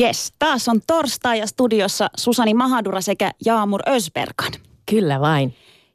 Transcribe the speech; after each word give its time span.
Yes, 0.00 0.32
taas 0.38 0.68
on 0.68 0.80
torstai 0.86 1.38
ja 1.38 1.46
studiossa 1.46 2.10
Susani 2.16 2.54
Mahadura 2.54 3.00
sekä 3.00 3.30
Jaamur 3.44 3.80
Ösberkan. 3.88 4.52
Kyllä 4.90 5.20
vain. 5.20 5.54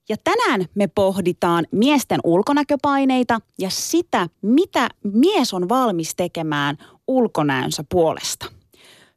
Ja 0.10 0.16
tänään 0.24 0.66
me 0.76 0.88
pohditaan 0.88 1.66
miesten 1.72 2.20
ulkonäköpaineita 2.24 3.40
ja 3.60 3.70
sitä, 3.70 4.30
mitä 4.42 4.90
mies 5.04 5.54
on 5.54 5.70
valmis 5.70 6.16
tekemään 6.16 6.78
ulkonäönsä 7.08 7.84
puolesta. 7.90 8.46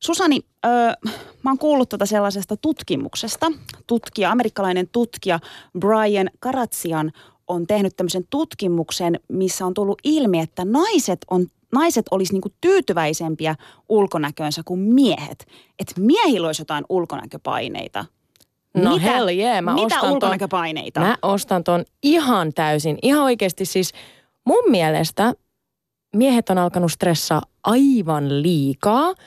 Susani, 0.01 0.41
öö, 0.67 0.93
mä 1.43 1.51
oon 1.51 1.59
kuullut 1.59 1.89
tätä 1.89 2.07
sellaisesta 2.07 2.57
tutkimuksesta. 2.57 3.53
Tutkija, 3.87 4.31
amerikkalainen 4.31 4.89
tutkija 4.93 5.41
Brian 5.79 6.31
Karatsian 6.41 7.13
on 7.49 7.67
tehnyt 7.67 7.97
tämmöisen 7.97 8.25
tutkimuksen, 8.31 9.21
missä 9.29 9.67
on 9.67 9.75
tullut 9.75 9.99
ilmi, 10.05 10.41
että 10.41 10.65
naiset 10.65 11.19
on 11.31 11.47
naiset 11.73 12.07
olisi 12.11 12.33
niinku 12.33 12.49
tyytyväisempiä 12.61 13.55
ulkonäköönsä 13.89 14.63
kuin 14.65 14.81
miehet. 14.81 15.47
Että 15.79 16.01
miehillä 16.01 16.47
olisi 16.47 16.61
jotain 16.63 16.85
ulkonäköpaineita. 16.89 18.05
No 18.75 18.95
mitä, 18.95 19.03
hell 19.03 19.29
yeah, 19.29 19.63
mä 19.63 19.75
mitä 19.75 19.97
ostan 19.97 20.13
ulkonäköpaineita? 20.13 21.01
Ton, 21.01 21.09
mä 21.09 21.17
ostan 21.23 21.65
ton 21.65 21.85
ihan 22.03 22.53
täysin. 22.55 22.99
Ihan 23.03 23.23
oikeasti 23.23 23.65
siis 23.65 23.93
mun 24.45 24.65
mielestä 24.71 25.35
miehet 26.17 26.51
on 26.51 26.59
alkanut 26.59 26.93
stressaa 26.93 27.43
aivan 27.65 28.43
liikaa– 28.43 29.15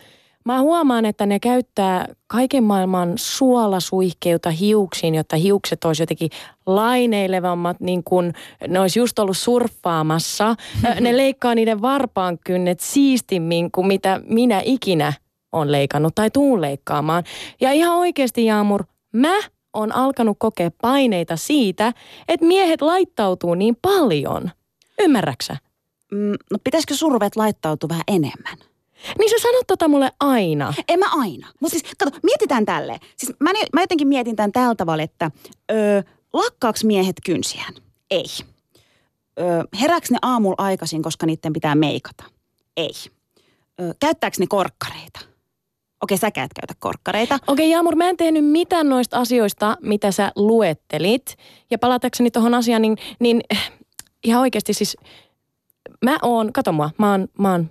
Mä 0.46 0.62
huomaan, 0.62 1.06
että 1.06 1.26
ne 1.26 1.40
käyttää 1.40 2.08
kaiken 2.28 2.64
maailman 2.64 3.14
suolasuihkeuta 3.16 4.50
hiuksiin, 4.52 5.16
jotta 5.16 5.36
hiukset 5.36 5.86
olisi 5.86 6.02
jotenkin 6.02 6.30
laineilevammat, 6.66 7.80
niin 7.80 8.04
kuin 8.04 8.34
ne 8.68 8.80
olisi 8.80 9.00
just 9.00 9.20
ollut 9.20 9.38
surffaamassa. 9.38 10.56
ne 11.00 11.18
leikkaa 11.18 11.56
niiden 11.56 11.82
varpaan 11.82 12.38
kynnet 12.44 12.80
siistimmin 12.80 13.72
kuin 13.72 13.88
mitä 13.88 14.22
minä 14.28 14.62
ikinä 14.66 15.14
on 15.52 15.72
leikannut 15.72 16.16
tai 16.16 16.30
tuun 16.30 16.62
leikkaamaan. 16.62 17.24
Ja 17.62 17.72
ihan 17.72 17.98
oikeasti 17.98 18.46
Jaamur, 18.46 18.84
mä 19.14 19.40
on 19.74 19.92
alkanut 19.92 20.38
kokea 20.40 20.72
paineita 20.82 21.36
siitä, 21.36 21.94
että 22.28 22.46
miehet 22.46 22.82
laittautuu 22.82 23.56
niin 23.56 23.78
paljon. 23.82 24.52
Ymmärräksä? 25.00 25.58
Mm, 26.12 26.36
no 26.52 26.58
pitäisikö 26.64 26.94
survet 26.94 27.36
laittautua 27.36 27.90
vähän 27.90 28.04
enemmän? 28.08 28.71
Niin 29.20 29.30
sä 29.30 29.36
sanot 29.42 29.68
tota 29.68 29.88
mulle 29.88 30.12
aina. 30.20 30.74
En 30.88 31.00
mä 31.00 31.06
aina. 31.12 31.48
Mutta 31.60 31.80
siis 31.80 31.94
kato, 31.98 32.18
mietitään 32.24 32.66
tälle. 32.66 33.00
Siis 33.18 33.34
mä, 33.40 33.52
mä 33.74 33.82
jotenkin 33.82 34.08
mietin 34.08 34.36
tämän 34.36 34.52
tällä 34.52 34.76
tavalla, 34.76 35.04
että 35.04 35.32
ö, 35.72 36.04
lakkaaks 36.34 36.84
miehet 36.84 37.16
kynsiään? 37.26 37.74
Ei. 38.12 38.26
Ö, 39.40 39.44
herääks 39.82 40.12
ne 40.12 40.18
aamulla 40.22 40.56
aikaisin, 40.58 41.02
koska 41.02 41.26
niiden 41.26 41.54
pitää 41.54 41.76
meikata? 41.76 42.24
Ei. 42.78 42.92
Ö, 43.82 43.94
käyttääks 44.00 44.40
ne 44.40 44.48
korkkareita? 44.48 45.20
Okei, 46.02 46.18
sä 46.18 46.28
et 46.28 46.34
käytä 46.36 46.74
korkkareita. 46.80 47.40
Okei, 47.48 47.70
Jaamur, 47.70 47.96
mä 47.96 48.10
en 48.10 48.18
tehnyt 48.18 48.46
mitään 48.46 48.90
noista 48.90 49.18
asioista, 49.18 49.78
mitä 49.82 50.12
sä 50.12 50.32
luettelit. 50.36 51.36
Ja 51.72 51.78
palatakseni 51.78 52.32
tuohon 52.32 52.54
asiaan, 52.54 52.82
niin, 52.82 52.98
niin 53.20 53.42
ihan 54.24 54.42
oikeasti 54.42 54.74
siis 54.74 54.98
mä 56.06 56.18
oon, 56.22 56.54
kato 56.54 56.72
mua, 56.72 56.90
mä 56.98 57.12
oon, 57.12 57.28
mä 57.38 57.52
oon 57.52 57.70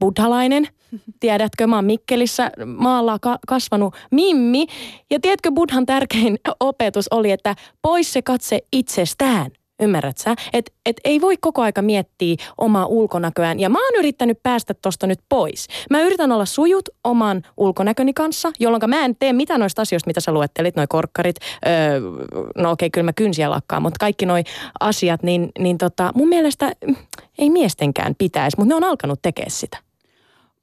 buddhalainen. 0.00 0.68
Tiedätkö, 1.20 1.66
mä 1.66 1.76
oon 1.76 1.84
Mikkelissä 1.84 2.50
maalla 2.66 3.18
ka- 3.18 3.38
kasvanut 3.46 3.94
mimmi. 4.10 4.66
Ja 5.10 5.20
tiedätkö, 5.20 5.50
buddhan 5.52 5.86
tärkein 5.86 6.38
opetus 6.60 7.08
oli, 7.10 7.30
että 7.30 7.56
pois 7.82 8.12
se 8.12 8.22
katse 8.22 8.58
itsestään. 8.72 9.50
Ymmärrät 9.82 10.18
sä? 10.18 10.34
Että 10.52 10.72
et 10.86 10.96
ei 11.04 11.20
voi 11.20 11.36
koko 11.40 11.62
aika 11.62 11.82
miettiä 11.82 12.36
omaa 12.58 12.86
ulkonäköään. 12.86 13.60
Ja 13.60 13.68
mä 13.68 13.78
oon 13.78 13.98
yrittänyt 13.98 14.42
päästä 14.42 14.74
tosta 14.74 15.06
nyt 15.06 15.18
pois. 15.28 15.66
Mä 15.90 16.00
yritän 16.00 16.32
olla 16.32 16.44
sujut 16.44 16.88
oman 17.04 17.42
ulkonäköni 17.56 18.12
kanssa, 18.12 18.52
jolloin 18.60 18.82
mä 18.90 19.04
en 19.04 19.16
tee 19.16 19.32
mitään 19.32 19.60
noista 19.60 19.82
asioista, 19.82 20.08
mitä 20.08 20.20
sä 20.20 20.32
luettelit, 20.32 20.76
noi 20.76 20.86
korkkarit. 20.88 21.36
Öö, 21.66 22.00
no 22.56 22.70
okei, 22.70 22.86
okay, 22.86 22.90
kyllä 22.90 23.04
mä 23.04 23.12
kynsiä 23.12 23.50
lakkaan, 23.50 23.82
mutta 23.82 23.96
kaikki 24.00 24.26
noi 24.26 24.42
asiat, 24.80 25.22
niin, 25.22 25.48
niin 25.58 25.78
tota, 25.78 26.12
mun 26.14 26.28
mielestä 26.28 26.72
ei 27.38 27.50
miestenkään 27.50 28.14
pitäisi, 28.18 28.56
mutta 28.58 28.68
ne 28.68 28.74
on 28.74 28.84
alkanut 28.84 29.18
tekemään 29.22 29.50
sitä. 29.50 29.89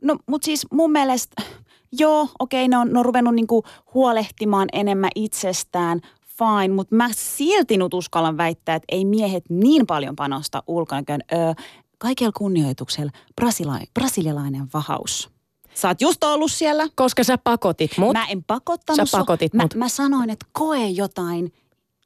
No, 0.01 0.17
mutta 0.27 0.45
siis 0.45 0.65
mun 0.71 0.91
mielestä, 0.91 1.43
joo, 1.91 2.27
okei, 2.39 2.65
okay, 2.65 2.67
ne 2.67 2.77
on, 2.77 2.93
ne 2.93 2.99
on 2.99 3.05
ruvennut 3.05 3.35
niinku 3.35 3.63
huolehtimaan 3.93 4.67
enemmän 4.73 5.09
itsestään, 5.15 6.01
fine, 6.37 6.73
mutta 6.75 6.95
mä 6.95 7.09
silti 7.11 7.77
nyt 7.77 7.93
uskallan 7.93 8.37
väittää, 8.37 8.75
että 8.75 8.85
ei 8.91 9.05
miehet 9.05 9.43
niin 9.49 9.87
paljon 9.87 10.15
panosta 10.15 10.63
ulkonäköön. 10.67 11.21
Öö, 11.33 11.53
kaikella 11.97 12.31
kunnioituksella 12.37 13.11
brasila- 13.41 13.87
brasilialainen 13.93 14.67
vahaus. 14.73 15.29
Sä 15.73 15.87
oot 15.87 16.01
just 16.01 16.23
ollut 16.23 16.51
siellä. 16.51 16.87
Koska 16.95 17.23
sä 17.23 17.37
pakotit 17.37 17.97
mut. 17.97 18.13
Mä 18.13 18.25
en 18.25 18.43
pakottanut 18.43 19.09
Sä 19.09 19.17
pakotit 19.17 19.53
mä, 19.53 19.63
mut. 19.63 19.75
mä 19.75 19.89
sanoin, 19.89 20.29
että 20.29 20.45
koe 20.51 20.87
jotain 20.87 21.53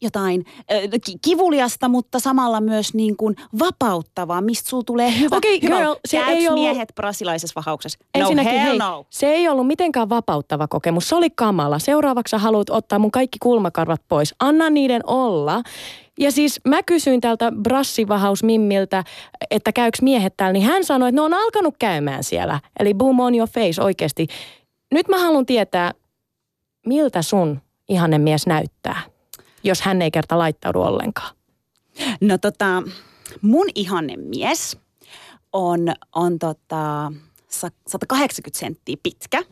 jotain 0.02 0.46
äh, 0.58 0.82
kivuliasta, 1.22 1.90
mutta 1.90 2.20
samalla 2.20 2.62
myös 2.62 2.94
niin 2.94 3.18
kuin 3.18 3.36
vapauttavaa, 3.60 4.42
mistä 4.42 4.70
sulla 4.70 4.84
tulee 4.84 5.20
hyvä. 5.20 5.38
Okei, 5.38 5.58
okay, 5.58 5.70
girl, 5.70 5.96
se 6.06 6.18
ei 6.18 6.48
ollut... 6.48 6.64
miehet 6.64 6.90
brasilaisessa 6.96 7.54
vahauksessa? 7.56 8.00
No 8.18 8.28
hell 8.28 8.44
hei, 8.44 8.78
no. 8.78 9.06
se 9.10 9.28
ei 9.28 9.50
ollut 9.50 9.68
mitenkään 9.68 10.10
vapauttava 10.10 10.68
kokemus. 10.68 11.10
Se 11.10 11.16
oli 11.16 11.30
kamala. 11.30 11.80
Seuraavaksi 11.80 12.36
haluat 12.36 12.70
ottaa 12.70 13.00
mun 13.00 13.12
kaikki 13.12 13.38
kulmakarvat 13.42 14.02
pois. 14.08 14.36
Anna 14.40 14.70
niiden 14.70 15.02
olla. 15.08 15.62
Ja 16.20 16.32
siis 16.32 16.62
mä 16.68 16.84
kysyin 16.84 17.22
tältä 17.22 17.52
brassivahausmimmiltä, 17.52 19.04
että 19.52 19.72
käyks 19.72 20.02
miehet 20.02 20.38
täällä, 20.38 20.54
niin 20.54 20.66
hän 20.66 20.86
sanoi, 20.86 21.10
että 21.10 21.16
ne 21.16 21.22
on 21.22 21.34
alkanut 21.34 21.76
käymään 21.80 22.24
siellä. 22.24 22.60
Eli 22.80 22.94
boom 22.94 23.20
on 23.20 23.36
your 23.36 23.50
face 23.50 23.84
oikeasti. 23.84 24.28
Nyt 24.92 25.08
mä 25.08 25.20
haluan 25.20 25.46
tietää, 25.46 25.92
miltä 26.86 27.22
sun 27.22 27.62
ihanen 27.90 28.22
mies 28.22 28.48
näyttää 28.48 29.02
jos 29.64 29.82
hän 29.82 30.02
ei 30.02 30.12
kerta 30.12 30.38
laittaudu 30.38 30.82
ollenkaan? 30.82 31.36
No 32.22 32.38
tota, 32.38 32.84
mun 33.42 33.68
ihanne 33.76 34.18
mies 34.18 34.78
on, 35.54 35.80
on 36.16 36.40
tota 36.40 37.12
180 37.88 38.60
senttiä 38.60 38.96
pitkä. 39.04 39.44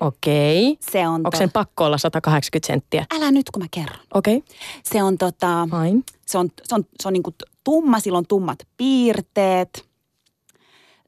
Okei. 0.00 0.76
Se 0.80 1.08
on 1.08 1.14
Onko 1.14 1.30
to... 1.30 1.36
sen 1.36 1.50
pakko 1.50 1.84
olla 1.84 1.98
180 1.98 2.66
senttiä? 2.66 3.06
Älä 3.16 3.30
nyt, 3.30 3.50
kun 3.50 3.62
mä 3.62 3.66
kerron. 3.70 4.00
Okei. 4.14 4.44
Se 4.82 5.02
on 5.02 5.18
tota... 5.18 5.68
Fine. 5.70 6.02
Se 6.26 6.38
on, 6.38 6.48
se 6.62 6.74
on, 6.74 6.84
se 7.02 7.08
on 7.08 7.12
niinku 7.12 7.34
tumma, 7.64 8.00
sillä 8.00 8.18
on 8.18 8.26
tummat 8.26 8.58
piirteet. 8.76 9.90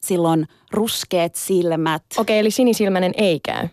Sillä 0.01 0.29
on 0.29 0.47
ruskeat 0.71 1.35
silmät. 1.35 2.03
Okei, 2.17 2.39
eli 2.39 2.51
sinisilmäinen 2.51 3.13
ei 3.17 3.41
käy. 3.41 3.69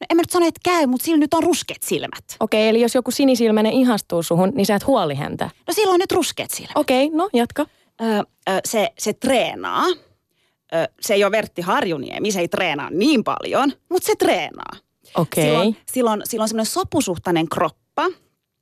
No 0.00 0.06
en 0.10 0.16
mä 0.16 0.22
nyt 0.22 0.30
sano, 0.30 0.46
että 0.46 0.60
käy, 0.64 0.86
mutta 0.86 1.04
sillä 1.04 1.18
nyt 1.18 1.34
on 1.34 1.42
ruskeat 1.42 1.82
silmät. 1.82 2.24
Okei, 2.40 2.68
eli 2.68 2.80
jos 2.80 2.94
joku 2.94 3.10
sinisilmäinen 3.10 3.72
ihastuu 3.72 4.22
suhun, 4.22 4.52
niin 4.54 4.66
sä 4.66 4.74
et 4.74 4.86
huoli 4.86 5.14
häntä. 5.14 5.50
No 5.66 5.74
sillä 5.74 5.92
on 5.92 6.00
nyt 6.00 6.12
ruskeat 6.12 6.50
silmät. 6.50 6.72
Okei, 6.76 7.10
no 7.10 7.28
jatka. 7.32 7.66
Öö, 8.02 8.60
se, 8.64 8.92
se 8.98 9.12
treenaa. 9.12 9.86
Ö, 10.74 10.88
se 11.00 11.14
ei 11.14 11.24
ole 11.24 11.32
Vertti 11.32 11.62
Harjuniemi, 11.62 12.32
se 12.32 12.40
ei 12.40 12.48
treenaa 12.48 12.90
niin 12.90 13.24
paljon, 13.24 13.72
mutta 13.88 14.06
se 14.06 14.14
treenaa. 14.16 14.72
Okei. 15.14 15.44
Silloin, 15.44 15.76
silloin, 15.92 16.22
silloin 16.24 16.48
semmoinen 16.48 16.72
sopusuhtainen 16.72 17.48
kroppa. 17.48 18.06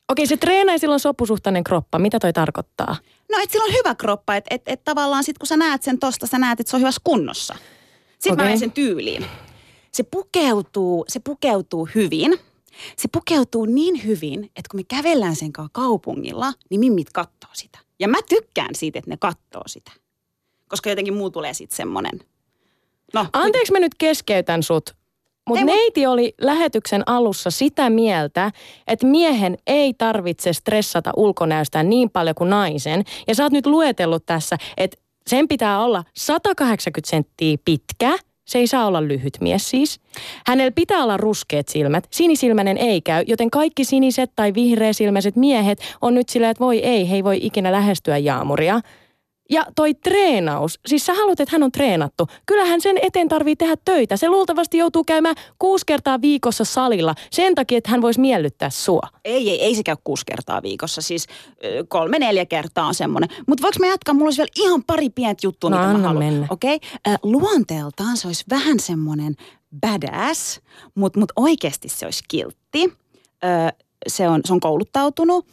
Okei, 0.08 0.26
se 0.26 0.36
treenaa 0.36 0.74
ja 0.74 0.78
silloin 0.78 1.00
sopusuhtainen 1.00 1.64
kroppa. 1.64 1.98
Mitä 1.98 2.18
toi 2.18 2.32
tarkoittaa? 2.32 2.96
No, 3.32 3.38
että 3.42 3.52
sillä 3.52 3.64
on 3.64 3.72
hyvä 3.72 3.94
kroppa, 3.94 4.36
että 4.36 4.54
et, 4.54 4.62
et 4.66 4.84
tavallaan 4.84 5.24
sit 5.24 5.38
kun 5.38 5.46
sä 5.46 5.56
näet 5.56 5.82
sen 5.82 5.98
tosta, 5.98 6.26
sä 6.26 6.38
näet, 6.38 6.60
että 6.60 6.70
se 6.70 6.76
on 6.76 6.80
hyvässä 6.80 7.00
kunnossa. 7.04 7.54
Sitten 8.08 8.32
okay. 8.32 8.36
mä 8.36 8.44
menen 8.44 8.58
sen 8.58 8.72
tyyliin. 8.72 9.26
Se 9.96 10.02
pukeutuu, 10.02 11.04
se 11.08 11.20
pukeutuu 11.20 11.88
hyvin. 11.94 12.38
Se 12.96 13.08
pukeutuu 13.12 13.64
niin 13.64 14.04
hyvin, 14.04 14.44
että 14.44 14.68
kun 14.70 14.80
me 14.80 14.84
kävellään 14.84 15.36
sen 15.36 15.52
kanssa 15.52 15.70
kaupungilla, 15.72 16.52
niin 16.70 16.80
mimmit 16.80 17.10
kattoo 17.12 17.50
sitä. 17.52 17.78
Ja 17.98 18.08
mä 18.08 18.18
tykkään 18.28 18.74
siitä, 18.74 18.98
että 18.98 19.10
ne 19.10 19.16
kattoo 19.16 19.62
sitä. 19.66 19.92
Koska 20.68 20.90
jotenkin 20.90 21.14
muu 21.14 21.30
tulee 21.30 21.54
sitten 21.54 21.76
semmonen. 21.76 22.20
No, 23.14 23.26
Anteeksi 23.32 23.72
mä 23.72 23.78
nyt 23.78 23.94
keskeytän 23.98 24.62
sut. 24.62 24.94
Mutta 25.48 25.60
Ei, 25.60 25.64
mut- 25.64 25.74
neiti 25.74 26.06
oli 26.06 26.34
lähetyksen 26.40 27.02
alussa 27.06 27.50
sitä 27.50 27.90
mieltä, 27.90 28.52
että 28.86 29.06
miehen 29.06 29.58
ei 29.66 29.94
tarvitse 29.94 30.52
stressata 30.52 31.12
ulkonäöstään 31.16 31.90
niin 31.90 32.10
paljon 32.10 32.34
kuin 32.34 32.50
naisen. 32.50 33.04
Ja 33.28 33.34
sä 33.34 33.42
oot 33.42 33.52
nyt 33.52 33.66
luetellut 33.66 34.26
tässä, 34.26 34.56
että 34.76 34.96
sen 35.26 35.48
pitää 35.48 35.84
olla 35.84 36.04
180 36.16 37.10
senttiä 37.10 37.56
pitkä. 37.64 38.18
Se 38.46 38.58
ei 38.58 38.66
saa 38.66 38.86
olla 38.86 39.08
lyhyt 39.08 39.38
mies 39.40 39.70
siis. 39.70 40.00
Hänellä 40.46 40.70
pitää 40.70 41.02
olla 41.02 41.16
ruskeat 41.16 41.68
silmät. 41.68 42.06
Sinisilmäinen 42.10 42.78
ei 42.78 43.00
käy, 43.00 43.24
joten 43.26 43.50
kaikki 43.50 43.84
siniset 43.84 44.30
tai 44.36 44.54
vihreäsilmäiset 44.54 45.36
miehet 45.36 45.78
on 46.02 46.14
nyt 46.14 46.28
silleen, 46.28 46.50
että 46.50 46.64
voi 46.64 46.78
ei, 46.78 47.10
he 47.10 47.14
ei 47.14 47.24
voi 47.24 47.38
ikinä 47.42 47.72
lähestyä 47.72 48.18
jaamuria. 48.18 48.80
Ja 49.50 49.66
toi 49.76 49.94
treenaus, 49.94 50.80
siis 50.86 51.06
sä 51.06 51.14
haluat, 51.14 51.40
että 51.40 51.54
hän 51.54 51.62
on 51.62 51.72
treenattu. 51.72 52.26
Kyllähän 52.46 52.80
sen 52.80 52.98
eteen 53.02 53.28
tarvii 53.28 53.56
tehdä 53.56 53.76
töitä. 53.84 54.16
Se 54.16 54.28
luultavasti 54.28 54.78
joutuu 54.78 55.04
käymään 55.04 55.34
kuusi 55.58 55.86
kertaa 55.86 56.20
viikossa 56.20 56.64
salilla 56.64 57.14
sen 57.30 57.54
takia, 57.54 57.78
että 57.78 57.90
hän 57.90 58.02
voisi 58.02 58.20
miellyttää 58.20 58.70
sua. 58.70 59.08
Ei, 59.24 59.50
ei, 59.50 59.62
ei 59.62 59.74
se 59.74 59.82
käy 59.82 59.96
kuusi 60.04 60.26
kertaa 60.26 60.62
viikossa, 60.62 61.02
siis 61.02 61.26
kolme, 61.88 62.18
neljä 62.18 62.46
kertaa 62.46 62.86
on 62.86 62.94
semmoinen. 62.94 63.30
Mutta 63.46 63.62
voiko 63.62 63.76
mä 63.80 63.86
jatkaa? 63.86 64.14
Mulla 64.14 64.26
olisi 64.26 64.38
vielä 64.38 64.68
ihan 64.68 64.84
pari 64.84 65.10
pientä 65.10 65.46
juttua, 65.46 65.70
No 65.70 65.76
mitä 65.76 65.92
mä 65.92 65.98
haluan. 65.98 66.46
Okei, 66.50 66.76
okay? 66.76 67.16
luonteeltaan 67.22 68.16
se 68.16 68.26
olisi 68.26 68.44
vähän 68.50 68.80
semmoinen 68.80 69.34
badass, 69.80 70.60
mutta 70.94 71.20
mut 71.20 71.32
oikeasti 71.36 71.88
se 71.88 72.06
olisi 72.06 72.24
kiltti. 72.28 72.92
Se 74.06 74.28
on, 74.28 74.40
se 74.44 74.52
on 74.52 74.60
kouluttautunut, 74.60 75.46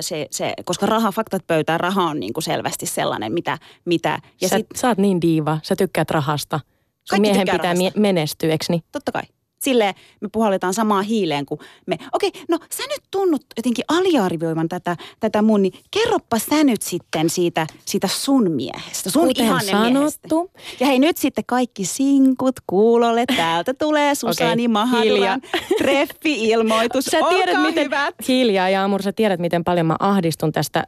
se, 0.00 0.26
se, 0.30 0.54
koska 0.64 0.86
raha, 0.86 1.12
faktat 1.12 1.46
pöytään, 1.46 1.80
raha 1.80 2.02
on 2.02 2.20
niinku 2.20 2.40
selvästi 2.40 2.86
sellainen, 2.86 3.32
mitä... 3.32 3.58
mitä 3.84 4.18
Ja 4.40 4.48
sä, 4.48 4.56
sit, 4.56 4.66
sä 4.76 4.88
oot 4.88 4.98
niin 4.98 5.20
diiva, 5.20 5.58
sä 5.62 5.76
tykkäät 5.76 6.10
rahasta. 6.10 6.60
Sun 7.04 7.20
miehen 7.20 7.48
pitää 7.50 7.74
rahasta. 7.74 8.00
menestyä, 8.00 8.50
eikö 8.50 8.64
niin? 8.68 8.82
Totta 8.92 9.12
kai. 9.12 9.22
Silleen 9.64 9.94
me 10.20 10.28
puhalletaan 10.32 10.74
samaa 10.74 11.02
hiileen 11.02 11.46
kuin 11.46 11.60
me. 11.86 11.98
Okei, 12.12 12.30
no 12.48 12.58
sä 12.70 12.82
nyt 12.82 13.02
tunnut 13.10 13.42
jotenkin 13.56 13.84
aliarvioivan 13.88 14.68
tätä, 14.68 14.96
tätä 15.20 15.42
mun, 15.42 15.62
niin 15.62 15.72
kerroppa 15.90 16.38
sä 16.38 16.64
nyt 16.64 16.82
sitten 16.82 17.30
siitä, 17.30 17.66
siitä 17.84 18.08
sun 18.08 18.50
miehestä, 18.50 19.10
sun 19.10 19.26
Kuten 19.26 19.60
sanottu. 19.70 20.50
Ja 20.80 20.86
hei 20.86 20.98
nyt 20.98 21.16
sitten 21.16 21.44
kaikki 21.46 21.84
sinkut 21.84 22.54
kuulolle, 22.66 23.24
täältä 23.36 23.74
tulee 23.74 24.14
Susani 24.14 24.52
Okei, 24.52 24.68
Mahaduran 24.68 25.40
treffi-ilmoitus. 25.78 27.04
Sä 27.04 27.18
tiedät, 27.28 27.48
Olkaa 27.48 27.66
miten, 27.66 27.84
hyvät. 27.84 28.14
hiljaa 28.28 28.68
Jaamur, 28.68 29.02
sä 29.02 29.12
tiedät, 29.12 29.40
miten 29.40 29.64
paljon 29.64 29.86
mä 29.86 29.96
ahdistun 29.98 30.52
tästä, 30.52 30.84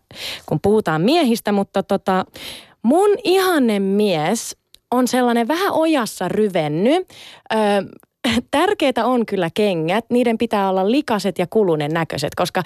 kun 0.46 0.60
puhutaan 0.60 1.02
miehistä, 1.02 1.52
mutta 1.52 1.82
tota, 1.82 2.24
mun 2.82 3.10
ihanne 3.24 3.80
mies 3.80 4.56
on 4.90 5.08
sellainen 5.08 5.48
vähän 5.48 5.72
ojassa 5.72 6.28
ryvenny. 6.28 6.90
Öö, 6.94 7.58
tärkeää 8.50 9.04
on 9.04 9.26
kyllä 9.26 9.50
kengät, 9.54 10.04
niiden 10.10 10.38
pitää 10.38 10.70
olla 10.70 10.90
likaset 10.90 11.38
ja 11.38 11.46
kulunen 11.46 11.90
näköiset, 11.90 12.34
koska 12.34 12.62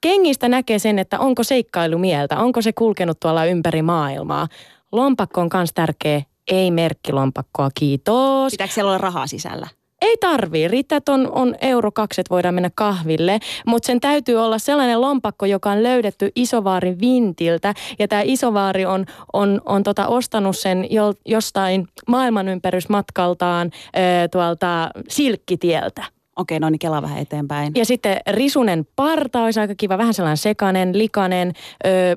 kengistä 0.00 0.48
näkee 0.48 0.78
sen, 0.78 0.98
että 0.98 1.18
onko 1.18 1.42
seikkailu 1.42 1.98
mieltä, 1.98 2.38
onko 2.38 2.62
se 2.62 2.72
kulkenut 2.72 3.20
tuolla 3.20 3.44
ympäri 3.44 3.82
maailmaa. 3.82 4.48
Lompakko 4.92 5.40
on 5.40 5.48
myös 5.54 5.70
tärkeä, 5.74 6.22
ei 6.48 6.70
merkkilompakkoa, 6.70 7.70
kiitos. 7.78 8.52
Pitääkö 8.52 8.72
siellä 8.72 8.88
olla 8.88 8.98
rahaa 8.98 9.26
sisällä? 9.26 9.68
Ei 10.04 10.16
tarvii. 10.20 10.68
Riittää, 10.68 10.96
että 10.96 11.12
on, 11.12 11.32
on 11.32 11.54
euro 11.60 11.92
kaksi, 11.92 12.20
että 12.20 12.30
voidaan 12.30 12.54
mennä 12.54 12.70
kahville. 12.74 13.38
Mutta 13.66 13.86
sen 13.86 14.00
täytyy 14.00 14.36
olla 14.36 14.58
sellainen 14.58 15.00
lompakko, 15.00 15.46
joka 15.46 15.70
on 15.70 15.82
löydetty 15.82 16.30
Isovaarin 16.36 17.00
vintiltä. 17.00 17.74
Ja 17.98 18.08
tämä 18.08 18.22
Isovaari 18.24 18.86
on, 18.86 19.06
on, 19.32 19.60
on 19.64 19.82
tota 19.82 20.06
ostanut 20.06 20.56
sen 20.56 20.86
jo, 20.90 21.12
jostain 21.26 21.88
maailmanympärysmatkaltaan 22.08 23.70
ö, 23.96 24.28
tuolta 24.28 24.90
Silkkitieltä. 25.08 26.04
Okei, 26.36 26.60
no 26.60 26.70
niin 26.70 26.78
kelaa 26.78 27.02
vähän 27.02 27.18
eteenpäin. 27.18 27.72
Ja 27.76 27.84
sitten 27.84 28.16
risunen 28.30 28.86
parta 28.96 29.42
olisi 29.42 29.60
aika 29.60 29.74
kiva, 29.76 29.98
vähän 29.98 30.14
sellainen 30.14 30.36
sekanen, 30.36 30.98
likanen. 30.98 31.52
Öö, 31.86 32.16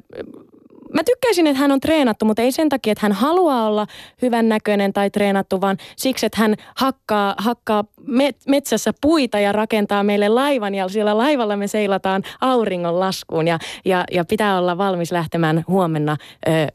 mä 0.94 1.04
tykkäisin, 1.04 1.48
että 1.48 1.60
hän 1.60 1.72
on 1.72 1.80
treenattu, 1.80 2.25
mutta 2.25 2.42
ei 2.42 2.51
sen 2.51 2.69
takia, 2.69 2.92
että 2.92 3.06
hän 3.06 3.12
haluaa 3.12 3.68
olla 3.68 3.88
hyvän 4.22 4.50
näköinen 4.50 4.94
tai 4.94 5.10
treenattu, 5.10 5.62
vaan 5.62 5.78
siksi, 5.95 6.25
että 6.25 6.42
hän 6.42 6.56
hakkaa, 6.75 7.36
hakkaa 7.38 7.84
met- 8.01 8.44
metsässä 8.48 8.94
puita 9.01 9.39
ja 9.39 9.51
rakentaa 9.51 10.04
meille 10.04 10.30
laivan 10.30 10.75
ja 10.75 10.89
siellä 10.89 11.18
laivalla 11.18 11.57
me 11.57 11.68
seilataan 11.68 12.24
auringon 12.42 13.00
laskuun 13.00 13.48
ja, 13.48 13.60
ja, 13.86 14.04
ja 14.12 14.25
pitää 14.25 14.57
olla 14.57 14.78
valmis 14.78 15.12
lähtemään 15.12 15.63
huomenna 15.68 16.18
ö, 16.48 16.51
ö, 16.51 16.68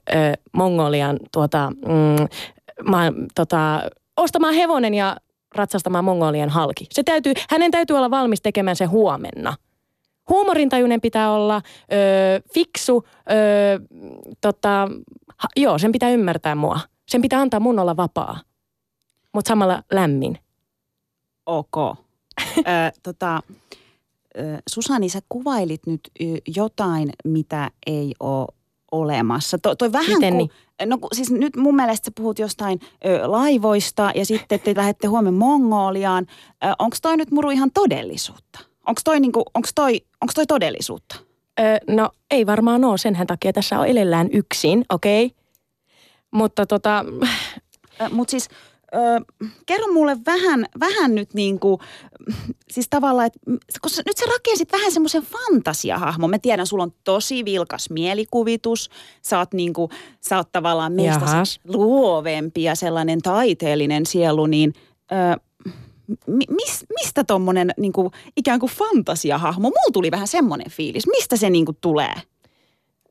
Mongolian 0.53 1.19
tuota, 1.32 1.70
mm, 1.70 2.26
ma, 2.91 2.99
tota, 3.35 3.82
ostamaan 4.17 4.55
hevonen 4.55 4.94
ja 4.94 5.17
ratsastamaan 5.55 6.05
Mongolian 6.05 6.49
halki. 6.50 6.87
Se 6.91 7.03
täytyy, 7.03 7.32
hänen 7.50 7.70
täytyy 7.70 7.97
olla 7.97 8.11
valmis 8.11 8.43
tekemään 8.43 8.76
se 8.76 8.85
huomenna. 8.85 9.55
Huumorintajuinen 10.29 11.01
pitää 11.01 11.33
olla, 11.33 11.63
ö, 11.93 12.43
fiksu, 12.55 13.05
ö, 13.31 13.81
tota, 14.41 14.89
ha, 15.37 15.49
joo, 15.57 15.79
sen 15.79 15.93
pitää 15.93 16.11
ymmärtää 16.11 16.55
mua. 16.55 16.81
Sen 17.09 17.23
pitää 17.23 17.41
antaa 17.41 17.61
mun 17.61 17.79
olla 17.79 17.97
vapaa, 17.97 18.41
mutta 19.35 19.49
samalla 19.49 19.83
lämmin. 19.93 20.39
Ok. 21.47 21.77
Ö, 22.59 22.63
tota, 23.03 23.43
Susani, 24.69 25.09
sä 25.09 25.21
kuvailit 25.29 25.87
nyt 25.87 26.01
jotain, 26.57 27.11
mitä 27.25 27.71
ei 27.87 28.15
ole 28.21 28.47
olemassa. 28.93 29.59
To, 29.59 29.75
toi 29.75 29.93
vähän 29.93 30.15
Miten 30.15 30.35
kuin, 30.35 30.51
no 30.87 30.99
kun, 30.99 31.09
siis 31.13 31.31
nyt 31.31 31.57
mun 31.57 31.77
mielestä 31.77 32.05
sä 32.05 32.13
puhut 32.17 32.39
jostain 32.39 32.81
ö, 33.07 33.31
laivoista 33.31 34.13
ja 34.15 34.27
sitten 34.27 34.61
te 34.61 34.75
lähdette 34.77 35.07
huomenna 35.07 35.39
Mongoliaan. 35.39 36.27
Onko 36.79 36.97
toi 37.03 37.17
nyt 37.17 37.31
muru 37.31 37.51
ihan 37.51 37.71
todellisuutta? 37.75 38.72
Onko 38.87 39.00
toi, 39.05 39.20
niinku, 39.20 39.43
onks 39.55 39.73
toi, 39.75 40.00
onks 40.20 40.34
toi 40.34 40.46
todellisuutta? 40.46 41.17
Ö, 41.61 41.62
no 41.94 42.11
ei 42.31 42.46
varmaan 42.46 42.84
ole, 42.84 42.99
senhän 42.99 43.26
takia 43.26 43.52
tässä 43.52 43.79
on 43.79 43.87
elellään 43.87 44.29
yksin, 44.32 44.84
okei? 44.88 45.26
Okay? 45.26 45.37
Mutta 46.31 46.67
tota, 46.67 47.05
Mutta 48.11 48.31
siis 48.31 48.49
ö, 48.94 48.99
kerro 49.67 49.93
mulle 49.93 50.17
vähän, 50.26 50.67
vähän 50.81 51.14
nyt 51.14 51.34
niin 51.34 51.61
kuin, 51.61 51.81
siis 52.70 52.87
tavallaan, 52.90 53.26
että 53.26 53.40
koska 53.81 54.02
nyt 54.06 54.17
sä 54.17 54.25
rakensit 54.32 54.73
vähän 54.73 54.93
semmoisen 54.93 55.23
fantasiahahmon. 55.23 56.31
Mä 56.31 56.38
tiedän, 56.38 56.67
sulla 56.67 56.82
on 56.82 56.93
tosi 57.05 57.44
vilkas 57.44 57.90
mielikuvitus. 57.90 58.90
Sä 59.23 59.38
oot, 59.38 59.55
niin 59.55 59.73
kuin, 59.73 59.90
sä 60.20 60.37
oot 60.37 60.52
tavallaan 60.52 60.93
meistä 60.93 61.25
Jahas. 61.25 61.61
luovempi 61.64 62.62
ja 62.62 62.75
sellainen 62.75 63.23
taiteellinen 63.23 64.06
sielu, 64.06 64.46
niin 64.46 64.73
ö, 65.12 65.40
mi- 65.51 65.51
mis, 66.26 66.84
mistä 67.00 67.25
tommonen 67.25 67.70
niin 67.76 67.93
kuin, 67.93 68.10
ikään 68.37 68.60
kuin 68.60 68.72
fantasiahahmo? 68.72 69.69
Mulla 69.69 69.93
tuli 69.93 70.10
vähän 70.10 70.28
semmoinen 70.28 70.70
fiilis. 70.70 71.06
Mistä 71.06 71.37
se 71.37 71.50
niin 71.50 71.64
kuin, 71.64 71.76
tulee? 71.81 72.14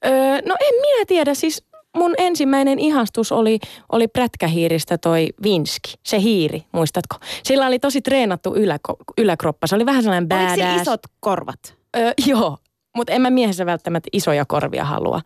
Öö, 0.06 0.12
no 0.46 0.56
en 0.60 0.82
minä 0.82 1.06
tiedä, 1.08 1.34
siis 1.34 1.64
mun 1.98 2.14
ensimmäinen 2.18 2.80
ihastus 2.80 3.32
oli, 3.32 3.60
oli 3.92 4.08
prätkähiiristä 4.08 4.98
toi 4.98 5.28
Vinski, 5.44 5.94
se 6.04 6.22
hiiri, 6.22 6.64
muistatko? 6.72 7.16
Sillä 7.44 7.68
oli 7.68 7.80
tosi 7.80 8.02
treenattu 8.02 8.56
yläko, 8.56 8.96
yläkroppa, 9.18 9.68
se 9.68 9.76
oli 9.76 9.86
vähän 9.86 10.04
sellainen 10.04 10.30
Oliko 10.32 10.44
badass. 10.44 10.56
sillä 10.56 10.82
isot 10.82 11.02
korvat? 11.20 11.76
Öö, 11.98 12.12
joo, 12.28 12.58
mutta 12.96 13.14
en 13.14 13.22
mä 13.22 13.30
miehessä 13.30 13.66
välttämättä 13.66 14.10
isoja 14.14 14.46
korvia 14.46 14.86
halua. 14.86 15.22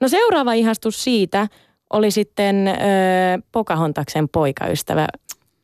No 0.00 0.08
seuraava 0.08 0.52
ihastus 0.52 1.04
siitä 1.04 1.48
oli 1.92 2.10
sitten 2.10 2.68
öö, 2.68 2.74
Pocahontaksen 3.52 4.28
poikaystävä, 4.28 5.06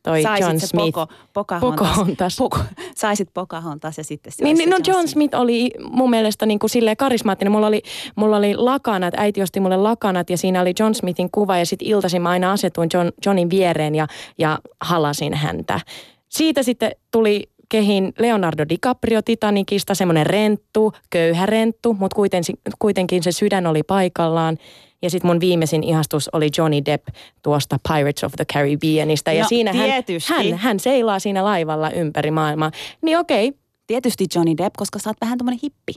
toi 0.07 0.21
Saisit 0.21 0.47
John 0.47 0.59
Smith. 0.59 0.85
Poko, 0.85 1.07
Pocahontas. 1.33 1.79
Pocahontas. 1.79 2.37
Poko, 2.37 2.59
saisit 2.95 3.29
Pocahontas 3.33 3.97
ja 3.97 4.03
sitten 4.03 4.33
se 4.33 4.43
Niin, 4.43 4.57
niin, 4.57 4.69
no 4.69 4.77
se 4.83 4.91
John 4.91 5.07
Smith 5.07 5.35
oli 5.35 5.71
mun 5.91 6.09
mielestä 6.09 6.45
niin 6.45 6.59
kuin 6.59 6.69
silleen 6.69 6.97
karismaattinen. 6.97 7.51
Mulla 7.51 7.67
oli, 7.67 7.81
mulla 8.15 8.37
oli 8.37 8.55
lakanat, 8.55 9.13
äiti 9.17 9.41
osti 9.41 9.59
mulle 9.59 9.77
lakanat 9.77 10.29
ja 10.29 10.37
siinä 10.37 10.61
oli 10.61 10.73
John 10.79 10.95
Smithin 10.95 11.29
kuva 11.31 11.57
ja 11.57 11.65
sitten 11.65 11.87
iltaisin 11.87 12.21
mä 12.21 12.29
aina 12.29 12.51
asetuin 12.51 12.89
John, 12.93 13.09
Johnin 13.25 13.49
viereen 13.49 13.95
ja, 13.95 14.07
ja 14.37 14.59
halasin 14.81 15.33
häntä. 15.33 15.79
Siitä 16.29 16.63
sitten 16.63 16.91
tuli 17.11 17.49
kehin 17.69 18.13
Leonardo 18.19 18.65
DiCaprio 18.69 19.21
Titanicista, 19.21 19.95
semmoinen 19.95 20.25
renttu, 20.25 20.93
köyhä 21.09 21.45
renttu, 21.45 21.93
mutta 21.93 22.15
kuitenkin, 22.15 22.55
kuitenkin 22.79 23.23
se 23.23 23.31
sydän 23.31 23.67
oli 23.67 23.83
paikallaan. 23.83 24.57
Ja 25.01 25.09
sitten 25.09 25.29
mun 25.31 25.39
viimeisin 25.39 25.83
ihastus 25.83 26.29
oli 26.33 26.49
Johnny 26.57 26.85
Depp 26.85 27.07
tuosta 27.43 27.77
Pirates 27.89 28.23
of 28.23 28.33
the 28.35 28.45
Caribbeanista. 28.53 29.31
Ja 29.31 29.43
No, 29.43 29.49
siinä 29.49 29.73
hän, 29.73 29.89
hän, 30.29 30.57
hän 30.57 30.79
seilaa 30.79 31.19
siinä 31.19 31.43
laivalla 31.43 31.89
ympäri 31.91 32.31
maailmaa. 32.31 32.71
Niin 33.01 33.17
okei, 33.17 33.53
Tietysti 33.87 34.25
Johnny 34.35 34.57
Depp, 34.57 34.75
koska 34.77 34.99
sä 34.99 35.09
oot 35.09 35.17
vähän 35.21 35.37
tommonen 35.37 35.59
hippi. 35.63 35.93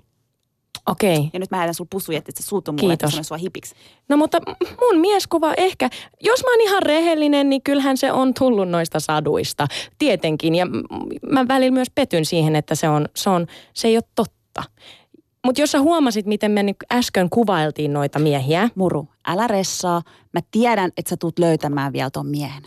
okei. 0.86 1.30
Ja 1.32 1.38
nyt 1.38 1.50
mä 1.50 1.56
heitän 1.56 1.74
sulla 1.74 1.88
pussuja, 1.92 2.18
että 2.18 2.32
sä 2.40 2.48
suutun 2.48 2.74
mulle, 2.80 2.92
että 2.92 3.04
Kiitos. 3.06 3.12
sanoin 3.14 3.24
sua 3.24 3.36
hipiksi. 3.36 3.74
No 4.08 4.16
mutta 4.16 4.38
mun 4.80 5.00
mieskuva 5.00 5.54
ehkä, 5.56 5.90
jos 6.20 6.42
mä 6.44 6.50
oon 6.50 6.60
ihan 6.60 6.82
rehellinen, 6.82 7.48
niin 7.48 7.62
kyllähän 7.62 7.96
se 7.96 8.12
on 8.12 8.34
tullut 8.34 8.68
noista 8.68 9.00
saduista. 9.00 9.66
Tietenkin. 9.98 10.54
Ja 10.54 10.66
mä 11.30 11.48
välillä 11.48 11.70
myös 11.74 11.90
petyn 11.94 12.24
siihen, 12.24 12.56
että 12.56 12.74
se, 12.74 12.88
on, 12.88 13.08
se, 13.16 13.30
on, 13.30 13.46
se 13.74 13.88
ei 13.88 13.96
ole 13.96 14.04
totta. 14.14 14.62
Mutta 15.44 15.60
jos 15.60 15.70
sä 15.70 15.80
huomasit, 15.80 16.26
miten 16.26 16.50
me 16.50 16.62
nyt 16.62 16.76
äsken 16.92 17.30
kuvailtiin 17.30 17.92
noita 17.92 18.18
miehiä. 18.18 18.68
Muru, 18.74 19.08
älä 19.26 19.46
ressaa. 19.46 20.02
Mä 20.32 20.40
tiedän, 20.50 20.90
että 20.96 21.10
sä 21.10 21.16
tuut 21.16 21.38
löytämään 21.38 21.92
vielä 21.92 22.10
ton 22.10 22.26
miehen. 22.26 22.62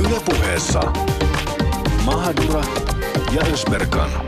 Ylepuheessa 0.00 0.80
Mahadura 2.04 2.64
ja 3.32 3.42
Ösberkan. 3.52 4.25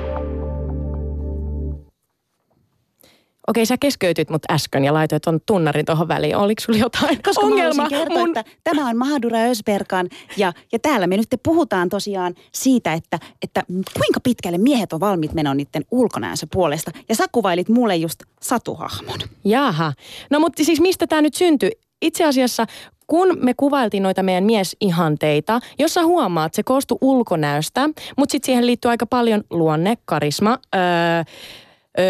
Okei, 3.49 3.67
sä 3.67 3.77
keskeytyt 3.81 4.31
mut 4.31 4.43
äsken 4.51 4.85
ja 4.85 4.95
laitoit 4.95 5.23
ton 5.23 5.41
tunnarin 5.47 5.85
tuohon 5.85 6.09
väliin. 6.09 6.37
Oliko 6.37 6.61
sulla 6.61 6.79
jotain 6.79 7.23
Koska 7.25 7.47
ongelmaa? 7.47 7.85
mä 7.85 7.89
kertoa, 7.89 8.19
mun... 8.19 8.39
että 8.39 8.53
tämä 8.65 8.89
on 8.89 8.97
Mahadura 8.97 9.39
Ösberkan 9.39 10.09
ja, 10.37 10.53
ja 10.73 10.79
täällä 10.79 11.07
me 11.07 11.17
nyt 11.17 11.29
puhutaan 11.43 11.89
tosiaan 11.89 12.35
siitä, 12.55 12.93
että, 12.93 13.19
että 13.43 13.63
kuinka 13.69 14.21
pitkälle 14.23 14.59
miehet 14.59 14.93
on 14.93 15.01
valmiit 15.01 15.33
menoa 15.33 15.55
niiden 15.55 15.85
ulkonäönsä 15.91 16.47
puolesta. 16.53 16.91
Ja 17.09 17.15
sä 17.15 17.25
kuvailit 17.33 17.69
mulle 17.69 17.97
just 17.97 18.23
satuhahmon. 18.43 19.19
Jaha. 19.45 19.93
No 20.31 20.41
mutta 20.41 20.65
siis 20.65 20.81
mistä 20.81 21.07
tämä 21.07 21.23
nyt 21.23 21.35
syntyi? 21.35 21.71
Itse 22.03 22.25
asiassa 22.25 22.67
kun 23.07 23.39
me 23.43 23.55
kuvailtiin 23.55 24.03
noita 24.03 24.23
meidän 24.23 24.45
miesihanteita, 24.45 25.61
jossa 25.79 26.05
huomaat, 26.05 26.55
se 26.55 26.63
koostuu 26.63 26.99
ulkonäöstä, 27.01 27.89
mutta 28.17 28.33
sitten 28.33 28.47
siihen 28.47 28.67
liittyy 28.67 28.91
aika 28.91 29.07
paljon 29.07 29.45
luonne, 29.51 29.99
karisma, 30.05 30.59
öö, 30.75 30.81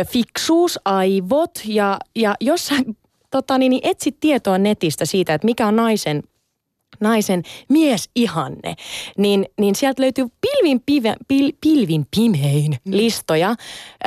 fiksuus, 0.07 0.79
aivot 0.85 1.51
ja, 1.65 1.99
ja 2.17 2.35
jos 2.41 2.67
sä 2.67 2.75
tota, 3.31 3.59
niin, 3.59 3.71
niin 3.71 3.81
etsit 3.83 4.21
tietoa 4.21 4.59
netistä 4.59 5.05
siitä, 5.05 5.35
että 5.35 5.45
mikä 5.45 5.67
on 5.67 5.77
naisen 5.77 6.23
naisen 7.01 7.43
miesihanne, 7.69 8.75
niin, 9.17 9.47
niin 9.61 9.75
sieltä 9.75 10.03
löytyy 10.03 10.27
pilvin, 10.41 10.83
pive, 10.87 11.15
pil, 11.29 11.53
pilvin 11.61 12.07
pimein 12.17 12.77
listoja, 12.85 13.55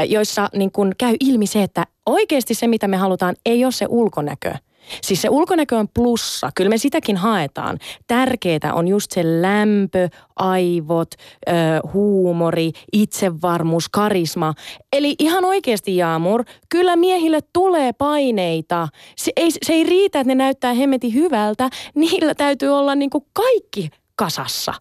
joissa 0.08 0.50
niin 0.56 0.72
kun 0.72 0.92
käy 0.98 1.16
ilmi 1.20 1.48
se, 1.48 1.64
että 1.64 1.86
oikeasti 2.06 2.54
se, 2.54 2.68
mitä 2.68 2.88
me 2.88 2.98
halutaan, 2.98 3.36
ei 3.46 3.66
ole 3.66 3.72
se 3.72 3.86
ulkonäkö– 3.90 4.54
Siis 5.02 5.22
se 5.22 5.30
ulkonäkö 5.30 5.78
on 5.78 5.88
plussa, 5.94 6.50
kyllä 6.56 6.70
me 6.70 6.78
sitäkin 6.78 7.18
haetaan. 7.18 7.78
Tärkeää 8.08 8.74
on 8.74 8.88
just 8.88 9.12
se 9.12 9.42
lämpö, 9.42 10.10
aivot, 10.36 11.12
ö, 11.48 11.52
huumori, 11.94 12.72
itsevarmuus, 12.94 13.90
karisma. 13.90 14.54
Eli 14.94 15.16
ihan 15.20 15.46
oikeasti 15.46 15.98
Jaamur, 15.98 16.44
kyllä 16.70 16.96
miehille 16.96 17.40
tulee 17.54 17.94
paineita. 17.94 18.88
Se 19.18 19.32
ei, 19.36 19.52
se 19.52 19.74
ei 19.74 19.84
riitä, 19.84 20.20
että 20.20 20.28
ne 20.28 20.36
näyttää 20.36 20.74
hemmeti 20.74 21.14
hyvältä, 21.14 21.70
niillä 21.96 22.36
täytyy 22.36 22.70
olla 22.70 22.96
niinku 22.96 23.28
kaikki 23.34 23.90
kasassa. 24.16 24.74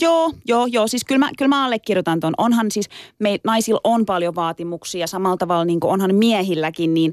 Joo, 0.00 0.32
joo, 0.44 0.66
joo. 0.66 0.88
Siis 0.88 1.04
kyllä 1.04 1.18
mä, 1.18 1.30
kyllä 1.38 1.48
mä 1.48 1.64
allekirjoitan 1.64 2.20
ton. 2.20 2.34
Onhan 2.38 2.70
siis, 2.70 2.88
me 3.18 3.38
naisilla 3.44 3.80
on 3.84 4.06
paljon 4.06 4.34
vaatimuksia, 4.34 5.06
samalla 5.06 5.36
tavalla 5.36 5.64
niin 5.64 5.80
kuin 5.80 5.90
onhan 5.90 6.14
miehilläkin, 6.14 6.94
niin 6.94 7.12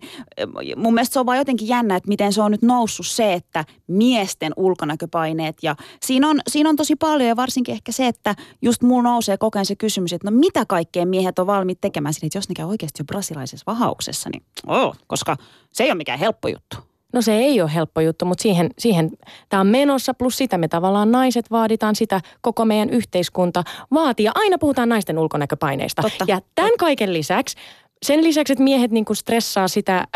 mun 0.76 0.94
mielestä 0.94 1.14
se 1.14 1.20
on 1.20 1.26
vaan 1.26 1.38
jotenkin 1.38 1.68
jännä, 1.68 1.96
että 1.96 2.08
miten 2.08 2.34
se 2.34 2.42
on 2.42 2.52
nyt 2.52 2.62
noussut 2.62 3.08
se, 3.08 3.34
että 3.34 3.66
miesten 3.88 4.54
ulkonäköpaineet 4.56 5.58
ja 5.64 5.76
siinä 6.02 6.30
on, 6.30 6.40
siinä 6.48 6.70
on 6.70 6.76
tosi 6.76 6.96
paljon 6.96 7.30
ja 7.30 7.36
varsinkin 7.36 7.74
ehkä 7.74 7.92
se, 7.92 8.08
että 8.08 8.36
just 8.62 8.82
mulla 8.82 9.10
nousee 9.10 9.38
koko 9.38 9.60
ajan 9.60 9.66
se 9.66 9.76
kysymys, 9.76 10.14
että 10.14 10.32
no 10.32 10.38
mitä 10.38 10.66
kaikkea 10.66 11.06
miehet 11.06 11.40
on 11.40 11.48
valmiit 11.48 11.82
tekemään 11.82 12.14
sinne, 12.14 12.26
että 12.26 12.38
jos 12.38 12.50
ne 12.50 12.56
käy 12.56 12.66
oikeasti 12.66 13.02
jo 13.02 13.06
brasilaisessa 13.06 13.64
vahauksessa, 13.68 14.30
niin 14.34 14.44
oh, 14.68 14.96
koska 15.08 15.38
se 15.74 15.84
ei 15.84 15.90
ole 15.90 15.98
mikään 15.98 16.20
helppo 16.20 16.48
juttu. 16.48 16.95
No 17.16 17.22
se 17.22 17.36
ei 17.36 17.62
ole 17.62 17.74
helppo 17.74 18.02
juttu, 18.02 18.26
mutta 18.26 18.42
siihen, 18.42 18.70
siihen 18.80 19.12
tämä 19.50 19.62
on 19.62 19.68
menossa, 19.68 20.14
plus 20.14 20.38
sitä 20.38 20.58
me 20.58 20.68
tavallaan 20.68 21.12
naiset 21.12 21.52
vaaditaan 21.52 21.96
sitä, 21.96 22.22
koko 22.42 22.66
meidän 22.66 22.90
yhteiskunta 22.90 23.64
vaatii. 23.94 24.24
Ja 24.26 24.32
aina 24.36 24.58
puhutaan 24.58 24.90
naisten 24.90 25.20
ulkonäköpaineista. 25.20 26.02
Totta. 26.02 26.26
Ja 26.28 26.40
tämän 26.56 26.72
kaiken 26.80 27.14
lisäksi, 27.14 27.58
sen 28.06 28.24
lisäksi, 28.24 28.54
että 28.54 28.64
miehet 28.64 28.92
niinku 28.92 29.14
stressaa 29.14 29.68
sitä, 29.68 30.08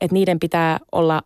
että 0.00 0.14
niiden 0.14 0.40
pitää 0.40 0.78
olla 0.92 1.22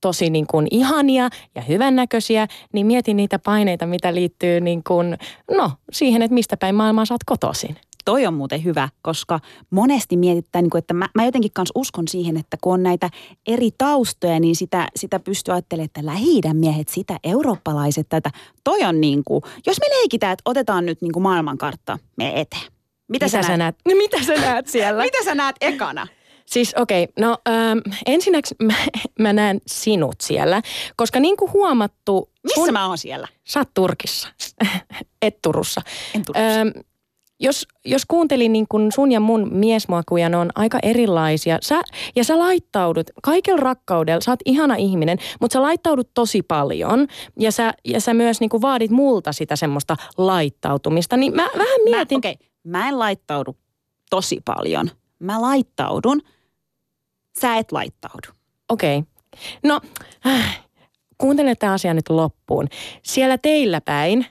tosi 0.00 0.30
niin 0.30 0.46
kuin 0.46 0.66
ihania 0.70 1.28
ja 1.54 1.62
hyvännäköisiä, 1.62 2.46
niin 2.72 2.86
mietin 2.86 3.16
niitä 3.16 3.38
paineita, 3.38 3.86
mitä 3.86 4.14
liittyy 4.14 4.60
niin 4.60 4.82
kuin, 4.84 5.18
no, 5.50 5.70
siihen, 5.92 6.22
että 6.22 6.34
mistä 6.34 6.56
päin 6.56 6.74
maailmaa 6.74 7.04
oot 7.10 7.24
kotoisin 7.26 7.76
toi 8.04 8.26
on 8.26 8.34
muuten 8.34 8.64
hyvä, 8.64 8.88
koska 9.02 9.40
monesti 9.70 10.16
mietitään, 10.16 10.62
niin 10.62 10.78
että 10.78 10.94
mä, 10.94 11.08
mä 11.14 11.24
jotenkin 11.24 11.50
kanssa 11.52 11.72
uskon 11.74 12.08
siihen, 12.08 12.36
että 12.36 12.56
kun 12.60 12.74
on 12.74 12.82
näitä 12.82 13.10
eri 13.46 13.70
taustoja, 13.78 14.40
niin 14.40 14.56
sitä, 14.56 14.88
sitä 14.96 15.20
pystyy 15.20 15.54
ajattelemaan, 15.54 15.84
että 15.84 16.06
lähi 16.06 16.40
miehet, 16.52 16.88
sitä 16.88 17.16
eurooppalaiset, 17.24 18.08
tätä. 18.08 18.30
Toi 18.64 18.84
on 18.84 19.00
niin 19.00 19.22
kuin, 19.24 19.42
jos 19.66 19.80
me 19.80 19.86
leikitään, 19.88 20.32
että 20.32 20.42
otetaan 20.44 20.86
nyt 20.86 21.02
niin 21.02 21.12
kuin 21.12 21.22
maailmankartta, 21.22 21.98
me 22.16 22.40
eteen. 22.40 22.62
Mitä, 23.08 23.26
mitä 23.26 23.28
sä, 23.28 23.42
sä 23.42 23.56
näet? 23.56 23.58
näet? 23.58 23.98
Mitä 23.98 24.24
sä 24.24 24.34
näet 24.34 24.66
siellä? 24.66 25.02
mitä 25.12 25.24
sä 25.24 25.34
näet 25.34 25.56
ekana? 25.60 26.06
Siis 26.46 26.74
okei, 26.76 27.04
okay, 27.04 27.24
no 27.24 27.38
ähm, 27.48 27.78
ensinnäksi 28.06 28.54
mä, 28.62 28.74
mä 29.20 29.32
näen 29.32 29.60
sinut 29.66 30.16
siellä, 30.20 30.62
koska 30.96 31.20
niin 31.20 31.36
kuin 31.36 31.52
huomattu... 31.52 32.30
Missä 32.42 32.54
sun, 32.54 32.72
mä 32.72 32.86
oon 32.86 32.98
siellä? 32.98 33.28
Sä 33.44 33.60
oot 33.60 33.68
Turkissa, 33.74 34.28
et 35.22 35.42
Turussa. 35.42 35.82
En 36.14 36.24
Turussa. 36.24 36.60
Ähm, 36.60 36.68
jos, 37.44 37.66
jos 37.84 38.06
kuuntelin 38.06 38.52
niin 38.52 38.66
kun 38.68 38.92
sun 38.94 39.12
ja 39.12 39.20
mun 39.20 39.48
miesmakuja, 39.52 40.28
ne 40.28 40.36
on 40.36 40.50
aika 40.54 40.78
erilaisia. 40.82 41.58
Sä, 41.62 41.82
ja 42.16 42.24
sä 42.24 42.38
laittaudut, 42.38 43.10
kaikella 43.22 43.60
rakkaudella, 43.60 44.20
sä 44.20 44.32
oot 44.32 44.40
ihana 44.44 44.74
ihminen, 44.74 45.18
mutta 45.40 45.52
sä 45.52 45.62
laittaudut 45.62 46.10
tosi 46.14 46.42
paljon. 46.42 47.06
Ja 47.38 47.52
sä, 47.52 47.72
ja 47.84 48.00
sä 48.00 48.14
myös 48.14 48.40
niin 48.40 48.50
vaadit 48.62 48.90
multa 48.90 49.32
sitä 49.32 49.56
semmoista 49.56 49.96
laittautumista. 50.18 51.16
Niin 51.16 51.36
mä 51.36 51.42
vähän 51.58 51.80
mietin... 51.84 52.20
Mä, 52.24 52.30
okay. 52.30 52.34
mä 52.64 52.88
en 52.88 52.98
laittaudu 52.98 53.56
tosi 54.10 54.40
paljon. 54.44 54.90
Mä 55.18 55.40
laittaudun, 55.40 56.22
sä 57.40 57.56
et 57.56 57.72
laittaudu. 57.72 58.28
Okei. 58.68 58.98
Okay. 58.98 59.10
No, 59.62 59.80
äh, 60.26 60.64
kuuntele 61.18 61.54
tämä 61.54 61.72
asia 61.72 61.94
nyt 61.94 62.08
loppuun. 62.08 62.66
Siellä 63.02 63.38
teillä 63.38 63.80
päin 63.80 64.26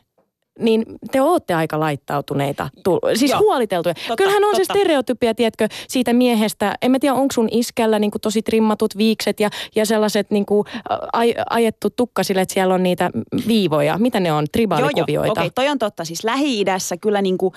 niin 0.60 0.86
te 1.12 1.22
ootte 1.22 1.54
aika 1.54 1.80
laittautuneita, 1.80 2.70
siis 3.16 3.32
Joo. 3.32 3.40
huoliteltuja. 3.40 3.94
Totta, 3.94 4.16
Kyllähän 4.16 4.44
on 4.44 4.52
totta. 4.52 4.74
se 4.74 4.80
stereotypia, 4.80 5.36
tiedätkö, 5.36 5.68
siitä 5.88 6.14
miehestä. 6.14 6.76
En 6.82 6.92
mä 6.92 7.00
tiedä, 7.00 7.16
onko 7.16 7.32
sun 7.34 7.48
iskällä 7.52 8.00
niin 8.00 8.12
kuin 8.12 8.22
tosi 8.22 8.42
trimmatut 8.42 8.98
viikset 8.98 9.40
ja, 9.40 9.50
ja 9.76 9.86
sellaiset 9.86 10.32
niin 10.32 10.46
kuin 10.46 10.68
aj, 11.14 11.34
ajettu 11.50 11.90
tukka 11.90 12.24
sille, 12.24 12.42
että 12.42 12.54
siellä 12.54 12.74
on 12.74 12.84
niitä 12.84 13.10
viivoja. 13.48 13.98
Mitä 13.98 14.20
ne 14.20 14.34
on, 14.34 14.46
tribaalikuvioita? 14.52 15.32
Okei, 15.32 15.42
okay, 15.42 15.52
toi 15.56 15.70
on 15.70 15.80
totta. 15.80 16.06
Siis 16.06 16.24
Lähi-idässä 16.24 16.98
kyllä 16.98 17.22
niin 17.22 17.38
kuin, 17.38 17.54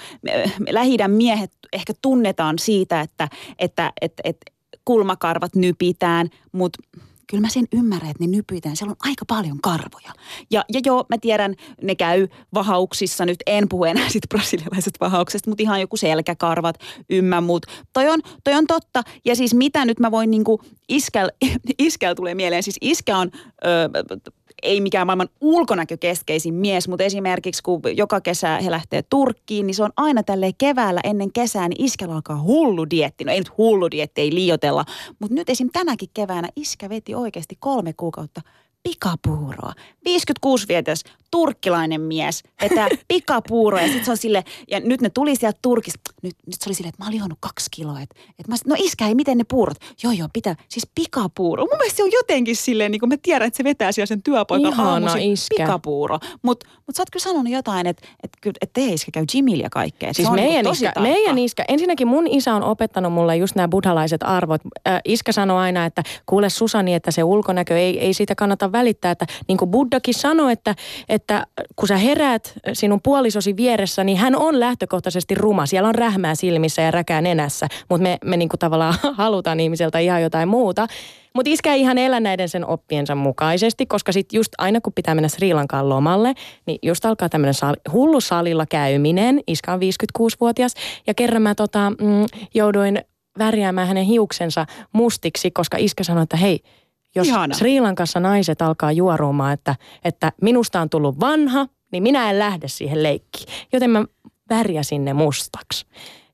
Lähi-idän 0.71 1.11
miehet 1.11 1.53
ehkä 1.73 1.93
tunnetaan 2.03 2.59
siitä, 2.59 3.01
että, 3.01 3.29
että, 3.59 3.93
että, 4.01 4.23
että 4.25 4.53
kulmakarvat 4.85 5.55
nypitään, 5.55 6.29
mutta 6.53 6.79
kyllä 7.27 7.41
mä 7.41 7.49
sen 7.49 7.67
ymmärrän, 7.73 8.11
että 8.11 8.25
ne 8.25 8.31
nypytään. 8.31 8.77
Siellä 8.77 8.91
on 8.91 9.09
aika 9.11 9.25
paljon 9.29 9.61
karvoja. 9.63 10.13
Ja, 10.51 10.65
ja 10.73 10.81
joo, 10.85 11.05
mä 11.09 11.19
tiedän, 11.19 11.55
ne 11.83 11.95
käy 11.95 12.29
vahauksissa. 12.55 13.27
Nyt 13.27 13.39
en 13.47 13.69
puhu 13.69 13.85
enää 13.85 14.09
sit 14.09 14.23
brasilialaiset 14.29 14.95
vahauksesta, 15.01 15.51
mutta 15.51 15.63
ihan 15.63 15.81
joku 15.81 15.97
selkäkarvat, 15.97 16.77
ymmä 17.11 17.41
muut. 17.41 17.67
Toi 17.93 18.09
on, 18.09 18.21
toi 18.45 18.55
on 18.55 18.67
totta. 18.67 19.03
Ja 19.25 19.37
siis 19.37 19.55
mitä 19.55 19.85
nyt 19.85 20.01
mä 20.01 20.11
voin 20.11 20.31
niinku, 20.31 20.61
iskäl, 20.89 21.31
iskäl 21.79 22.15
tulee 22.15 22.35
mieleen. 22.35 22.63
Siis 22.63 22.79
iskä 22.81 23.19
on... 23.19 23.31
Öö, 23.65 23.89
ei 24.63 24.81
mikään 24.81 25.07
maailman 25.07 25.29
ulkonäkökeskeisin 25.41 26.55
mies, 26.55 26.89
mutta 26.89 27.05
esimerkiksi 27.05 27.63
kun 27.63 27.81
joka 27.95 28.21
kesä 28.21 28.59
he 28.59 28.71
lähtee 28.71 29.03
Turkkiin, 29.03 29.67
niin 29.67 29.75
se 29.75 29.83
on 29.83 29.93
aina 29.97 30.23
tälle 30.23 30.51
keväällä 30.59 31.01
ennen 31.05 31.33
kesää, 31.33 31.69
niin 31.69 31.85
iskällä 31.85 32.15
alkaa 32.15 32.43
hullu 32.43 32.91
dietti. 32.91 33.25
No 33.25 33.33
ei 33.33 33.41
nyt 33.41 33.59
hullu 33.59 33.91
dietti, 33.91 34.21
ei 34.21 34.35
liiotella, 34.35 34.85
mutta 35.19 35.35
nyt 35.35 35.51
esim. 35.51 35.69
tänäkin 35.73 36.09
keväänä 36.15 36.49
iskä 36.57 36.89
veti 36.89 37.15
oikeasti 37.15 37.57
kolme 37.61 37.93
kuukautta 37.93 38.41
pikapuuroa. 38.83 39.73
56-vuotias 40.09 41.05
turkkilainen 41.37 42.01
mies 42.01 42.43
vetää 42.63 42.89
pikapuuroa 43.09 43.81
ja 43.81 43.87
sitten 43.87 44.05
se 44.05 44.11
on 44.11 44.17
sille, 44.17 44.45
ja 44.71 44.81
nyt 44.81 45.01
ne 45.01 45.11
tuli 45.11 45.37
sieltä 45.37 45.59
Turkista, 45.63 46.01
nyt, 46.23 46.37
nyt 46.47 46.55
se 46.61 46.69
oli 46.69 46.75
silleen, 46.75 46.89
että 46.89 47.03
mä 47.03 47.07
oon 47.07 47.15
lihonnut 47.15 47.39
kaksi 47.41 47.71
kiloa. 47.71 48.01
Että, 48.01 48.15
että 48.39 48.53
mä, 48.53 48.57
no 48.67 48.77
iskä, 48.79 49.09
ei 49.09 49.15
miten 49.15 49.39
ne 49.39 49.45
puurot? 49.49 49.77
Joo, 50.03 50.13
joo, 50.13 50.29
pitää, 50.33 50.55
siis 50.69 50.89
pikapuuro. 50.95 51.63
Mun 51.63 51.79
mielestä 51.79 51.97
se 51.97 52.03
on 52.03 52.13
jotenkin 52.13 52.57
silleen, 52.57 52.91
niin 52.91 53.01
kuin 53.01 53.09
mä 53.09 53.17
tiedän, 53.23 53.47
että 53.47 53.57
se 53.57 53.65
vetää 53.65 53.93
siellä 53.93 54.07
sen 54.07 54.23
työpaikan 54.23 54.81
aamuisin. 54.81 55.33
iskä. 55.33 55.55
Pikapuuro. 55.57 56.19
Mutta 56.43 56.67
mut 56.87 56.97
sä 56.97 57.03
oot 57.03 57.11
kyllä 57.11 57.23
sanonut 57.23 57.53
jotain, 57.53 57.87
että, 57.87 58.07
että, 58.23 58.39
että, 58.47 58.59
että 58.61 58.81
te 58.81 58.87
iskä 58.87 59.11
käy 59.13 59.25
gymillä 59.33 59.63
ja 59.63 59.71
kaikkea. 59.71 60.13
Siis 60.13 60.31
meidän, 60.31 60.65
niin 60.65 60.73
iskä, 60.73 60.93
meidän 61.01 61.39
iskä, 61.39 61.65
ensinnäkin 61.69 62.09
mun 62.09 62.27
isä 62.27 62.55
on 62.55 62.63
opettanut 62.63 63.13
mulle 63.13 63.37
just 63.37 63.55
nämä 63.55 63.69
buddhalaiset 63.69 64.23
arvot. 64.23 64.61
Äh, 64.89 65.01
iskä 65.05 65.33
sanoi 65.33 65.59
aina, 65.59 65.85
että 65.85 66.03
kuule 66.27 66.51
Susani, 66.51 66.95
että 66.95 67.11
se 67.11 67.25
ulkonäkö 67.25 67.79
ei, 67.79 68.01
ei 68.01 68.15
siitä 68.15 68.35
kannata 68.35 68.73
välittää, 68.73 69.11
että 69.11 69.27
niin 69.49 69.59
kuin 69.59 69.71
Buddhakin 69.71 70.15
sanoi, 70.15 70.53
että, 70.53 70.75
että 71.09 71.26
kun 71.77 71.89
sä 71.89 71.97
heräät 71.97 72.53
sinun 72.73 73.01
puolisosi 73.03 73.57
vieressä, 73.57 74.05
niin 74.05 74.19
hän 74.19 74.37
on 74.37 74.61
lähtökohtaisesti 74.61 75.35
ruma. 75.35 75.67
Siellä 75.67 75.89
on 75.89 75.95
rähmää 75.95 76.35
silmissä 76.35 76.83
ja 76.83 76.91
räkää 76.91 77.21
nenässä, 77.21 77.69
mutta 77.91 78.03
me, 78.03 78.19
me 78.25 78.37
niin 78.37 78.49
kuin 78.49 78.59
tavallaan 78.59 78.95
halutaan 79.15 79.61
ihmiseltä 79.61 79.99
ihan 79.99 80.23
jotain 80.23 80.49
muuta. 80.49 80.87
Mutta 81.35 81.51
iskä 81.51 81.73
ei 81.73 81.81
ihan 81.81 81.99
elä 81.99 82.21
näiden 82.21 82.49
sen 82.49 82.67
oppiensa 82.67 83.15
mukaisesti, 83.15 83.87
koska 83.87 84.13
sitten 84.13 84.39
just 84.39 84.53
aina 84.59 84.81
kun 84.81 84.93
pitää 84.93 85.15
mennä 85.15 85.29
Sri 85.29 85.55
Lankaan 85.55 85.89
lomalle, 85.89 86.35
niin 86.67 86.79
just 86.83 87.05
alkaa 87.05 87.29
tämmöinen 87.29 87.55
sali, 87.55 87.77
hullu 87.93 88.21
salilla 88.21 88.67
käyminen. 88.67 89.41
Iskä 89.47 89.73
on 89.73 89.81
56-vuotias 89.81 90.75
ja 91.07 91.15
kerran 91.15 91.43
mä 91.43 91.55
tota, 91.55 91.91
mm, 91.91 92.27
jouduin 92.55 93.01
värjäämään 93.39 93.89
hänen 93.89 94.05
hiuksensa 94.05 94.67
mustiksi, 94.93 95.51
koska 95.51 95.77
iskä 95.81 96.05
sanoi, 96.05 96.23
että 96.23 96.37
hei, 96.37 96.61
jos 97.17 97.27
Ihana. 97.29 97.55
Sri 97.55 97.81
Lankassa 97.81 98.21
naiset 98.21 98.63
alkaa 98.63 98.93
juorumaan, 98.93 99.53
että, 99.53 99.77
että 100.05 100.33
minusta 100.43 100.81
on 100.81 100.91
tullut 100.91 101.21
vanha, 101.21 101.67
niin 101.93 102.03
minä 102.03 102.31
en 102.31 102.39
lähde 102.39 102.69
siihen 102.69 103.03
leikkiin. 103.03 103.49
Joten 103.73 103.91
mä 103.91 104.05
värjäsin 104.51 105.05
ne 105.05 105.13
mustaksi. 105.13 105.87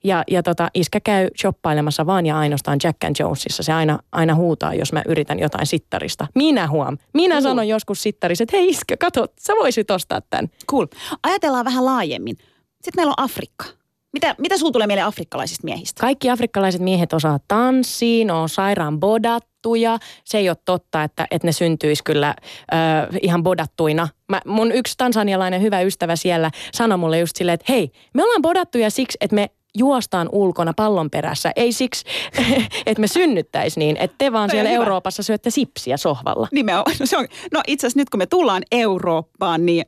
Ja, 0.04 0.24
ja 0.30 0.42
tota, 0.42 0.68
iskä 0.74 1.00
käy 1.00 1.28
shoppailemassa 1.40 2.06
vaan 2.06 2.26
ja 2.26 2.38
ainoastaan 2.38 2.78
Jack 2.84 3.04
and 3.04 3.16
Jonesissa. 3.18 3.62
Se 3.62 3.72
aina, 3.72 3.98
aina 4.12 4.34
huutaa, 4.34 4.74
jos 4.74 4.92
mä 4.92 5.02
yritän 5.08 5.38
jotain 5.38 5.66
sittarista. 5.66 6.26
Minä 6.34 6.68
huom. 6.68 6.98
Minä 7.14 7.34
Cool. 7.34 7.42
sanon 7.42 7.68
joskus 7.68 8.02
sittarissa, 8.02 8.44
että 8.44 8.56
hei 8.56 8.68
iskä, 8.68 8.96
kato, 8.96 9.26
sä 9.40 9.52
voisit 9.52 9.90
ostaa 9.90 10.20
tämän. 10.20 10.48
Cool. 10.70 10.86
Ajatellaan 11.22 11.64
vähän 11.64 11.84
laajemmin. 11.84 12.36
Sitten 12.72 12.92
meillä 12.96 13.14
on 13.18 13.24
Afrikka. 13.24 13.64
Mitä, 14.12 14.34
mitä 14.38 14.58
sulla 14.58 14.72
tulee 14.72 14.86
mieleen 14.86 15.06
afrikkalaisista 15.06 15.64
miehistä? 15.64 16.00
Kaikki 16.00 16.30
afrikkalaiset 16.30 16.80
miehet 16.80 17.12
osaa 17.12 17.38
tanssia, 17.48 18.24
ne 18.24 18.32
on 18.32 18.48
sairaan 18.48 19.00
bodattuja. 19.00 19.98
Se 20.24 20.38
ei 20.38 20.48
ole 20.48 20.56
totta, 20.64 21.02
että, 21.02 21.26
että 21.30 21.48
ne 21.48 21.52
syntyisi 21.52 22.04
kyllä 22.04 22.28
äh, 22.28 23.08
ihan 23.22 23.42
bodattuina. 23.42 24.08
Mä, 24.28 24.40
mun 24.46 24.72
yksi 24.72 24.94
tansanialainen 24.96 25.62
hyvä 25.62 25.80
ystävä 25.80 26.16
siellä 26.16 26.50
sanoi 26.72 26.98
mulle 26.98 27.18
just 27.18 27.36
silleen, 27.36 27.54
että 27.54 27.72
hei, 27.72 27.90
me 28.14 28.22
ollaan 28.22 28.42
bodattuja 28.42 28.90
siksi, 28.90 29.18
että 29.20 29.34
me 29.34 29.50
juostaan 29.78 30.28
ulkona 30.32 30.72
pallon 30.76 31.10
perässä. 31.10 31.52
Ei 31.56 31.72
siksi, 31.72 32.04
että 32.86 33.00
me 33.00 33.06
synnyttäisi 33.06 33.78
niin, 33.78 33.96
että 33.96 34.14
te 34.18 34.32
vaan 34.32 34.50
siellä. 34.50 34.70
Euroopassa 34.70 35.22
syötte 35.22 35.50
sipsiä 35.50 35.96
sohvalla. 35.96 36.48
Nimenomaan. 36.52 36.96
No, 37.00 37.06
se 37.06 37.16
on, 37.16 37.26
no 37.52 37.60
itse 37.66 37.86
asiassa 37.86 38.00
nyt 38.00 38.10
kun 38.10 38.18
me 38.18 38.26
tullaan 38.26 38.62
Eurooppaan, 38.72 39.66
niin 39.66 39.84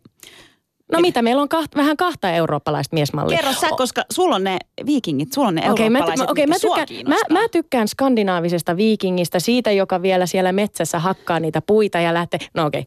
No 0.92 1.00
mitä, 1.00 1.22
meillä 1.22 1.42
on 1.42 1.48
kaht, 1.48 1.76
vähän 1.76 1.96
kahta 1.96 2.30
eurooppalaista 2.30 2.94
miesmallia. 2.94 3.36
kerro 3.36 3.52
sä, 3.52 3.68
koska 3.76 4.02
sulla 4.12 4.36
on 4.36 4.44
ne 4.44 4.58
viikingit, 4.86 5.32
sulla 5.32 5.48
on 5.48 5.54
ne 5.54 5.60
mä, 5.60 5.66
eurooppalaiset, 5.66 6.26
mä, 6.26 6.30
okei, 6.30 6.46
mä, 6.46 6.54
tykkään, 6.60 6.88
mä, 7.08 7.40
mä 7.40 7.48
tykkään 7.48 7.88
skandinaavisesta 7.88 8.76
viikingistä, 8.76 9.40
siitä, 9.40 9.72
joka 9.72 10.02
vielä 10.02 10.26
siellä 10.26 10.52
metsässä 10.52 10.98
hakkaa 10.98 11.40
niitä 11.40 11.62
puita 11.62 12.00
ja 12.00 12.14
lähtee. 12.14 12.40
No 12.54 12.66
okei, 12.66 12.86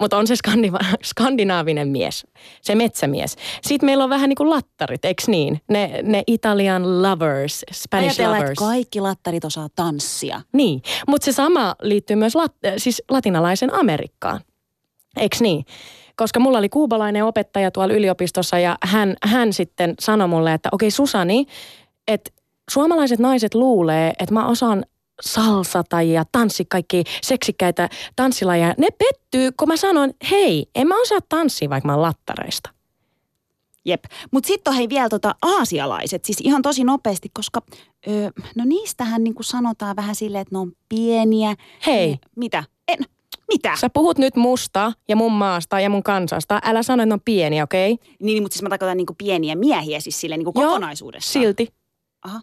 mutta 0.00 0.16
on 0.16 0.26
se 0.26 0.34
skandina- 0.34 0.96
skandinaavinen 1.04 1.88
mies, 1.88 2.26
se 2.62 2.74
metsämies. 2.74 3.36
Sitten 3.62 3.86
meillä 3.86 4.04
on 4.04 4.10
vähän 4.10 4.28
niin 4.28 4.36
kuin 4.36 4.50
lattarit, 4.50 5.04
eikö 5.04 5.22
niin? 5.26 5.60
Ne, 5.68 6.00
ne 6.02 6.22
Italian 6.26 7.02
lovers, 7.02 7.64
Spanish 7.72 8.08
Ajatellaan, 8.08 8.40
lovers. 8.40 8.50
että 8.50 8.64
kaikki 8.64 9.00
lattarit 9.00 9.44
osaa 9.44 9.68
tanssia. 9.76 10.40
Niin, 10.52 10.82
mutta 11.08 11.24
se 11.24 11.32
sama 11.32 11.74
liittyy 11.82 12.16
myös 12.16 12.34
lat, 12.34 12.52
siis 12.76 13.02
latinalaisen 13.10 13.74
Amerikkaan. 13.74 14.40
Eikö 15.16 15.36
niin? 15.40 15.64
Koska 16.18 16.40
mulla 16.40 16.58
oli 16.58 16.68
kuubalainen 16.68 17.24
opettaja 17.24 17.70
tuolla 17.70 17.94
yliopistossa 17.94 18.58
ja 18.58 18.76
hän, 18.82 19.16
hän 19.22 19.52
sitten 19.52 19.94
sanoi 20.00 20.28
mulle, 20.28 20.54
että 20.54 20.68
okei 20.72 20.90
Susani, 20.90 21.46
että 22.08 22.30
suomalaiset 22.70 23.18
naiset 23.18 23.54
luulee, 23.54 24.12
että 24.18 24.34
mä 24.34 24.46
osaan 24.46 24.84
salsata 25.20 26.02
ja 26.02 26.24
tanssi 26.32 26.64
kaikki 26.64 27.04
seksikkäitä 27.22 27.88
tanssilajeja. 28.16 28.74
Ne 28.78 28.88
pettyy, 28.90 29.50
kun 29.58 29.68
mä 29.68 29.76
sanon, 29.76 30.12
hei, 30.30 30.66
en 30.74 30.88
mä 30.88 31.00
osaa 31.00 31.18
tanssia, 31.28 31.70
vaikka 31.70 31.86
mä 31.86 31.92
oon 31.92 32.02
lattareista. 32.02 32.70
Jep. 33.84 34.04
Mutta 34.30 34.46
sitten 34.46 34.70
on 34.70 34.76
hei 34.76 34.88
vielä 34.88 35.08
tota 35.08 35.34
aasialaiset, 35.42 36.24
siis 36.24 36.40
ihan 36.40 36.62
tosi 36.62 36.84
nopeasti, 36.84 37.28
koska 37.34 37.62
ö, 38.08 38.30
no 38.56 38.64
niistähän 38.64 39.24
niinku 39.24 39.42
sanotaan 39.42 39.96
vähän 39.96 40.14
silleen, 40.14 40.42
että 40.42 40.54
ne 40.54 40.58
on 40.58 40.72
pieniä. 40.88 41.54
Hei. 41.86 42.10
Ne, 42.10 42.18
mitä? 42.36 42.64
En, 42.88 42.98
mitä? 43.48 43.76
Sä 43.76 43.90
puhut 43.90 44.18
nyt 44.18 44.36
musta 44.36 44.92
ja 45.08 45.16
mun 45.16 45.32
maasta 45.32 45.80
ja 45.80 45.90
mun 45.90 46.02
kansasta. 46.02 46.60
Älä 46.64 46.82
sano, 46.82 47.02
että 47.02 47.08
ne 47.08 47.14
on 47.14 47.20
pieni, 47.24 47.62
okei? 47.62 47.92
Okay? 47.92 48.06
Niin, 48.22 48.42
mutta 48.42 48.54
siis 48.54 48.62
mä 48.62 48.68
tarkoitan 48.68 48.96
niinku 48.96 49.14
pieniä 49.18 49.54
miehiä 49.54 50.00
siis 50.00 50.20
silleen 50.20 50.38
niinku 50.38 50.52
kokonaisuudessa. 50.52 51.32
Silti. 51.32 51.68
Aha. 52.22 52.40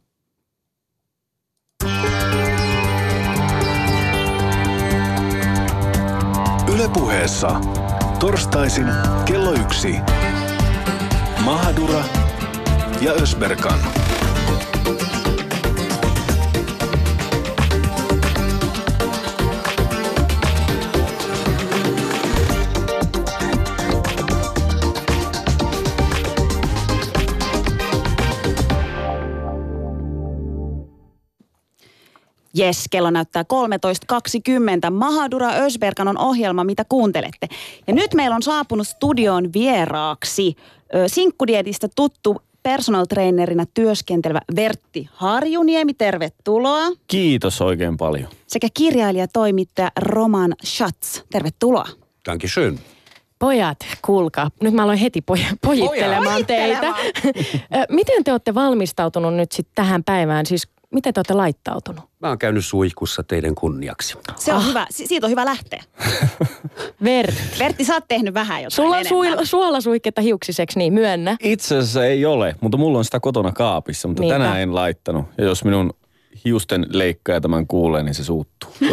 Ylepuheessa 6.76 7.62
torstaisin 8.20 8.88
kello 9.26 9.54
yksi. 9.54 9.96
Mahadura 11.44 12.04
ja 13.02 13.12
Ösberkan. 13.12 13.80
Jes, 32.58 32.86
kello 32.92 33.10
näyttää 33.12 33.44
13.20. 33.44 34.92
Mahadura 34.92 35.50
Ösberkan 35.50 36.08
on 36.08 36.18
ohjelma, 36.18 36.64
mitä 36.64 36.86
kuuntelette. 36.90 37.48
Ja 37.88 37.94
nyt 37.94 38.14
meillä 38.14 38.36
on 38.36 38.44
saapunut 38.44 38.88
studioon 38.88 39.54
vieraaksi 39.54 40.56
sinkkudietistä 41.08 41.88
tuttu 41.96 42.36
personal 42.64 43.06
trainerina 43.06 43.66
työskentelevä 43.74 44.42
Vertti 44.56 45.10
Harjuniemi. 45.14 45.94
Tervetuloa. 45.94 46.88
Kiitos 47.08 47.62
oikein 47.62 47.98
paljon. 47.98 48.28
Sekä 48.48 48.68
kirjailija 48.74 49.28
toimittaja 49.28 49.92
Roman 50.00 50.54
Schatz. 50.66 51.22
Tervetuloa. 51.32 51.86
Dankeschön. 52.26 52.80
Pojat, 53.40 53.78
kuulkaa. 54.06 54.52
Nyt 54.62 54.74
mä 54.74 54.84
aloin 54.84 54.98
heti 55.00 55.24
poj- 55.32 55.56
pojittelemaan 55.62 56.46
teitä. 56.46 56.88
Ö, 56.88 57.86
miten 57.90 58.24
te 58.24 58.32
olette 58.32 58.54
valmistautunut 58.54 59.34
nyt 59.34 59.52
sitten 59.52 59.76
tähän 59.76 60.04
päivään? 60.04 60.46
Siis 60.46 60.68
miten 60.96 61.14
te 61.14 61.20
olette 61.20 61.34
laittautunut? 61.34 62.04
Mä 62.22 62.28
oon 62.28 62.38
käynyt 62.38 62.66
suihkussa 62.66 63.24
teidän 63.24 63.56
kunniaksi. 63.56 64.18
Se 64.36 64.54
on 64.54 64.60
Ah. 64.60 64.68
hyvä. 64.70 64.88
Si- 64.90 65.08
siitä 65.08 65.28
on 65.28 65.32
hyvä 65.32 65.46
lähteä. 65.46 65.84
Ver, 67.04 67.32
Vertti, 67.60 67.84
sä 67.84 67.94
oot 67.94 68.04
tehnyt 68.08 68.34
vähän 68.34 68.58
jotain 68.64 68.72
sulla 68.72 68.90
on 68.96 69.02
enemmän. 69.02 69.38
sui- 69.38 69.46
suolasuiketta 69.46 70.22
hiuksiseksi, 70.22 70.80
niin 70.80 70.94
myönnä. 70.94 71.38
Itse 71.44 71.78
asiassa 71.78 72.06
ei 72.06 72.26
ole, 72.26 72.56
mutta 72.62 72.78
mulla 72.78 72.98
on 72.98 73.06
sitä 73.06 73.20
kotona 73.20 73.52
kaapissa, 73.52 74.08
mutta 74.08 74.22
Niinpä. 74.22 74.40
tänään 74.40 74.60
en 74.62 74.76
laittanut. 74.76 75.26
Ja 75.38 75.44
jos 75.44 75.64
minun 75.64 75.94
hiusten 76.46 76.86
leikkaaja 76.90 77.42
tämän 77.42 77.68
kuulee, 77.68 78.04
niin 78.04 78.16
se 78.16 78.24
suuttuu. 78.24 78.70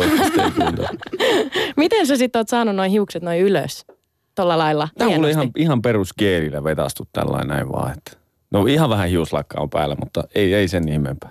Miten 1.76 2.06
sä 2.06 2.16
sitten 2.16 2.40
oot 2.40 2.48
saanut 2.48 2.76
noin 2.76 2.90
hiukset 2.90 3.22
noin 3.22 3.40
ylös? 3.40 3.86
Tolla 4.34 4.58
lailla. 4.58 4.88
Tämä 4.98 5.08
on 5.08 5.14
mulle 5.14 5.28
hienosti? 5.28 5.50
ihan, 5.56 5.66
ihan 5.70 5.82
peruskielillä 5.82 6.64
vetastu 6.64 7.08
tällainen 7.12 7.48
näin 7.48 7.72
vaan. 7.72 7.92
Että. 7.92 8.12
No 8.50 8.66
ihan 8.66 8.90
vähän 8.90 9.08
hiuslakka 9.08 9.60
on 9.60 9.70
päällä, 9.70 9.96
mutta 10.00 10.24
ei, 10.34 10.54
ei 10.54 10.68
sen 10.68 10.88
ihmeempää. 10.88 11.30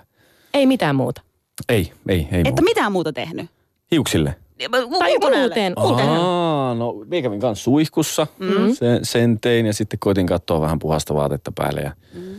Ei 0.54 0.66
mitään 0.66 0.96
muuta. 0.96 1.22
Ei, 1.68 1.92
ei, 2.08 2.16
ei 2.18 2.26
Että 2.40 2.50
muuta. 2.50 2.62
mitään 2.62 2.92
muuta 2.92 3.12
tehnyt? 3.12 3.50
Hiuksille. 3.90 4.36
Tai 4.70 5.18
muuten. 5.20 5.72
muuten. 5.78 6.08
Aa, 6.08 6.74
no 6.74 6.92
minä 6.92 7.22
kävin 7.22 7.40
kanssa 7.40 7.64
suihkussa, 7.64 8.26
mm. 8.38 8.74
sen, 8.74 9.04
sen 9.04 9.40
tein 9.40 9.66
ja 9.66 9.72
sitten 9.74 9.98
koitin 9.98 10.26
katsoa 10.26 10.60
vähän 10.60 10.78
puhasta 10.78 11.14
vaatetta 11.14 11.52
päälle 11.54 11.80
ja, 11.80 11.92
mm. 12.14 12.34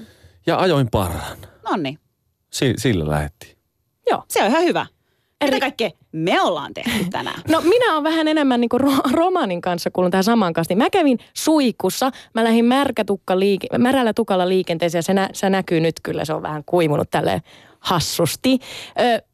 ja 0.45 0.57
ajoin 0.59 0.87
parran. 0.91 1.37
Nonni. 1.69 1.97
Si, 2.53 2.73
sillä 2.77 3.09
lähettiin. 3.09 3.57
Joo, 4.09 4.23
se 4.27 4.41
on 4.43 4.47
ihan 4.49 4.63
hyvä. 4.63 4.85
Mitä 5.43 5.59
kaikkea 5.59 5.89
me 6.11 6.41
ollaan 6.41 6.73
tehty 6.73 7.05
tänään? 7.11 7.41
No 7.49 7.61
minä 7.61 7.91
olen 7.93 8.03
vähän 8.03 8.27
enemmän 8.27 8.61
niin 8.61 8.69
kuin 8.69 8.81
ro- 8.81 9.11
romanin 9.13 9.61
kanssa 9.61 9.91
kuulun 9.91 10.11
tähän 10.11 10.23
samaan 10.23 10.53
kastiin. 10.53 10.77
Mä 10.77 10.89
kävin 10.89 11.19
suikussa, 11.33 12.11
mä 12.33 12.43
lähdin 12.43 12.65
märkätukka 12.65 13.39
liike- 13.39 13.77
märällä 13.77 14.13
tukalla 14.13 14.49
liikenteeseen 14.49 14.99
ja 14.99 15.03
se, 15.03 15.13
nä- 15.13 15.29
se 15.33 15.49
näkyy 15.49 15.79
nyt 15.79 15.95
kyllä, 16.03 16.25
se 16.25 16.33
on 16.33 16.41
vähän 16.41 16.63
kuivunut 16.65 17.11
tälleen 17.11 17.41
hassusti. 17.83 18.59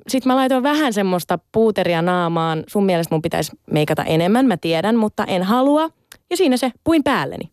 Sitten 0.08 0.30
mä 0.32 0.36
laitoin 0.36 0.64
vähän 0.64 0.94
semmoista 0.94 1.40
puuteria 1.52 2.02
naamaan. 2.02 2.64
Sun 2.68 2.86
mielestä 2.86 3.16
mun 3.16 3.22
pitäisi 3.22 3.52
meikata 3.72 4.04
enemmän, 4.04 4.46
mä 4.46 4.58
tiedän, 4.58 4.96
mutta 4.96 5.26
en 5.26 5.44
halua. 5.44 5.90
Ja 6.30 6.38
siinä 6.38 6.58
se 6.58 6.72
puin 6.84 7.04
päälleni. 7.04 7.50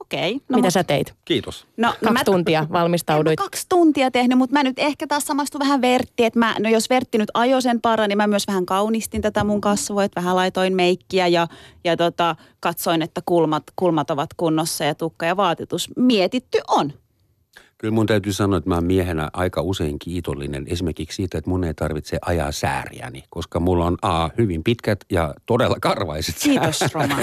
Okei. 0.00 0.34
No, 0.34 0.40
Mitä 0.56 0.66
mut- 0.68 0.72
sä 0.72 0.84
teit? 0.84 1.14
Kiitos. 1.24 1.66
No, 1.76 1.94
Kaksi 2.04 2.24
tuntia 2.24 2.60
En 2.60 2.72
valmistauduit. 2.78 3.40
mä 3.40 3.44
kaksi 3.44 3.66
tuntia 3.68 4.10
tehnyt, 4.10 4.38
mutta 4.38 4.52
mä 4.52 4.62
nyt 4.62 4.78
ehkä 4.78 5.06
taas 5.06 5.24
samastun 5.26 5.58
vähän 5.58 5.80
Vertti, 5.82 6.24
että 6.24 6.38
mä, 6.38 6.54
no 6.58 6.68
jos 6.70 6.90
Vertti 6.90 7.18
nyt 7.18 7.30
ajoi 7.34 7.62
sen 7.62 7.80
paran, 7.80 8.08
niin 8.08 8.16
mä 8.16 8.26
myös 8.26 8.46
vähän 8.46 8.66
kaunistin 8.66 9.22
tätä 9.22 9.44
mun 9.44 9.60
kasvoa, 9.60 10.04
että 10.04 10.20
vähän 10.20 10.36
laitoin 10.36 10.74
meikkiä 10.74 11.26
ja, 11.26 11.46
ja 11.84 11.96
tota, 11.96 12.36
katsoin, 12.60 13.02
että 13.02 13.20
kulmat, 13.26 13.62
kulmat 13.76 14.10
ovat 14.10 14.30
kunnossa 14.36 14.84
ja 14.84 14.94
tukka 14.94 15.26
ja 15.26 15.36
vaatetus 15.36 15.88
mietitty 15.96 16.58
on. 16.68 16.92
Kyllä 17.86 17.94
mun 17.94 18.06
täytyy 18.06 18.32
sanoa, 18.32 18.58
että 18.58 18.70
mä 18.70 18.74
oon 18.74 18.84
miehenä 18.84 19.30
aika 19.32 19.62
usein 19.62 19.98
kiitollinen 19.98 20.64
esimerkiksi 20.68 21.16
siitä, 21.16 21.38
että 21.38 21.50
mun 21.50 21.64
ei 21.64 21.74
tarvitse 21.74 22.18
ajaa 22.26 22.52
sääriäni, 22.52 23.24
koska 23.30 23.60
mulla 23.60 23.84
on 23.84 23.96
A, 24.02 24.28
hyvin 24.38 24.64
pitkät 24.64 25.00
ja 25.10 25.34
todella 25.46 25.76
karvaiset 25.80 26.34
Kiitos. 26.42 26.80
Roman. 26.92 27.18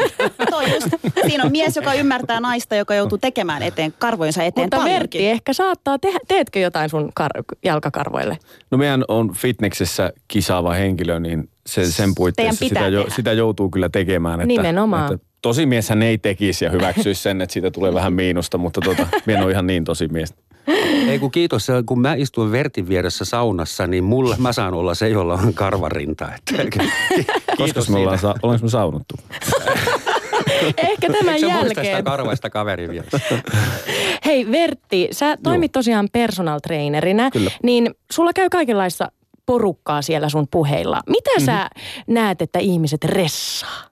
Toi 0.50 0.74
just, 0.74 0.88
siinä 1.28 1.44
on 1.44 1.52
mies, 1.52 1.76
joka 1.76 1.94
ymmärtää 1.94 2.40
naista, 2.40 2.76
joka 2.76 2.96
joutuu 2.96 3.18
tekemään 3.18 3.64
eteen 3.64 3.94
karvojensa 4.00 4.44
eteen 4.44 4.66
Mutta 4.66 4.78
paljonkin. 4.78 5.00
Vertti 5.02 5.30
ehkä 5.30 5.54
saattaa 5.54 6.00
tehdä, 6.00 6.20
teetkö 6.28 6.60
jotain 6.60 6.90
sun 6.90 7.12
kar- 7.20 7.58
jalkakarvoille? 7.64 8.38
No 8.72 8.78
meidän 8.78 9.04
on 9.08 9.34
fitneksessä 9.34 10.14
kisaava 10.28 10.74
henkilö, 10.74 11.20
niin 11.20 11.50
se, 11.66 11.92
sen 11.92 12.16
puitteissa 12.16 12.66
sitä, 12.66 12.88
jo, 12.88 13.06
sitä 13.16 13.34
joutuu 13.34 13.70
kyllä 13.70 13.90
tekemään. 13.90 14.40
Että, 14.40 14.48
Nimenomaan. 14.48 15.14
Että 15.14 15.26
tosimieshän 15.42 16.04
ei 16.04 16.18
tekisi 16.18 16.66
ja 16.66 16.72
hyväksyisi 16.72 17.22
sen, 17.22 17.42
että 17.42 17.54
siitä 17.54 17.72
tulee 17.72 17.94
vähän 17.94 18.14
miinusta, 18.14 18.58
mutta 18.58 18.82
tota, 18.82 19.08
minä 19.26 19.40
en 19.40 19.46
ole 19.46 19.52
ihan 19.52 19.68
niin 19.68 19.84
tosimies. 19.84 20.34
Ei 21.10 21.20
kun 21.20 21.32
kiitos, 21.32 21.68
kun 21.86 22.02
mä 22.02 22.14
istun 22.14 22.52
Vertin 22.52 22.90
vieressä 22.90 23.26
saunassa, 23.26 23.88
niin 23.88 24.04
mulle 24.04 24.36
mä 24.40 24.54
saan 24.54 24.74
olla 24.74 24.94
se, 24.96 25.10
jolla 25.10 25.34
on 25.34 25.54
karvarinta. 25.54 26.30
Että, 26.36 26.64
Koska 27.48 27.64
kiitos 27.64 27.90
me 27.90 28.00
ollaan, 28.00 28.20
sa- 28.20 28.36
ollaanko 28.44 28.66
me 28.66 28.70
saunuttu? 28.70 29.16
Ehkä 30.78 31.08
tämän 31.14 31.36
Eikö 31.36 31.48
jälkeen. 31.48 32.04
karvaista 32.04 32.50
kaveria 32.50 32.90
vielä? 32.90 33.06
Hei 34.26 34.52
Vertti, 34.52 35.08
sä 35.12 35.38
toimit 35.44 35.72
tosiaan 35.72 36.08
personal 36.12 36.60
trainerina, 36.60 37.32
Kyllä. 37.32 37.52
niin 37.64 37.96
sulla 38.12 38.34
käy 38.34 38.50
kaikenlaista 38.50 39.12
porukkaa 39.46 40.02
siellä 40.02 40.30
sun 40.30 40.48
puheilla. 40.52 41.02
Mitä 41.10 41.30
Mhm. 41.38 41.46
sä 41.46 41.70
näet, 42.08 42.42
että 42.42 42.60
ihmiset 42.60 43.04
ressaa? 43.04 43.84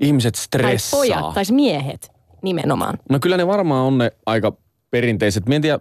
Ihmiset 0.00 0.34
Tai 0.34 0.42
stressaa. 0.42 0.98
pojat, 1.00 1.34
tai 1.34 1.44
miehet 1.50 2.10
nimenomaan. 2.42 2.98
No 3.10 3.18
kyllä 3.20 3.36
ne 3.36 3.46
varmaan 3.46 3.86
on 3.86 3.98
ne 3.98 4.10
aika 4.26 4.52
perinteiset. 4.92 5.48
Mä 5.48 5.54
en 5.54 5.62
tiedä, 5.62 5.78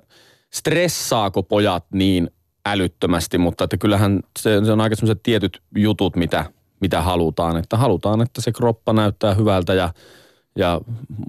stressaako 0.54 1.44
pojat 1.44 1.86
niin 1.94 2.30
älyttömästi, 2.66 3.38
mutta 3.38 3.64
että 3.64 3.78
kyllähän 3.78 4.20
se, 4.40 4.66
se 4.66 4.72
on 4.72 4.82
aika 4.82 4.96
sellaiset 4.96 5.24
tietyt 5.24 5.62
jutut, 5.76 6.16
mitä, 6.16 6.46
mitä 6.82 7.02
halutaan. 7.02 7.58
Että 7.58 7.78
halutaan, 7.78 8.22
että 8.22 8.42
se 8.42 8.52
kroppa 8.52 8.94
näyttää 8.94 9.34
hyvältä 9.34 9.74
ja, 9.74 9.90
ja 10.56 10.82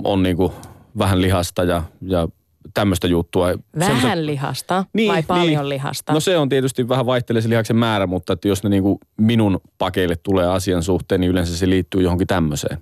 on 0.05 0.23
niinku 0.23 0.53
vähän 0.99 1.23
lihasta 1.23 1.65
ja, 1.65 1.83
ja 2.03 2.29
tämmöistä 2.75 3.07
juttua. 3.07 3.47
Vähän 3.79 3.97
Semmoset- 3.97 4.25
lihasta 4.25 4.85
Niin, 4.93 5.13
vai 5.13 5.23
paljon 5.23 5.47
niin. 5.47 5.69
lihasta? 5.69 6.13
No 6.13 6.21
se 6.21 6.39
on 6.39 6.49
tietysti 6.49 6.89
vähän 6.89 7.07
vaihtelee 7.07 7.43
se 7.43 7.49
lihaksen 7.49 7.77
määrä, 7.77 8.07
mutta 8.07 8.33
että 8.33 8.49
jos 8.49 8.63
ne 8.63 8.71
niinku 8.71 9.01
minun 9.17 9.61
pakeille 9.79 10.17
tulee 10.17 10.47
asian 10.47 10.83
suhteen, 10.83 11.21
niin 11.21 11.31
yleensä 11.31 11.57
se 11.57 11.69
liittyy 11.69 12.03
johonkin 12.03 12.27
tämmöiseen. 12.27 12.79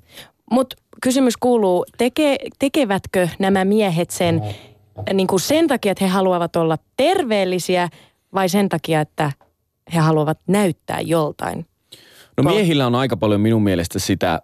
Mutta 0.50 0.76
kysymys 1.02 1.36
kuuluu, 1.36 1.84
teke, 1.98 2.36
tekevätkö 2.58 3.28
nämä 3.38 3.64
miehet 3.64 4.10
sen 4.10 4.42
niin 5.12 5.26
kuin 5.26 5.40
sen 5.40 5.68
takia, 5.68 5.92
että 5.92 6.04
he 6.04 6.10
haluavat 6.10 6.56
olla 6.56 6.78
terveellisiä 6.96 7.88
vai 8.34 8.48
sen 8.48 8.68
takia, 8.68 9.00
että 9.00 9.32
he 9.94 9.98
haluavat 9.98 10.38
näyttää 10.46 11.00
joltain? 11.00 11.66
No 12.36 12.42
miehillä 12.42 12.86
on 12.86 12.94
aika 12.94 13.16
paljon 13.16 13.40
minun 13.40 13.62
mielestä 13.62 13.98
sitä, 13.98 14.42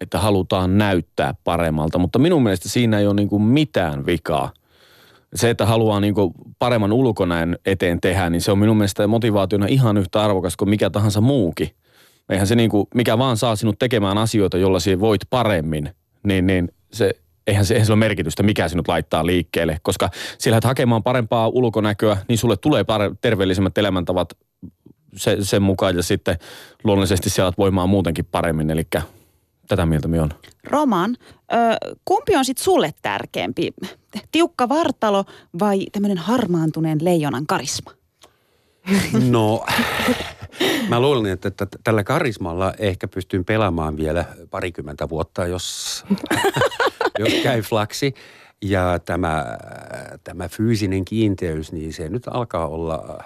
että 0.00 0.18
halutaan 0.18 0.78
näyttää 0.78 1.34
paremmalta, 1.44 1.98
mutta 1.98 2.18
minun 2.18 2.42
mielestä 2.42 2.68
siinä 2.68 2.98
ei 2.98 3.06
ole 3.06 3.14
niin 3.14 3.28
kuin 3.28 3.42
mitään 3.42 4.06
vikaa. 4.06 4.52
Se, 5.34 5.50
että 5.50 5.66
haluaa 5.66 6.00
niin 6.00 6.14
kuin 6.14 6.34
paremman 6.58 6.92
ulkonäön 6.92 7.58
eteen 7.66 8.00
tehdä, 8.00 8.30
niin 8.30 8.40
se 8.40 8.52
on 8.52 8.58
minun 8.58 8.76
mielestä 8.76 9.06
motivaationa 9.06 9.66
ihan 9.66 9.96
yhtä 9.96 10.22
arvokas 10.22 10.56
kuin 10.56 10.68
mikä 10.68 10.90
tahansa 10.90 11.20
muukin. 11.20 11.70
Eihän 12.28 12.46
se 12.46 12.54
niin 12.54 12.70
kuin, 12.70 12.86
mikä 12.94 13.18
vaan 13.18 13.36
saa 13.36 13.56
sinut 13.56 13.78
tekemään 13.78 14.18
asioita, 14.18 14.58
jolla 14.58 14.80
sinä 14.80 15.00
voit 15.00 15.20
paremmin, 15.30 15.90
niin, 16.22 16.46
niin 16.46 16.68
se, 16.92 17.10
eihän, 17.48 17.66
se, 17.66 17.74
eihän 17.74 17.86
sillä 17.86 17.94
ole 17.94 17.98
merkitystä, 17.98 18.42
mikä 18.42 18.68
sinut 18.68 18.88
laittaa 18.88 19.26
liikkeelle. 19.26 19.78
Koska 19.82 20.10
sillä 20.38 20.54
lähdet 20.54 20.64
hakemaan 20.64 21.02
parempaa 21.02 21.48
ulkonäköä, 21.48 22.16
niin 22.28 22.38
sulle 22.38 22.56
tulee 22.56 22.82
pare- 22.82 23.16
terveellisemmät 23.20 23.78
elämäntavat 23.78 24.36
se, 25.16 25.36
sen 25.40 25.62
mukaan 25.62 25.96
ja 25.96 26.02
sitten 26.02 26.38
luonnollisesti 26.84 27.30
siellä 27.30 27.52
voimaa 27.58 27.86
muutenkin 27.86 28.24
paremmin, 28.24 28.70
eli 28.70 28.86
tätä 29.68 29.86
mieltä 29.86 30.08
minä 30.08 30.22
on. 30.22 30.30
Roman, 30.64 31.16
ö, 31.52 31.56
kumpi 32.04 32.36
on 32.36 32.44
sitten 32.44 32.64
sulle 32.64 32.94
tärkeämpi? 33.02 33.70
Tiukka 34.32 34.68
vartalo 34.68 35.24
vai 35.60 35.86
tämmöinen 35.92 36.18
harmaantuneen 36.18 36.98
leijonan 37.02 37.46
karisma? 37.46 37.90
No, 39.30 39.66
mä 40.88 41.00
luulen, 41.00 41.32
että 41.32 41.50
t- 41.50 41.80
tällä 41.84 42.04
karismalla 42.04 42.74
ehkä 42.78 43.08
pystyn 43.08 43.44
pelaamaan 43.44 43.96
vielä 43.96 44.24
parikymmentä 44.50 45.08
vuotta, 45.08 45.46
jos, 45.46 46.04
jos 47.18 47.32
käy 47.42 47.62
flaksi. 47.62 48.14
Ja 48.62 48.98
tämä, 49.04 49.58
tämä 50.24 50.48
fyysinen 50.48 51.04
kiinteys, 51.04 51.72
niin 51.72 51.92
se 51.92 52.08
nyt 52.08 52.28
alkaa 52.28 52.68
olla 52.68 53.24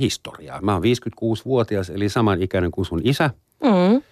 historiaa. 0.00 0.60
Mä 0.60 0.72
oon 0.72 0.82
56-vuotias, 0.82 1.90
eli 1.90 2.08
saman 2.08 2.42
ikäinen 2.42 2.70
kuin 2.70 2.84
sun 2.84 3.00
isä. 3.04 3.30
Mm. 3.62 4.02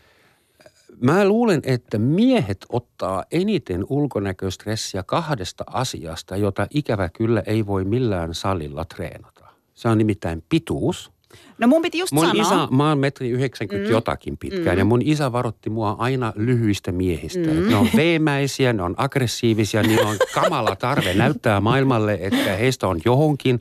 Mä 1.01 1.25
luulen, 1.25 1.61
että 1.65 1.99
miehet 1.99 2.67
ottaa 2.69 3.25
eniten 3.31 3.85
ulkonäköstressiä 3.89 5.03
kahdesta 5.03 5.65
asiasta, 5.67 6.37
jota 6.37 6.67
ikävä 6.71 7.09
kyllä 7.09 7.43
ei 7.47 7.67
voi 7.67 7.85
millään 7.85 8.35
salilla 8.35 8.85
treenata. 8.85 9.47
Se 9.75 9.89
on 9.89 9.99
nimittäin 9.99 10.45
pituus. 10.49 11.12
No 11.59 11.67
mun 11.69 11.83
piti 11.83 11.99
just 11.99 12.13
Mun 12.13 12.27
sanoa. 12.27 12.43
isä, 12.43 12.69
mä 12.71 12.89
oon 12.89 12.99
metri 12.99 13.31
90 13.31 13.89
mm. 13.89 13.93
jotakin 13.93 14.37
pitkään 14.39 14.77
mm. 14.77 14.79
ja 14.79 14.85
mun 14.85 15.03
isä 15.03 15.33
varotti 15.33 15.71
mua 15.71 15.97
aina 15.99 16.33
lyhyistä 16.37 16.93
miehistä. 16.93 17.51
Mm. 17.51 17.69
Ne 17.69 17.77
on 17.77 17.89
veemäisiä, 17.97 18.73
ne 18.73 18.83
on 18.83 18.95
aggressiivisia, 18.97 19.83
niillä 19.83 20.09
on 20.09 20.17
kamala 20.35 20.77
tarve 20.77 21.15
näyttää 21.15 21.61
maailmalle, 21.61 22.19
että 22.21 22.57
heistä 22.57 22.89
on 22.89 23.01
johonkin. 23.05 23.61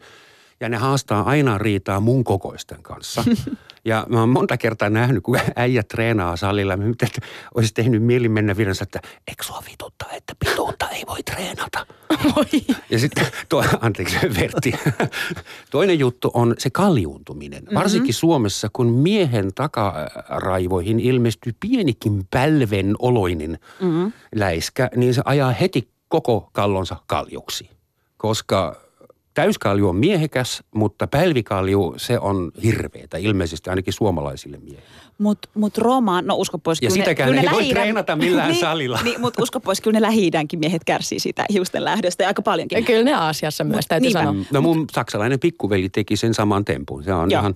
Ja 0.61 0.69
ne 0.69 0.77
haastaa 0.77 1.23
aina 1.23 1.57
riitaa 1.57 1.99
mun 1.99 2.23
kokoisten 2.23 2.83
kanssa. 2.83 3.23
Ja 3.85 4.05
mä 4.09 4.19
oon 4.19 4.29
monta 4.29 4.57
kertaa 4.57 4.89
nähnyt, 4.89 5.23
kun 5.23 5.39
äijä 5.55 5.83
treenaa 5.83 6.35
salilla, 6.37 6.73
että 6.73 7.07
olisi 7.55 7.73
tehnyt 7.73 8.03
mieli 8.03 8.29
mennä 8.29 8.57
virransa, 8.57 8.83
että 8.83 8.99
eikö 9.27 9.43
sua 9.43 9.63
vituttaa, 9.71 10.11
että 10.11 10.35
pituutta 10.39 10.89
ei 10.89 11.03
voi 11.07 11.23
treenata. 11.23 11.85
Ja 12.89 12.99
sitten, 12.99 13.27
tuo, 13.49 13.65
anteeksi 13.81 14.17
Vertti, 14.39 14.73
toinen 15.71 15.99
juttu 15.99 16.31
on 16.33 16.55
se 16.57 16.69
kaljuuntuminen. 16.69 17.63
Varsinkin 17.73 18.13
Suomessa, 18.13 18.69
kun 18.73 18.87
miehen 18.87 19.53
takaraivoihin 19.53 20.99
ilmestyy 20.99 21.53
pienikin 21.59 22.27
pälven 22.31 22.95
oloinen 22.99 23.59
mm-hmm. 23.81 24.13
läiskä, 24.35 24.89
niin 24.95 25.13
se 25.13 25.21
ajaa 25.25 25.51
heti 25.51 25.89
koko 26.07 26.49
kallonsa 26.53 26.95
kaljuksi. 27.07 27.69
Koska 28.17 28.90
täyskalju 29.33 29.89
on 29.89 29.95
miehekäs, 29.95 30.63
mutta 30.75 31.07
pälvikalju, 31.07 31.93
se 31.97 32.19
on 32.19 32.51
hirveetä, 32.63 33.17
ilmeisesti 33.17 33.69
ainakin 33.69 33.93
suomalaisille 33.93 34.57
miehille. 34.57 35.01
Mutta 35.17 35.49
mut 35.53 35.77
Roman, 35.77 36.27
no 36.27 36.35
usko 36.35 36.57
pois. 36.57 36.81
Ja 36.81 36.89
kyllä 36.89 36.97
ne- 36.97 37.03
sitäkään 37.03 37.29
kyllä 37.29 37.41
ne 37.41 37.47
ei 37.47 37.53
voi 37.53 37.69
treenata 37.69 38.15
millään 38.15 38.49
niin, 38.49 38.59
salilla. 38.59 38.99
Niin, 39.03 39.21
mutta 39.21 39.43
usko 39.43 39.59
pois, 39.59 39.81
kyllä 39.81 39.99
ne 39.99 40.01
lähi 40.01 40.31
miehet 40.55 40.83
kärsii 40.83 41.19
siitä 41.19 41.45
hiusten 41.53 41.85
lähdöstä 41.85 42.23
ja 42.23 42.27
aika 42.27 42.41
paljonkin. 42.41 42.85
Kyllä 42.85 43.03
ne 43.03 43.13
Aasiassa 43.13 43.63
myös, 43.63 43.85
täytyy 43.87 44.05
niinpä. 44.05 44.19
sanoa. 44.19 44.45
No 44.51 44.61
mun 44.61 44.85
saksalainen 44.91 45.39
pikkuveli 45.39 45.89
teki 45.89 46.15
sen 46.17 46.33
saman 46.33 46.65
tempun. 46.65 47.03
Se 47.03 47.13
on 47.13 47.31
Joo. 47.31 47.41
ihan 47.41 47.55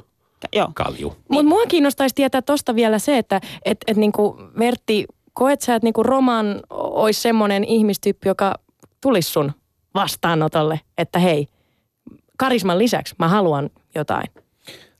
Joo. 0.56 0.68
kalju. 0.74 1.16
Mutta 1.30 1.50
mua 1.50 1.66
kiinnostaisi 1.68 2.16
tietää 2.16 2.42
tosta 2.42 2.76
vielä 2.76 3.00
se, 3.00 3.18
että 3.18 3.42
et, 3.66 3.78
et 3.88 3.98
niinku, 3.98 4.38
Vertti, 4.60 5.06
koet 5.34 5.62
sä, 5.62 5.76
että 5.76 5.86
niinku 5.86 6.04
Roman 6.04 6.60
olisi 6.70 7.22
semmoinen 7.22 7.64
ihmistyyppi, 7.64 8.30
joka 8.30 8.56
tulisi 9.02 9.32
sun 9.32 9.52
vastaanotolle, 9.96 10.80
että 10.98 11.20
hei, 11.20 11.48
karisman 12.38 12.80
lisäksi 12.80 13.15
mä 13.19 13.28
haluan 13.28 13.69
jotain. 13.95 14.32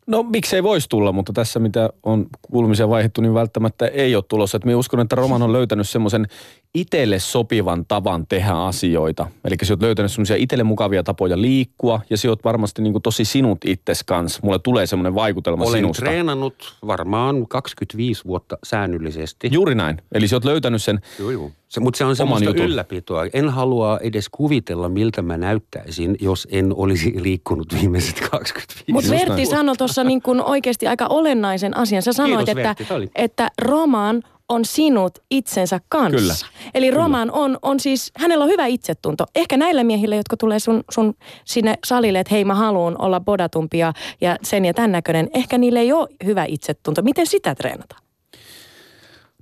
No 0.08 0.24
miksei 0.24 0.64
voisi 0.64 0.90
tulla, 0.90 1.12
mutta 1.12 1.34
tässä 1.34 1.60
mitä 1.60 1.90
on 2.04 2.26
kuulumisia 2.52 2.90
vaihdettu, 2.90 3.22
niin 3.22 3.34
välttämättä 3.34 3.88
ei 3.88 4.16
ole 4.16 4.24
tulossa. 4.28 4.58
Et 4.58 4.66
minä 4.66 4.78
uskon, 4.78 5.00
että 5.00 5.16
Roman 5.16 5.42
on 5.42 5.54
löytänyt 5.54 5.90
semmoisen 5.90 6.28
itselle 6.76 7.20
sopivan 7.20 7.86
tavan 7.86 8.28
tehdä 8.28 8.52
asioita. 8.54 9.28
Eli 9.46 9.56
sä 9.64 9.74
oot 9.74 9.82
löytänyt 9.82 10.12
semmoisia 10.12 10.36
itselle 10.36 10.64
mukavia 10.64 11.04
tapoja 11.04 11.42
liikkua 11.42 12.02
ja 12.10 12.18
sä 12.18 12.30
oot 12.30 12.44
varmasti 12.44 12.82
niin 12.82 13.02
tosi 13.04 13.26
sinut 13.26 13.58
itses 13.66 14.04
kanssa. 14.04 14.40
Mulle 14.44 14.60
tulee 14.60 14.86
semmoinen 14.86 15.16
vaikutelma 15.16 15.64
Olen 15.64 15.74
sinusta. 15.80 16.02
treenannut 16.02 16.78
varmaan 16.88 17.48
25 17.48 18.26
vuotta 18.26 18.58
säännöllisesti. 18.64 19.50
Juuri 19.52 19.76
näin. 19.76 20.02
Eli 20.12 20.28
sä 20.28 20.36
oot 20.36 20.46
löytänyt 20.46 20.84
sen 20.84 21.00
Joo, 21.20 21.32
joo. 21.32 21.52
Se, 21.68 21.80
mutta 21.80 21.98
se 21.98 22.06
on 22.06 22.16
semmoista 22.16 22.50
jutun. 22.50 22.66
ylläpitoa. 22.66 23.26
En 23.34 23.50
halua 23.50 24.00
edes 24.02 24.30
kuvitella, 24.30 24.90
miltä 24.90 25.22
mä 25.22 25.38
näyttäisin, 25.38 26.16
jos 26.22 26.48
en 26.52 26.74
olisi 26.76 27.14
liikkunut 27.24 27.68
viimeiset 27.82 28.20
25 28.32 28.92
Mutta 28.92 29.14
Just 29.14 29.26
Vertti 29.26 29.46
sanoi 29.46 29.76
tuossa 29.78 30.04
niin 30.04 30.22
kuin 30.22 30.42
oikeasti 30.42 30.88
aika 30.88 31.08
olennaisen 31.08 31.78
asian. 31.78 32.02
Sä 32.02 32.14
sanoit, 32.14 32.46
Kiitos, 32.46 32.70
että, 32.70 32.94
Vertti, 32.94 33.12
että 33.16 33.50
Roman 33.62 34.24
on 34.50 34.66
sinut 34.66 35.20
itsensä 35.32 35.80
kanssa. 35.90 36.46
Kyllä. 36.48 36.70
Eli 36.74 36.92
Roman 36.92 37.32
on, 37.32 37.58
on 37.62 37.80
siis, 37.80 38.12
hänellä 38.18 38.44
on 38.44 38.52
hyvä 38.52 38.66
itsetunto. 38.66 39.26
Ehkä 39.36 39.58
näillä 39.58 39.84
miehillä, 39.84 40.16
jotka 40.16 40.38
tulee 40.38 40.60
sun, 40.60 40.84
sun 40.92 41.14
sinne 41.46 41.76
salille, 41.86 42.20
että 42.20 42.36
hei 42.36 42.46
mä 42.46 42.56
haluan 42.56 43.02
olla 43.02 43.20
bodatumpi 43.20 43.78
ja, 43.78 43.94
ja 44.22 44.38
sen 44.44 44.66
ja 44.66 44.74
tämän 44.74 44.92
näköinen. 44.92 45.30
Ehkä 45.34 45.58
niillä 45.58 45.80
ei 45.80 45.92
ole 45.92 46.08
hyvä 46.26 46.46
itsetunto. 46.46 47.02
Miten 47.02 47.28
sitä 47.28 47.56
treenataan? 47.56 48.02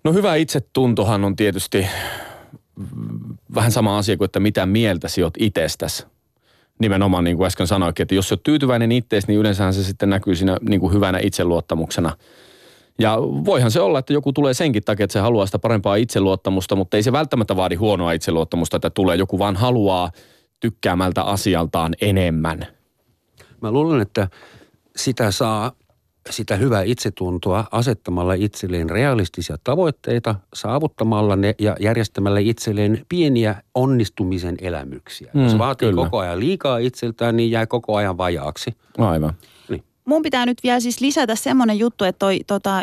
No 0.03 0.13
hyvä 0.13 0.35
itsetuntohan 0.35 1.23
on 1.23 1.35
tietysti 1.35 1.87
vähän 3.55 3.71
sama 3.71 3.97
asia 3.97 4.17
kuin, 4.17 4.25
että 4.25 4.39
mitä 4.39 4.65
mieltä 4.65 5.07
sinä 5.07 5.25
oot 5.25 5.33
itsestäsi. 5.39 6.05
Nimenomaan 6.79 7.23
niin 7.23 7.37
kuin 7.37 7.47
äsken 7.47 7.67
sanoikin, 7.67 8.03
että 8.03 8.15
jos 8.15 8.31
olet 8.31 8.43
tyytyväinen 8.43 8.91
ittees, 8.91 9.27
niin 9.27 9.39
yleensähän 9.39 9.73
se 9.73 9.83
sitten 9.83 10.09
näkyy 10.09 10.35
siinä 10.35 10.57
niin 10.69 10.79
kuin 10.79 10.93
hyvänä 10.93 11.19
itseluottamuksena. 11.23 12.17
Ja 12.99 13.17
voihan 13.21 13.71
se 13.71 13.81
olla, 13.81 13.99
että 13.99 14.13
joku 14.13 14.33
tulee 14.33 14.53
senkin 14.53 14.83
takia, 14.83 15.03
että 15.03 15.13
se 15.13 15.19
haluaa 15.19 15.45
sitä 15.45 15.59
parempaa 15.59 15.95
itseluottamusta, 15.95 16.75
mutta 16.75 16.97
ei 16.97 17.03
se 17.03 17.11
välttämättä 17.11 17.55
vaadi 17.55 17.75
huonoa 17.75 18.11
itseluottamusta, 18.11 18.77
että 18.77 18.89
tulee 18.89 19.15
joku 19.15 19.39
vaan 19.39 19.55
haluaa 19.55 20.11
tykkäämältä 20.59 21.23
asialtaan 21.23 21.93
enemmän. 22.01 22.67
Mä 23.61 23.71
luulen, 23.71 24.01
että 24.01 24.27
sitä 24.95 25.31
saa 25.31 25.71
sitä 26.29 26.55
hyvää 26.55 26.83
itsetuntoa 26.83 27.65
asettamalla 27.71 28.33
itselleen 28.33 28.89
realistisia 28.89 29.57
tavoitteita, 29.63 30.35
saavuttamalla 30.53 31.35
ne 31.35 31.55
ja 31.59 31.75
järjestämällä 31.79 32.39
itselleen 32.39 33.05
pieniä 33.09 33.55
onnistumisen 33.75 34.55
elämyksiä. 34.61 35.31
Mm, 35.33 35.43
Jos 35.43 35.57
vaatii 35.57 35.89
kyllä. 35.89 36.03
koko 36.03 36.19
ajan 36.19 36.39
liikaa 36.39 36.77
itseltään, 36.77 37.37
niin 37.37 37.51
jää 37.51 37.65
koko 37.65 37.95
ajan 37.95 38.17
vajaaksi. 38.17 38.77
Aivan. 38.97 39.33
Mun 40.05 40.21
pitää 40.21 40.45
nyt 40.45 40.57
vielä 40.63 40.79
siis 40.79 41.01
lisätä 41.01 41.35
semmoinen 41.35 41.79
juttu, 41.79 42.03
että 42.03 42.19
toi, 42.19 42.39
tota, 42.47 42.77
ö, 42.77 42.81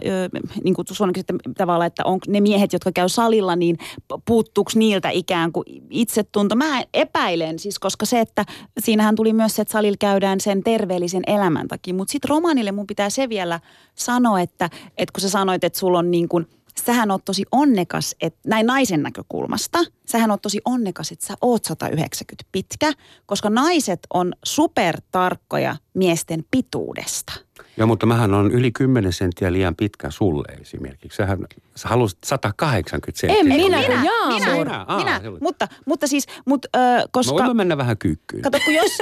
niin 0.64 0.74
kuin 0.74 0.86
sitten 1.14 1.38
tavallaan, 1.56 1.86
että 1.86 2.02
on 2.04 2.18
ne 2.28 2.40
miehet, 2.40 2.72
jotka 2.72 2.92
käy 2.92 3.08
salilla, 3.08 3.56
niin 3.56 3.78
puuttuuko 4.24 4.70
niiltä 4.74 5.10
ikään 5.10 5.52
kuin 5.52 5.64
itsetunto. 5.90 6.56
Mä 6.56 6.84
epäilen 6.94 7.58
siis, 7.58 7.78
koska 7.78 8.06
se, 8.06 8.20
että 8.20 8.44
siinähän 8.80 9.16
tuli 9.16 9.32
myös 9.32 9.56
se, 9.56 9.62
että 9.62 9.72
salilla 9.72 9.96
käydään 10.00 10.40
sen 10.40 10.62
terveellisen 10.62 11.22
elämän 11.26 11.68
takia. 11.68 11.94
Mutta 11.94 12.12
sitten 12.12 12.28
romanille 12.28 12.72
mun 12.72 12.86
pitää 12.86 13.10
se 13.10 13.28
vielä 13.28 13.60
sanoa, 13.94 14.40
että, 14.40 14.70
että 14.98 15.12
kun 15.12 15.20
sä 15.20 15.28
sanoit, 15.28 15.64
että 15.64 15.78
sulla 15.78 15.98
on 15.98 16.10
niin 16.10 16.28
kuin– 16.28 16.46
sähän 16.86 17.10
oot 17.10 17.24
tosi 17.24 17.44
onnekas, 17.52 18.16
että 18.20 18.40
näin 18.46 18.66
naisen 18.66 19.02
näkökulmasta, 19.02 19.78
sähän 20.10 20.30
oot 20.30 20.42
tosi 20.42 20.60
onnekas, 20.64 21.12
että 21.12 21.26
sä 21.26 21.34
oot 21.40 21.64
190 21.64 22.44
pitkä, 22.52 22.92
koska 23.26 23.50
naiset 23.50 24.00
on 24.14 24.32
supertarkkoja 24.44 25.76
miesten 25.94 26.44
pituudesta. 26.50 27.32
Joo, 27.76 27.86
mutta 27.86 28.06
mähän 28.06 28.34
on 28.34 28.50
yli 28.50 28.72
10 28.72 29.12
senttiä 29.12 29.52
liian 29.52 29.76
pitkä 29.76 30.10
sulle 30.10 30.54
esimerkiksi. 30.60 31.16
Sähän, 31.16 31.38
sä 31.76 31.88
halusit 31.88 32.18
180 32.24 33.20
senttiä. 33.20 33.40
En 33.40 33.46
minä, 33.46 33.76
minä, 33.76 33.78
minä, 33.78 34.02
minä, 34.28 34.56
Minä, 34.56 34.84
aa, 34.88 34.98
minä. 34.98 35.20
Mutta, 35.40 35.68
mutta 35.86 36.06
siis, 36.06 36.26
mut, 36.46 36.64
ö, 36.64 36.78
koska... 37.10 37.32
No 37.32 37.38
voimme 37.38 37.54
mennä 37.54 37.76
vähän 37.76 37.98
kyykkyyn. 37.98 38.42
Kato, 38.42 38.58
kun 38.64 38.74
jos, 38.74 38.98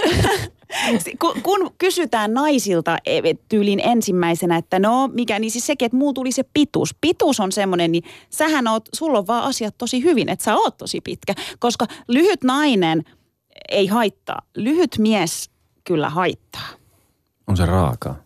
kun, 1.21 1.43
kun 1.43 1.71
kysytään 1.79 2.35
naisilta 2.35 2.99
e, 3.07 3.21
tyylin 3.49 3.81
ensimmäisenä, 3.85 4.57
että 4.57 4.79
no 4.79 5.09
mikä, 5.13 5.39
niin 5.39 5.51
siis 5.51 5.67
sekin, 5.67 5.87
että 5.87 5.99
muu 5.99 6.13
tuli 6.13 6.33
se 6.33 6.45
pituus. 6.55 6.95
Pituus 7.01 7.41
on 7.41 7.53
semmoinen, 7.53 7.93
niin 7.93 8.05
sähän 8.31 8.69
oot, 8.69 8.89
sulla 8.95 9.19
on 9.19 9.27
vaan 9.27 9.45
asiat 9.45 9.75
tosi 9.79 10.03
hyvin, 10.03 10.29
että 10.29 10.45
sä 10.45 10.57
oot 10.57 10.77
tosi 10.77 10.98
pitkä. 11.01 11.35
Koska 11.59 11.87
lyhyt 12.09 12.45
nainen 12.45 13.05
ei 13.69 13.87
haittaa. 13.87 14.43
Lyhyt 14.57 14.99
mies 14.99 15.51
kyllä 15.85 16.11
haittaa. 16.11 16.69
On 17.47 17.57
se 17.57 17.67
raakaa. 17.67 18.17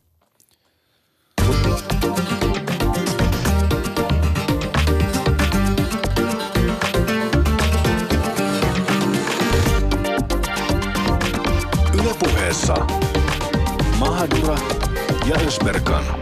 Ylepuheessa 11.95 12.75
Mahadura 13.99 14.59
ja 15.27 15.37
Ösberkan. 15.47 16.22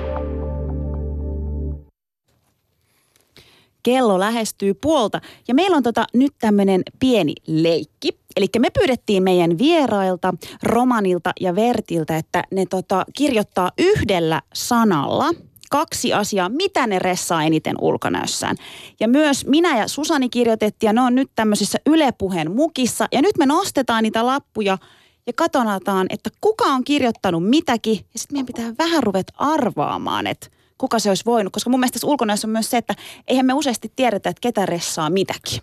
Kello 3.82 4.18
lähestyy 4.18 4.74
puolta. 4.74 5.20
Ja 5.48 5.54
meillä 5.54 5.76
on 5.76 5.82
tota, 5.82 6.04
nyt 6.14 6.32
tämmöinen 6.40 6.82
pieni 6.98 7.34
leikki. 7.46 8.08
Eli 8.36 8.46
me 8.58 8.70
pyydettiin 8.70 9.22
meidän 9.22 9.58
vierailta, 9.58 10.34
Romanilta 10.62 11.32
ja 11.40 11.54
Vertiltä, 11.54 12.16
että 12.16 12.44
ne 12.50 12.66
tota, 12.66 13.04
kirjoittaa 13.16 13.70
yhdellä 13.78 14.42
sanalla 14.54 15.30
kaksi 15.70 16.12
asiaa, 16.12 16.48
mitä 16.48 16.86
ne 16.86 16.98
ressaa 16.98 17.44
eniten 17.44 17.76
ulkonäössään. 17.80 18.56
Ja 19.00 19.08
myös 19.08 19.46
minä 19.46 19.78
ja 19.78 19.88
Susani 19.88 20.28
kirjoitettiin, 20.28 20.88
ja 20.88 20.92
ne 20.92 21.00
on 21.00 21.14
nyt 21.14 21.30
tämmöisessä 21.34 21.78
Yle-puheen 21.86 22.50
mukissa. 22.50 23.08
Ja 23.12 23.22
nyt 23.22 23.38
me 23.38 23.46
nostetaan 23.46 24.02
niitä 24.02 24.26
lappuja 24.26 24.78
ja 25.26 25.32
katsotaan, 25.32 26.06
että 26.10 26.30
kuka 26.40 26.64
on 26.64 26.84
kirjoittanut 26.84 27.48
mitäkin. 27.48 27.96
Ja 27.96 28.18
sitten 28.18 28.34
meidän 28.34 28.46
pitää 28.46 28.74
vähän 28.78 29.02
ruveta 29.02 29.32
arvaamaan, 29.36 30.26
että 30.26 30.46
kuka 30.80 30.98
se 30.98 31.08
olisi 31.08 31.24
voinut. 31.24 31.52
Koska 31.52 31.70
mun 31.70 31.80
mielestä 31.80 31.92
tässä 31.92 32.06
ulkonäössä 32.06 32.46
on 32.46 32.52
myös 32.52 32.70
se, 32.70 32.76
että 32.76 32.94
eihän 33.28 33.46
me 33.46 33.52
useasti 33.54 33.92
tiedetä, 33.96 34.30
että 34.30 34.40
ketä 34.40 34.66
ressaa 34.66 35.10
mitäkin. 35.10 35.62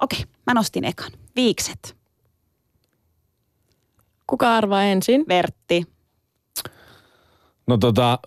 Okei, 0.00 0.24
mä 0.46 0.54
nostin 0.54 0.84
ekan. 0.84 1.10
Viikset. 1.36 1.96
Kuka 4.26 4.56
arvaa 4.56 4.84
ensin? 4.84 5.24
Vertti. 5.28 5.86
No 7.66 7.76
tota, 7.76 8.18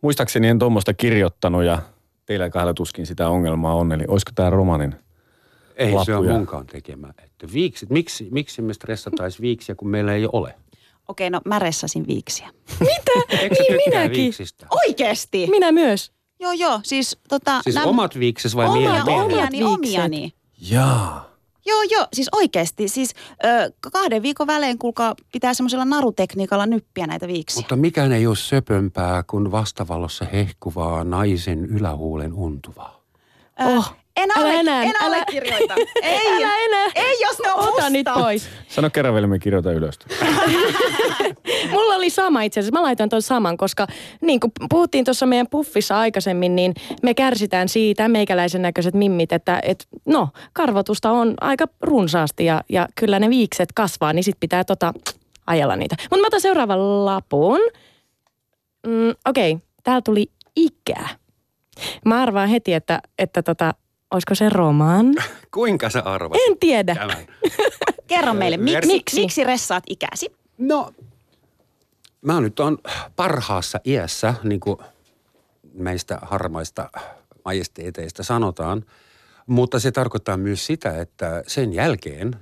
muistaakseni 0.00 0.48
en 0.48 0.58
tuommoista 0.58 0.94
kirjoittanut 0.94 1.64
ja 1.64 1.78
teillä 2.26 2.50
kahdella 2.50 2.74
tuskin 2.74 3.06
sitä 3.06 3.28
ongelmaa 3.28 3.74
on. 3.74 3.92
Eli 3.92 4.04
olisiko 4.08 4.32
tämä 4.34 4.50
romanin? 4.50 4.94
Ei 5.76 5.88
se 5.88 5.94
lappuja. 5.94 6.18
ole 6.18 6.32
munkaan 6.32 6.66
tekemä. 6.66 7.14
Että 7.24 7.46
viiksit, 7.52 7.90
miksi, 7.90 8.28
miksi 8.30 8.62
me 8.62 8.74
stressattaisiin 8.74 9.42
viiksiä, 9.42 9.74
kun 9.74 9.88
meillä 9.88 10.14
ei 10.14 10.28
ole? 10.32 10.54
Okei, 11.08 11.30
no 11.30 11.40
mä 11.44 11.58
ressasin 11.58 12.06
viiksiä. 12.06 12.50
Eikö 13.28 13.54
sä 13.56 13.62
Niin, 13.62 13.80
minäkin. 13.86 14.12
viiksistä? 14.12 14.66
Oikeesti? 14.70 15.46
Minä 15.50 15.72
myös. 15.72 16.12
Joo, 16.40 16.52
joo. 16.52 16.80
Siis 16.82 17.18
tota... 17.28 17.60
Siis 17.62 17.74
nämä- 17.74 17.86
omat 17.86 18.18
viikses 18.18 18.56
vai 18.56 18.66
omia, 18.66 18.90
miehen? 18.90 19.02
omiani. 19.02 19.24
omiani, 19.24 19.58
viikset. 19.58 19.74
omiani. 19.74 20.32
Jaa. 20.70 21.34
Joo, 21.66 21.82
joo, 21.82 22.06
siis 22.12 22.28
oikeasti. 22.32 22.88
Siis 22.88 23.14
ö, 23.44 23.72
kahden 23.92 24.22
viikon 24.22 24.46
välein, 24.46 24.78
kuulkaa, 24.78 25.14
pitää 25.32 25.54
semmoisella 25.54 25.84
narutekniikalla 25.84 26.66
nyppiä 26.66 27.06
näitä 27.06 27.28
viiksiä. 27.28 27.60
Mutta 27.60 27.76
mikään 27.76 28.12
ei 28.12 28.26
ole 28.26 28.36
söpömpää 28.36 29.22
kuin 29.26 29.50
vastavalossa 29.52 30.24
hehkuvaa 30.24 31.04
naisen 31.04 31.64
ylähuulen 31.66 32.32
untuvaa. 32.32 33.00
Oh, 33.60 33.94
en, 34.16 34.30
älä 34.36 34.40
alle, 34.48 34.60
enää, 34.60 34.82
en 34.82 34.88
älä- 34.88 34.98
allekirjoita. 35.06 35.74
ei, 36.02 36.28
Älä 36.36 36.56
enää. 36.64 36.86
ei, 36.94 37.20
jos 37.20 37.38
ne 37.38 37.52
on 37.52 37.58
Ota 37.58 37.70
musta. 37.70 37.90
nyt 37.90 38.06
pois. 38.14 38.48
Sano 38.68 38.90
kerran 38.90 39.14
vielä, 39.14 39.26
me 39.26 39.38
kirjoita 39.38 39.72
ylös. 39.72 39.98
Mulla 41.70 41.94
oli 41.94 42.10
sama 42.10 42.42
itse 42.42 42.60
asiassa. 42.60 42.78
Mä 42.80 42.82
laitoin 42.82 43.10
tuon 43.10 43.22
saman, 43.22 43.56
koska 43.56 43.86
niin 44.20 44.40
kuin 44.40 44.52
puhuttiin 44.70 45.04
tuossa 45.04 45.26
meidän 45.26 45.46
puffissa 45.50 45.98
aikaisemmin, 45.98 46.56
niin 46.56 46.74
me 47.02 47.14
kärsitään 47.14 47.68
siitä, 47.68 48.08
meikäläisen 48.08 48.62
näköiset 48.62 48.94
mimmit, 48.94 49.32
että 49.32 49.60
et, 49.62 49.86
no, 50.06 50.28
karvotusta 50.52 51.10
on 51.10 51.34
aika 51.40 51.66
runsaasti 51.80 52.44
ja, 52.44 52.62
ja 52.68 52.88
kyllä 52.94 53.18
ne 53.18 53.30
viikset 53.30 53.68
kasvaa, 53.74 54.12
niin 54.12 54.24
sit 54.24 54.36
pitää 54.40 54.64
tota, 54.64 54.92
ajella 55.46 55.76
niitä. 55.76 55.96
Mutta 56.02 56.16
mä 56.16 56.26
otan 56.26 56.40
seuraavan 56.40 57.04
lapun. 57.04 57.60
Mm, 58.86 59.10
Okei, 59.28 59.52
okay. 59.52 59.66
täällä 59.82 60.00
tuli 60.02 60.26
ikä. 60.56 61.08
Mä 62.04 62.22
arvaan 62.22 62.48
heti, 62.48 62.74
että, 62.74 63.00
että 63.18 63.42
tota, 63.42 63.74
olisiko 64.14 64.34
se 64.34 64.48
roman? 64.48 65.14
Kuinka 65.54 65.90
sä 65.90 66.00
arvasit 66.00 66.42
En 66.48 66.58
tiedä. 66.58 66.94
tämän? 66.94 67.16
Kerro 68.06 68.34
meille, 68.34 68.56
miksi, 68.56 68.80
Ver- 68.80 68.86
miksi? 68.86 69.20
miksi 69.20 69.44
ressaat 69.44 69.84
ikäsi? 69.88 70.32
No, 70.58 70.92
mä 72.22 72.40
nyt 72.40 72.60
on 72.60 72.78
parhaassa 73.16 73.80
iässä, 73.86 74.34
niin 74.42 74.60
kuin 74.60 74.78
meistä 75.74 76.18
harmaista 76.22 76.90
majesteeteista 77.44 78.22
sanotaan. 78.22 78.84
Mutta 79.46 79.78
se 79.78 79.92
tarkoittaa 79.92 80.36
myös 80.36 80.66
sitä, 80.66 81.00
että 81.00 81.42
sen 81.46 81.72
jälkeen, 81.72 82.36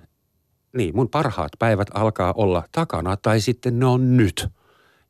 niin 0.76 0.96
mun 0.96 1.08
parhaat 1.08 1.52
päivät 1.58 1.88
alkaa 1.94 2.32
olla 2.36 2.62
takana 2.72 3.16
tai 3.16 3.40
sitten 3.40 3.78
ne 3.78 3.86
on 3.86 4.16
nyt. 4.16 4.48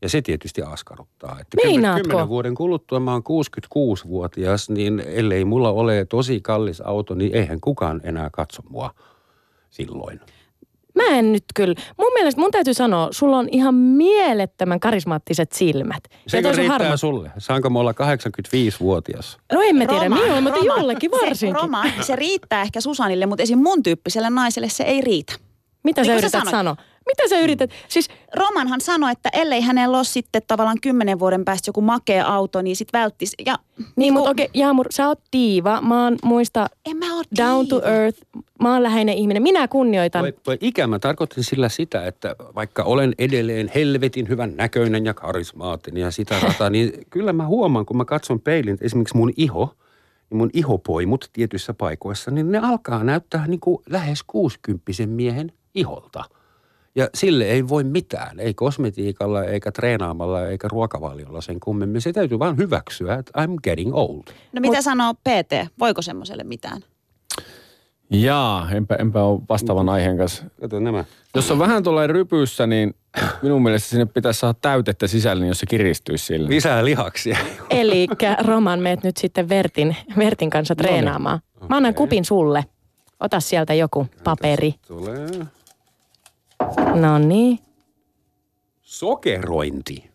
Ja 0.03 0.09
se 0.09 0.23
tietysti 0.23 0.63
askarruttaa. 0.63 1.37
Että 1.41 1.57
kymmen- 1.57 1.73
Meinaatko? 1.73 2.03
Kymmenen 2.03 2.29
vuoden 2.29 2.55
kuluttua 2.55 3.01
mä 3.01 3.13
oon 3.13 3.23
66-vuotias, 3.23 4.71
niin 4.71 5.03
ellei 5.07 5.45
mulla 5.45 5.71
ole 5.71 6.05
tosi 6.09 6.41
kallis 6.41 6.81
auto, 6.81 7.15
niin 7.15 7.35
eihän 7.35 7.61
kukaan 7.61 8.01
enää 8.05 8.31
katso 8.33 8.63
mua 8.69 8.91
silloin. 9.71 10.21
Mä 10.95 11.05
en 11.07 11.33
nyt 11.33 11.45
kyllä. 11.55 11.75
Mun 11.99 12.13
mielestä 12.15 12.41
mun 12.41 12.51
täytyy 12.51 12.75
sanoa, 12.75 13.09
sulla 13.11 13.39
on 13.39 13.49
ihan 13.53 13.75
mielettömän 13.75 14.81
karismaattiset 14.81 15.53
silmät. 15.53 16.05
Seikö 16.27 16.49
tosi 16.49 16.61
riittää 16.61 16.79
harma- 16.79 16.97
sulle? 16.97 17.31
Saanko 17.39 17.71
mä 17.71 17.79
olla 17.79 17.93
85-vuotias? 17.93 19.39
No 19.53 19.61
emme 19.61 19.87
tiedä, 19.87 20.03
Roma, 20.05 20.17
minulla, 20.17 20.41
mutta 20.41 20.59
Roma, 20.61 20.77
jollekin 20.77 21.11
Se, 21.21 21.27
varsinkin. 21.27 21.63
Roma, 21.63 21.85
se 22.01 22.17
riittää 22.17 22.63
ehkä 22.63 22.81
Susanille, 22.81 23.27
mutta 23.27 23.43
esim. 23.43 23.59
mun 23.59 23.83
tyyppiselle 23.83 24.31
naiselle 24.31 24.69
se 24.69 24.85
ei 24.85 25.01
riitä. 25.01 25.33
Mitä 25.85 26.01
Niin 26.01 26.07
sä 26.07 26.13
yrität 26.19 26.43
sanoa? 26.51 26.77
Mitä 27.07 27.29
sä 27.29 27.41
yrität? 27.41 27.71
Siis 27.89 28.09
Romanhan 28.37 28.81
sanoi, 28.81 29.13
että 29.13 29.29
ellei 29.33 29.61
hänellä 29.61 29.97
ole 29.97 30.05
sitten 30.05 30.43
tavallaan 30.47 30.81
kymmenen 30.83 31.19
vuoden 31.19 31.45
päästä 31.45 31.69
joku 31.69 31.81
makea 31.81 32.27
auto, 32.27 32.63
niin 32.63 32.77
sit 32.77 32.89
välttis. 32.93 33.35
Ja 33.47 33.59
Niin, 33.97 34.13
mutta 34.13 34.31
okei, 34.31 34.49
Jaamur, 34.55 34.87
sä 34.91 35.09
oot 35.09 35.21
diiva. 35.33 35.81
Mä 35.81 36.05
oon 36.05 36.17
muista 36.25 36.67
en 36.91 36.97
mä 36.97 37.17
oo 37.17 37.23
down 37.39 37.69
to 37.69 37.81
diiva. 37.81 37.97
earth. 37.97 38.19
Mä 38.63 38.73
oon 38.73 38.83
läheinen 38.83 39.15
ihminen. 39.15 39.43
Minä 39.43 39.69
kunnioitan. 39.69 40.23
Vai, 40.23 40.33
vai 40.47 40.59
ikä 40.61 40.87
mä 40.87 40.99
tarkoitin 40.99 41.45
sillä 41.45 41.69
sitä, 41.69 42.07
että 42.07 42.37
vaikka 42.55 42.83
olen 42.83 43.15
edelleen 43.19 43.71
helvetin 43.75 44.29
hyvän 44.29 44.57
näköinen 44.57 45.05
ja 45.05 45.15
karismaattinen 45.15 46.01
ja 46.01 46.11
sitä 46.11 46.41
rataa, 46.43 46.71
niin 46.71 46.93
kyllä 47.11 47.33
mä 47.33 47.47
huomaan, 47.47 47.87
kun 47.87 47.97
mä 47.97 48.05
katson 48.05 48.41
peilin, 48.41 48.75
että 48.75 48.87
esimerkiksi 48.87 49.17
mun 49.17 49.33
iho, 49.37 49.75
niin 50.31 50.39
mun 50.39 50.51
ihopoimut 50.53 51.31
tietyissä 51.33 51.75
paikoissa, 51.75 52.31
niin 52.31 52.53
ne 52.53 52.59
alkaa 52.59 53.05
näyttää 53.05 53.47
niin 53.47 53.61
kuin 53.61 53.83
lähes 53.91 54.23
60 54.27 54.93
miehen 55.07 55.53
iholta. 55.75 56.25
Ja 56.95 57.09
sille 57.15 57.45
ei 57.45 57.69
voi 57.69 57.85
mitään, 57.85 58.41
ei 58.41 58.55
kosmetiikalla, 58.55 59.45
eikä 59.45 59.73
treenaamalla, 59.73 60.47
eikä 60.47 60.69
ruokavaliolla 60.69 61.41
sen 61.41 61.61
kummemmin. 61.61 62.01
Se 62.01 62.13
täytyy 62.13 62.39
vaan 62.39 62.57
hyväksyä, 62.57 63.15
että 63.15 63.43
I'm 63.43 63.55
getting 63.63 63.95
old. 63.95 64.23
No 64.53 64.61
mitä 64.61 64.83
sanoo 64.83 65.15
PT? 65.15 65.71
Voiko 65.79 66.03
semmoiselle 66.03 66.45
mitään? 66.45 66.81
Jaa, 68.11 68.71
enpä, 68.71 68.95
enpä 68.95 69.23
ole 69.23 69.41
vastaavan 69.49 69.89
aiheen 69.89 70.19
kanssa. 70.19 70.45
Kato 70.61 70.81
nämä. 70.81 71.05
Jos 71.35 71.51
on 71.51 71.59
vähän 71.59 71.83
tuolla 71.83 72.07
rypyssä, 72.07 72.67
niin 72.67 72.95
minun 73.43 73.63
mielestä 73.63 73.89
sinne 73.89 74.07
pitäisi 74.07 74.41
saada 74.41 74.59
täytettä 74.61 75.07
sisälle, 75.07 75.41
niin 75.41 75.49
jos 75.49 75.61
se 75.61 75.67
kiristyisi 75.67 76.27
sille. 76.27 76.49
Lisää 76.49 76.85
lihaksia. 76.85 77.39
Eli 77.71 78.07
Roman, 78.45 78.81
meet 78.81 79.03
nyt 79.03 79.17
sitten 79.17 79.49
Vertin, 79.49 79.97
Vertin 80.17 80.51
kanssa 80.51 80.75
treenaamaan. 80.75 81.41
Mä 81.69 81.77
annan 81.77 81.95
kupin 81.95 82.25
sulle. 82.25 82.65
Ota 83.21 83.41
sieltä 83.41 83.75
joku 83.75 84.07
paperi. 84.25 84.75
Tulee. 84.87 85.27
No 86.95 87.19
niin. 87.19 87.59
Sokerointi. 88.83 90.11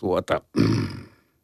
Tuota, 0.00 0.40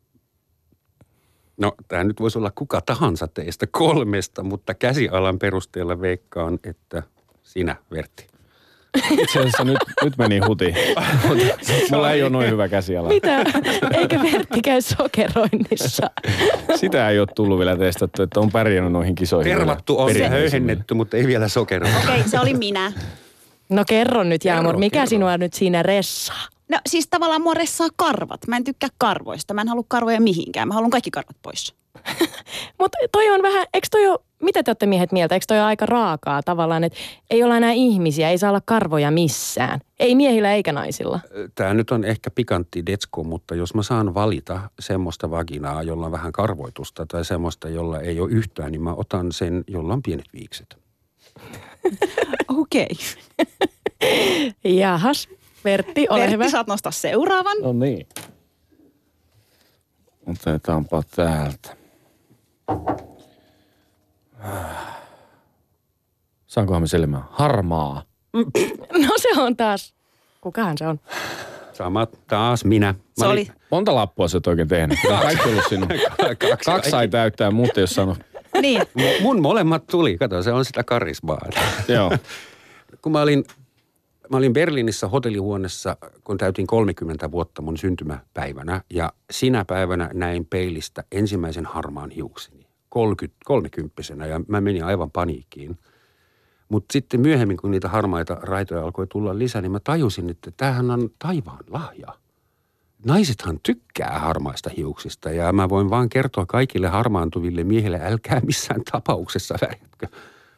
no 1.57 1.73
tämä 1.89 2.05
nyt 2.05 2.21
voisi 2.21 2.39
olla 2.39 2.53
kuka 2.55 2.81
tahansa 2.81 3.29
teistä 3.29 3.67
kolmesta, 3.67 4.43
mutta 4.43 4.75
käsialan 4.75 5.39
perusteella 5.39 6.01
veikkaan, 6.01 6.59
että 6.65 7.03
sinä 7.43 7.77
Vertti. 7.91 8.27
Itse 9.11 9.39
asiassa 9.39 9.65
nyt, 9.65 9.79
nyt 10.05 10.19
meni 10.19 10.39
huti. 10.39 10.75
Mulla 11.91 12.13
ei 12.13 12.23
ole 12.23 12.31
noin 12.31 12.51
hyvä 12.51 12.69
käsiala. 12.69 13.09
Mitä? 13.09 13.45
Eikö 13.95 14.19
Vertti 14.23 14.63
käy 14.63 14.81
sokeroinnissa? 14.81 16.11
Sitä 16.75 17.09
ei 17.09 17.19
ole 17.19 17.29
tullut 17.35 17.59
vielä 17.59 17.77
testattu, 17.77 18.23
että 18.23 18.41
on 18.41 18.51
pärjännyt 18.51 18.93
noihin 18.93 19.15
kisoihin. 19.15 19.57
Tervattu 19.57 19.99
on 19.99 20.19
ja 20.19 20.29
höyhennetty, 20.29 20.95
mutta 20.95 21.17
ei 21.17 21.27
vielä 21.27 21.49
sokeroitu. 21.49 21.99
Okei, 21.99 22.19
okay, 22.19 22.29
se 22.29 22.41
oli 22.41 22.55
minä. 22.55 22.93
No 23.69 23.85
kerro 23.89 24.25
nyt 24.25 24.45
Jaamur, 24.45 24.67
Kerro, 24.67 24.79
mikä 24.79 24.95
kerro. 24.99 25.07
sinua 25.07 25.39
nyt 25.39 25.55
siinä 25.55 25.83
ressaa? 25.83 26.47
No 26.69 26.79
siis 26.89 27.09
tavallaan 27.09 27.43
mua 27.43 27.55
ressaa 27.55 27.89
karvat. 27.97 28.41
Mä 28.47 28.57
en 28.57 28.65
tykkää 28.65 28.91
karvoista. 28.99 29.55
Mä 29.55 29.61
en 29.61 29.69
halua 29.69 29.85
karvoja 29.89 30.21
mihinkään. 30.21 30.69
Mä 30.69 30.75
haluan 30.75 30.91
kaikki 30.91 31.11
karvat 31.11 31.37
pois. 31.43 31.75
Mutta 32.81 32.99
toi 33.13 33.31
on 33.31 33.43
vähän, 33.43 33.67
eikö 33.75 33.87
toi 33.91 34.07
ole, 34.07 34.19
mitä 34.43 34.63
te 34.63 34.71
olette 34.71 34.87
miehet 34.87 35.13
mieltä, 35.13 35.35
eikö 35.35 35.45
toi 35.49 35.57
ole 35.57 35.67
aika 35.67 35.87
raakaa 35.87 36.43
tavallaan, 36.43 36.85
että 36.85 36.99
ei 37.31 37.43
olla 37.43 37.57
enää 37.57 37.73
ihmisiä, 37.73 38.31
ei 38.31 38.39
saa 38.39 38.51
olla 38.51 38.61
karvoja 38.65 39.11
missään. 39.11 39.81
Ei 40.01 40.15
miehillä 40.15 40.53
eikä 40.53 40.73
naisilla. 40.73 41.21
Tämä 41.55 41.75
nyt 41.75 41.91
on 41.91 42.05
ehkä 42.05 42.31
pikantti 42.31 42.87
detsko, 42.87 43.25
mutta 43.25 43.55
jos 43.55 43.75
mä 43.75 43.83
saan 43.83 44.15
valita 44.15 44.61
semmoista 44.81 45.31
vaginaa, 45.31 45.83
jolla 45.83 46.07
on 46.07 46.13
vähän 46.13 46.33
karvoitusta 46.33 47.07
tai 47.07 47.25
semmoista, 47.25 47.69
jolla 47.69 48.01
ei 48.01 48.21
ole 48.21 48.31
yhtään, 48.31 48.73
niin 48.73 48.83
mä 48.83 48.95
otan 48.95 49.33
sen, 49.33 49.65
jolla 49.69 49.93
on 49.93 50.03
pienet 50.03 50.27
viikset. 50.33 50.84
Okei. 52.61 52.89
Jahas, 54.65 55.29
Vertti, 55.65 56.07
ole 56.11 56.19
Vertti, 56.21 56.33
hyvä. 56.35 56.49
saat 56.49 56.67
nostaa 56.67 56.93
seuraavan. 56.93 57.57
No 57.63 57.73
niin. 57.73 58.07
Otetaanpa 60.27 61.03
täältä. 61.17 61.77
Saankohan 66.47 66.83
me 66.83 66.87
selmään? 66.87 67.25
Harmaa. 67.31 68.03
No 69.07 69.09
se 69.17 69.41
on 69.41 69.57
taas, 69.57 69.95
kukahan 70.41 70.79
se 70.79 70.87
on? 70.87 71.01
Sama 71.73 72.07
taas 72.07 72.65
minä. 72.65 72.93
Mä 72.93 72.99
Se 73.17 73.27
oli, 73.27 73.49
Monta 73.71 73.95
lappua 73.95 74.29
sä 74.29 74.37
oot 74.37 74.47
oikein 74.47 74.69
tehnyt? 74.69 74.99
Tämä 75.03 75.15
on 75.19 75.23
kaikki 75.27 75.49
ollut 75.49 75.65
sinun. 75.69 75.89
Kaksi. 75.89 76.65
Kaksi 76.65 76.91
sai 76.91 77.09
täyttää, 77.09 77.51
mutta 77.51 77.81
jos 77.81 77.91
saanut. 77.91 78.19
Niin. 78.63 78.83
Mu- 79.01 79.23
Mun 79.23 79.43
molemmat 79.43 79.87
tuli, 79.87 80.19
kato 80.19 80.43
se 80.43 80.53
on 80.53 80.65
sitä 80.65 80.85
karismaa. 80.85 81.41
Joo. 81.95 82.13
kun 83.03 83.13
mä 83.13 83.23
olin, 83.23 83.45
mä 84.31 84.37
olin 84.37 84.53
Berliinissä 84.53 85.09
hotellihuoneessa, 85.09 85.97
kun 86.25 86.39
täytin 86.39 86.67
30 86.67 87.31
vuotta 87.31 87.63
mun 87.63 87.77
syntymäpäivänä. 87.77 88.83
Ja 88.91 89.13
sinä 89.31 89.65
päivänä 89.65 90.11
näin 90.15 90.47
peilistä 90.47 91.05
ensimmäisen 91.13 91.67
harmaan 91.67 92.11
hiukseni. 92.11 92.67
30, 92.89 93.41
30 93.45 94.03
ja 94.29 94.41
mä 94.49 94.61
menin 94.61 94.85
aivan 94.85 95.11
paniikkiin. 95.11 95.79
Mutta 96.69 96.93
sitten 96.93 97.21
myöhemmin, 97.21 97.57
kun 97.57 97.71
niitä 97.71 97.89
harmaita 97.89 98.35
raitoja 98.43 98.83
alkoi 98.83 99.07
tulla 99.07 99.39
lisää, 99.39 99.63
niin 99.63 99.73
mä 99.73 99.81
tajusin, 99.81 100.31
että 100.31 100.51
tämähän 100.57 100.91
on 100.91 101.11
taivaan 101.19 101.65
lahja. 101.71 102.15
Naisethan 103.05 103.61
tykkää 103.63 104.19
harmaista 104.19 104.71
hiuksista 104.77 105.31
ja 105.31 105.53
mä 105.53 105.69
voin 105.69 105.91
vaan 105.91 106.09
kertoa 106.09 106.47
kaikille 106.47 106.89
harmaantuville 106.89 107.65
miehille, 107.65 108.01
älkää 108.03 108.41
missään 108.41 108.81
tapauksessa 108.93 109.55
värjätkö 109.63 110.07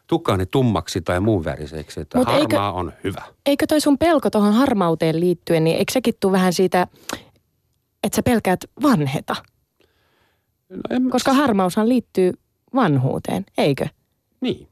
tukkaanne 0.06 0.46
tummaksi 0.46 1.00
tai 1.00 1.20
muun 1.20 1.44
väriseksi, 1.44 2.00
että 2.00 2.18
Mut 2.18 2.26
harmaa 2.26 2.40
eikö- 2.40 2.60
on 2.60 2.92
hyvä. 3.04 3.22
Eikö 3.46 3.66
toi 3.66 3.80
sun 3.80 3.98
pelko 3.98 4.30
tuohon 4.30 4.54
harmauteen 4.54 5.20
liittyen, 5.20 5.64
niin 5.64 5.76
eikö 5.76 5.92
sekin 5.92 6.14
tule 6.20 6.32
vähän 6.32 6.52
siitä, 6.52 6.86
että 8.02 8.16
sä 8.16 8.22
pelkäät 8.22 8.60
vanheta? 8.82 9.36
No 10.70 10.80
en, 10.90 11.10
Koska 11.10 11.32
harmaushan 11.32 11.88
liittyy 11.88 12.32
vanhuuteen, 12.74 13.46
eikö? 13.58 13.86
niin. 14.40 14.68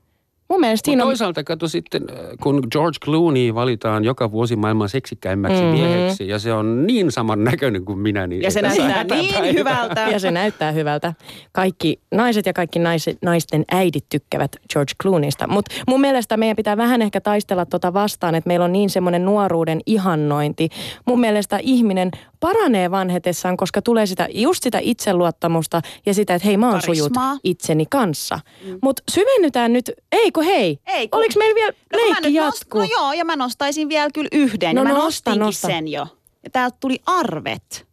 Mun 0.55 0.61
mielestä 0.61 0.87
siinä 0.87 1.03
on... 1.03 1.09
toisaalta 1.09 1.45
kato 1.45 1.69
sitten, 1.69 2.03
äh, 2.11 2.17
kun 2.43 2.63
George 2.71 2.99
Clooney 3.05 3.55
valitaan 3.55 4.05
joka 4.05 4.31
vuosi 4.33 4.57
maailman 4.57 4.89
seksikkäimmäksi 4.89 5.63
Mhm. 5.63 5.67
mm-hmm. 5.67 5.87
mieheksi 5.87 6.29
ja 6.29 6.39
se 6.39 6.53
on 6.53 6.87
niin 6.87 7.13
saman 7.13 7.45
näköinen 7.45 7.85
kuin 7.85 7.99
minä, 7.99 8.27
niin 8.27 8.43
Ja 8.43 8.51
se 8.51 8.63
näyttää 8.63 9.05
niin 9.05 9.55
hyvältä. 9.55 10.09
Ja 10.13 10.19
se 10.19 10.31
näyttää 10.31 10.73
hyvältä. 10.73 11.13
Kaikki 11.53 12.01
naiset 12.11 12.47
ja 12.47 12.53
kaikki 12.53 12.79
naiset, 12.79 13.19
naisten 13.23 13.65
äidit 13.73 14.05
tykkäävät 14.09 14.57
George 14.73 14.93
Clooneysta. 15.03 15.47
Mutta 15.47 15.75
mun 15.89 16.01
mielestä 16.01 16.37
meidän 16.37 16.57
pitää 16.57 16.77
vähän 16.77 17.03
ehkä 17.03 17.21
taistella 17.21 17.67
tota 17.67 17.93
vastaan, 17.95 18.35
että 18.35 18.49
meillä 18.49 18.65
on 18.65 18.73
niin 18.73 18.91
semmoinen 18.91 19.25
nuoruuden 19.25 19.81
ihannointi. 19.87 20.69
Mun 21.07 21.21
mielestä 21.21 21.59
ihminen 21.63 22.11
paranee 22.45 22.91
vanhetessaan, 22.91 23.57
koska 23.57 23.83
tulee 23.83 24.07
sitä, 24.07 24.29
just 24.31 24.63
sitä 24.63 24.79
itseluottamusta 24.83 25.81
ja 26.07 26.15
sitä, 26.15 26.35
että 26.35 26.47
hei 26.49 26.57
mä 26.57 26.71
oon 26.71 26.83
sujut 26.83 27.13
itseni 27.45 27.87
kanssa. 27.91 28.41
Mm. 28.67 28.79
Mutta 28.83 29.03
syvennytään 29.11 29.73
nyt, 29.73 29.91
ei 30.13 30.33
kun 30.33 30.45
hei, 30.45 30.79
Ei, 30.87 31.09
kun- 31.09 31.19
oliko 31.19 31.35
meillä 31.39 31.55
vielä 31.55 31.73
No, 31.93 31.99
leikki 31.99 32.23
nyt 32.23 32.33
nost- 32.33 32.45
jatkuu? 32.45 32.81
no 32.81 32.87
joo, 32.91 33.13
ja 33.13 33.25
mä 33.25 33.37
nostaisin 33.37 33.89
vielä 33.89 34.11
kyllä 34.15 34.29
yhden. 34.33 34.77
No 34.77 34.83
ja 34.83 34.89
mä 34.89 34.95
nosta, 34.95 35.05
nostinkin 35.31 35.41
nosta. 35.41 35.69
sen 35.69 35.89
jo. 35.89 36.07
Ja 36.45 36.51
täältä 36.51 36.77
tuli 36.81 36.99
arvet. 37.07 37.87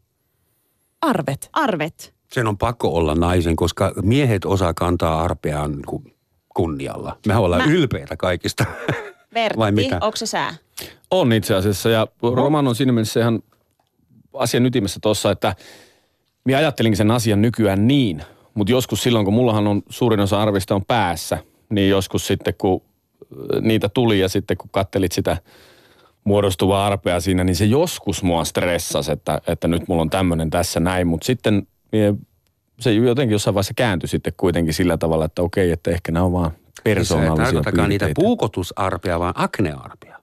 Arvet. 1.02 1.50
Arvet. 1.54 2.14
Sen 2.34 2.48
on 2.48 2.58
pakko 2.58 2.88
olla 2.88 3.16
naisen, 3.16 3.56
koska 3.56 3.94
miehet 4.02 4.46
osaa 4.46 4.74
kantaa 4.74 5.22
arpeaan 5.22 5.72
niin 5.72 6.16
kunnialla. 6.56 7.18
Mehän 7.28 7.42
ollaan 7.44 7.70
Mä- 7.70 7.74
ylpeitä 7.76 8.18
kaikista. 8.18 8.66
Vertti, 9.34 9.60
Vai 9.60 9.72
mitä? 9.72 9.98
onko 10.02 10.16
se 10.18 10.26
sää? 10.26 10.56
On 11.12 11.34
itse 11.34 11.56
asiassa 11.56 11.90
ja 11.90 12.08
Roman 12.22 12.68
on 12.68 12.76
siinä 12.76 12.92
mielessä 12.92 13.20
ihan 13.20 13.40
asian 14.34 14.66
ytimessä 14.66 15.00
tossa, 15.02 15.32
että 15.32 15.56
minä 16.44 16.58
ajattelinkin 16.58 16.98
sen 16.98 17.12
asian 17.12 17.42
nykyään 17.42 17.88
niin, 17.88 18.24
mutta 18.54 18.72
joskus 18.72 19.04
silloin, 19.04 19.26
kun 19.26 19.34
mullahan 19.34 19.68
on 19.68 19.82
suurin 19.90 20.20
osa 20.20 20.42
arvista 20.42 20.76
on 20.76 20.86
päässä, 20.86 21.38
niin 21.70 21.90
joskus 21.90 22.28
sitten 22.28 22.54
kun 22.58 22.82
ö, 23.54 23.62
niitä 23.62 23.90
tuli 23.90 24.20
ja 24.20 24.30
sitten 24.30 24.58
kun 24.58 24.70
kattelit 24.72 25.12
sitä 25.12 25.38
muodostuvaa 26.24 26.88
arpea 26.88 27.20
siinä, 27.20 27.44
niin 27.44 27.56
se 27.56 27.66
joskus 27.66 28.24
mua 28.24 28.46
stressasi, 28.46 29.12
että, 29.12 29.42
että 29.48 29.68
nyt 29.68 29.88
mulla 29.88 30.02
on 30.02 30.10
tämmöinen 30.10 30.50
tässä 30.50 30.80
näin, 30.80 31.08
mutta 31.08 31.26
sitten 31.26 31.68
mie, 31.92 32.14
se 32.80 32.94
jotenkin 32.94 33.34
jossain 33.34 33.54
vaiheessa 33.54 33.74
kääntyi 33.76 34.10
sitten 34.10 34.34
kuitenkin 34.38 34.74
sillä 34.74 34.98
tavalla, 34.98 35.26
että 35.26 35.42
okei, 35.42 35.72
että 35.72 35.92
ehkä 35.92 36.12
nämä 36.12 36.26
on 36.26 36.34
vaan 36.34 36.52
Se 36.52 36.58
ei 36.86 36.96
persoonallisia 36.96 37.62
niitä 37.62 37.88
piirteitä. 37.88 38.14
puukotusarpea, 38.16 39.20
vaan 39.20 39.34
aknearpea. 39.36 40.21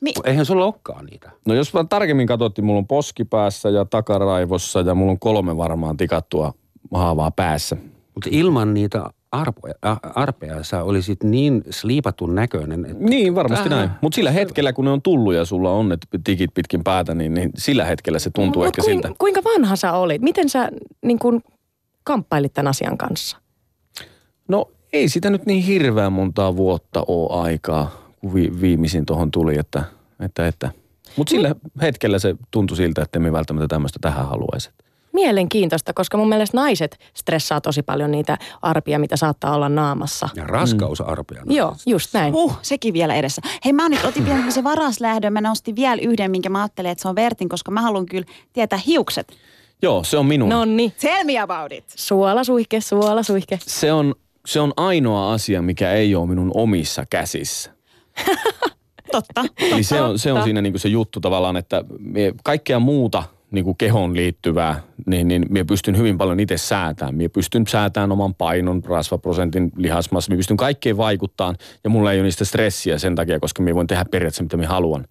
Mi- 0.00 0.12
Eihän 0.24 0.46
sulla 0.46 0.64
olekaan 0.64 1.06
niitä. 1.06 1.30
No 1.46 1.54
jos 1.54 1.74
vaan 1.74 1.88
tarkemmin 1.88 2.26
katsottiin, 2.26 2.64
mulla 2.64 2.78
on 2.78 2.86
poskipäässä 2.86 3.70
ja 3.70 3.84
takaraivossa 3.84 4.80
ja 4.80 4.94
mulla 4.94 5.10
on 5.12 5.18
kolme 5.18 5.56
varmaan 5.56 5.96
tikattua 5.96 6.54
haavaa 6.94 7.30
päässä. 7.30 7.76
Mutta 8.14 8.28
ilman 8.32 8.74
niitä 8.74 9.04
arpoja, 9.32 9.74
a, 9.82 9.96
arpeja 10.14 10.62
sä 10.64 10.82
olisit 10.82 11.22
niin 11.22 11.62
sliipatun 11.70 12.34
näköinen, 12.34 12.84
että 12.84 13.04
Niin, 13.04 13.34
varmasti 13.34 13.68
Tähän. 13.68 13.86
näin. 13.86 13.98
Mutta 14.00 14.16
sillä 14.16 14.30
hetkellä, 14.30 14.72
kun 14.72 14.84
ne 14.84 14.90
on 14.90 15.02
tullut 15.02 15.34
ja 15.34 15.44
sulla 15.44 15.70
on 15.70 15.88
ne 15.88 15.96
tikit 16.24 16.50
pitkin 16.54 16.84
päätä, 16.84 17.14
niin, 17.14 17.34
niin 17.34 17.50
sillä 17.56 17.84
hetkellä 17.84 18.18
se 18.18 18.30
tuntuu 18.34 18.60
Mut 18.62 18.66
ehkä 18.66 18.82
kuin- 18.82 18.92
siltä. 18.94 19.10
Kuinka 19.18 19.40
vanha 19.44 19.76
sä 19.76 19.92
olit? 19.92 20.22
Miten 20.22 20.48
sä 20.48 20.68
niin 21.04 21.18
kun, 21.18 21.40
kamppailit 22.04 22.54
tämän 22.54 22.70
asian 22.70 22.98
kanssa? 22.98 23.36
No 24.48 24.66
ei 24.92 25.08
sitä 25.08 25.30
nyt 25.30 25.46
niin 25.46 25.62
hirveän 25.62 26.12
montaa 26.12 26.56
vuotta 26.56 27.04
ole 27.06 27.42
aikaa, 27.42 27.90
vi, 28.34 28.50
viimeisin 28.60 29.06
tuohon 29.06 29.30
tuli, 29.30 29.58
että, 29.58 29.84
että, 30.20 30.46
että. 30.46 30.70
Mutta 31.16 31.30
sillä 31.30 31.54
hetkellä 31.82 32.18
se 32.18 32.34
tuntui 32.50 32.76
siltä, 32.76 33.02
että 33.02 33.18
emme 33.18 33.32
välttämättä 33.32 33.68
tämmöistä 33.68 33.98
tähän 34.02 34.26
haluaisi. 34.28 34.70
Mielenkiintoista, 35.12 35.92
koska 35.92 36.16
mun 36.16 36.28
mielestä 36.28 36.56
naiset 36.56 36.98
stressaa 37.14 37.60
tosi 37.60 37.82
paljon 37.82 38.10
niitä 38.10 38.38
arpia, 38.62 38.98
mitä 38.98 39.16
saattaa 39.16 39.54
olla 39.54 39.68
naamassa. 39.68 40.28
ja 40.34 40.46
raskausarpea. 40.46 41.42
Joo, 41.46 41.76
just 41.86 42.14
näin. 42.14 42.34
Uh, 42.34 42.58
sekin 42.62 42.94
vielä 42.94 43.14
edessä. 43.14 43.42
Hei 43.64 43.72
mä 43.72 43.88
nyt 43.88 44.04
otin 44.04 44.26
vielä 44.26 44.50
se 44.50 44.64
varaslähdön. 44.64 45.32
Mä 45.32 45.40
nostin 45.40 45.76
vielä 45.76 46.02
yhden, 46.02 46.30
minkä 46.30 46.48
mä 46.48 46.60
ajattelin, 46.60 46.90
että 46.90 47.02
se 47.02 47.08
on 47.08 47.16
Vertin, 47.16 47.48
koska 47.48 47.70
mä 47.70 47.82
haluan 47.82 48.06
kyllä 48.06 48.26
tietää 48.52 48.78
hiukset. 48.86 49.32
Joo, 49.82 50.04
se 50.04 50.16
on 50.16 50.26
minun. 50.26 50.48
Nonni. 50.48 50.94
Tell 51.00 51.24
me 51.24 51.38
about 51.38 51.72
it. 51.72 51.84
Suolasuihke, 51.96 52.80
suolasuihke. 52.80 53.58
Se 53.62 53.92
on, 53.92 54.14
se 54.46 54.60
on 54.60 54.72
ainoa 54.76 55.32
asia, 55.32 55.62
mikä 55.62 55.92
ei 55.92 56.14
ole 56.14 56.28
minun 56.28 56.50
omissa 56.54 57.06
käsissä. 57.10 57.70
Totta. 59.12 59.44
Eli 59.58 59.82
se 59.82 60.00
on, 60.00 60.18
se 60.18 60.32
on 60.32 60.42
siinä 60.42 60.62
niin 60.62 60.72
kuin 60.72 60.80
se 60.80 60.88
juttu 60.88 61.20
tavallaan, 61.20 61.56
että 61.56 61.84
kaikkea 62.44 62.78
muuta 62.78 63.22
niin 63.50 63.64
kuin 63.64 63.76
kehoon 63.76 64.16
liittyvää, 64.16 64.80
niin, 65.06 65.28
niin 65.28 65.46
minä 65.48 65.64
pystyn 65.64 65.96
hyvin 65.96 66.18
paljon 66.18 66.40
itse 66.40 66.58
säätämään. 66.58 67.14
Minä 67.14 67.28
pystyn 67.28 67.66
säätämään 67.66 68.12
oman 68.12 68.34
painon, 68.34 68.84
rasvaprosentin, 68.84 69.72
lihasmassa. 69.76 70.30
Minä 70.30 70.38
pystyn 70.38 70.56
kaikkeen 70.56 70.96
vaikuttaan 70.96 71.56
ja 71.84 71.90
mulla 71.90 72.12
ei 72.12 72.18
ole 72.18 72.24
niistä 72.24 72.44
stressiä 72.44 72.98
sen 72.98 73.14
takia, 73.14 73.40
koska 73.40 73.62
minä 73.62 73.74
voin 73.74 73.86
tehdä 73.86 74.04
periaatteessa 74.10 74.42
mitä 74.42 74.56
minä 74.56 74.68
haluan. 74.68 75.06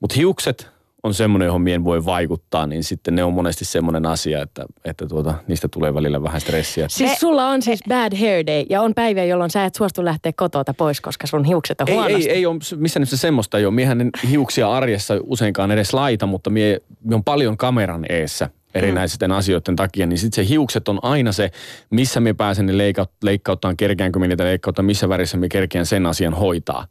Mutta 0.00 0.16
hiukset 0.16 0.70
on 1.02 1.14
semmoinen, 1.14 1.46
johon 1.46 1.62
mien 1.62 1.84
voi 1.84 2.04
vaikuttaa, 2.04 2.66
niin 2.66 2.84
sitten 2.84 3.14
ne 3.14 3.24
on 3.24 3.32
monesti 3.32 3.64
semmoinen 3.64 4.06
asia, 4.06 4.42
että, 4.42 4.64
että 4.84 5.06
tuota, 5.06 5.34
niistä 5.46 5.68
tulee 5.68 5.94
välillä 5.94 6.22
vähän 6.22 6.40
stressiä. 6.40 6.88
Siis 6.88 7.20
sulla 7.20 7.46
on 7.46 7.62
siis 7.62 7.80
bad 7.88 8.18
hair 8.18 8.46
day 8.46 8.64
ja 8.70 8.82
on 8.82 8.94
päiviä, 8.94 9.24
jolloin 9.24 9.50
sä 9.50 9.64
et 9.64 9.74
suostu 9.74 10.04
lähteä 10.04 10.32
kotota 10.36 10.74
pois, 10.74 11.00
koska 11.00 11.26
sun 11.26 11.44
hiukset 11.44 11.80
on 11.80 11.88
Ei, 11.88 11.94
huonosti. 11.94 12.30
ei, 12.30 12.36
ei 12.36 12.46
ole 12.46 12.56
missään 12.76 13.00
nimessä 13.00 13.16
semmoista 13.16 13.58
ei 13.58 13.66
ole. 13.66 13.74
Miehän 13.74 14.00
en 14.00 14.10
hiuksia 14.30 14.72
arjessa 14.72 15.14
useinkaan 15.22 15.70
edes 15.70 15.94
laita, 15.94 16.26
mutta 16.26 16.50
mie, 16.50 16.80
mie 17.04 17.14
on 17.14 17.24
paljon 17.24 17.56
kameran 17.56 18.06
eessä 18.08 18.50
erinäisten 18.74 19.30
mm. 19.30 19.36
asioiden 19.36 19.76
takia, 19.76 20.06
niin 20.06 20.18
sitten 20.18 20.44
se 20.44 20.50
hiukset 20.50 20.88
on 20.88 20.98
aina 21.02 21.32
se, 21.32 21.50
missä 21.90 22.20
me 22.20 22.34
pääsen 22.34 22.66
ne 22.66 22.78
leikkaut, 22.78 23.10
leikkauttaan, 23.22 23.76
kerkeänkö 23.76 24.18
me 24.18 24.28
niitä 24.28 24.44
leikkauttaa, 24.44 24.82
missä 24.82 25.08
värissä 25.08 25.36
me 25.36 25.48
kerkeän 25.48 25.86
sen 25.86 26.06
asian 26.06 26.34
hoitaa. 26.34 26.86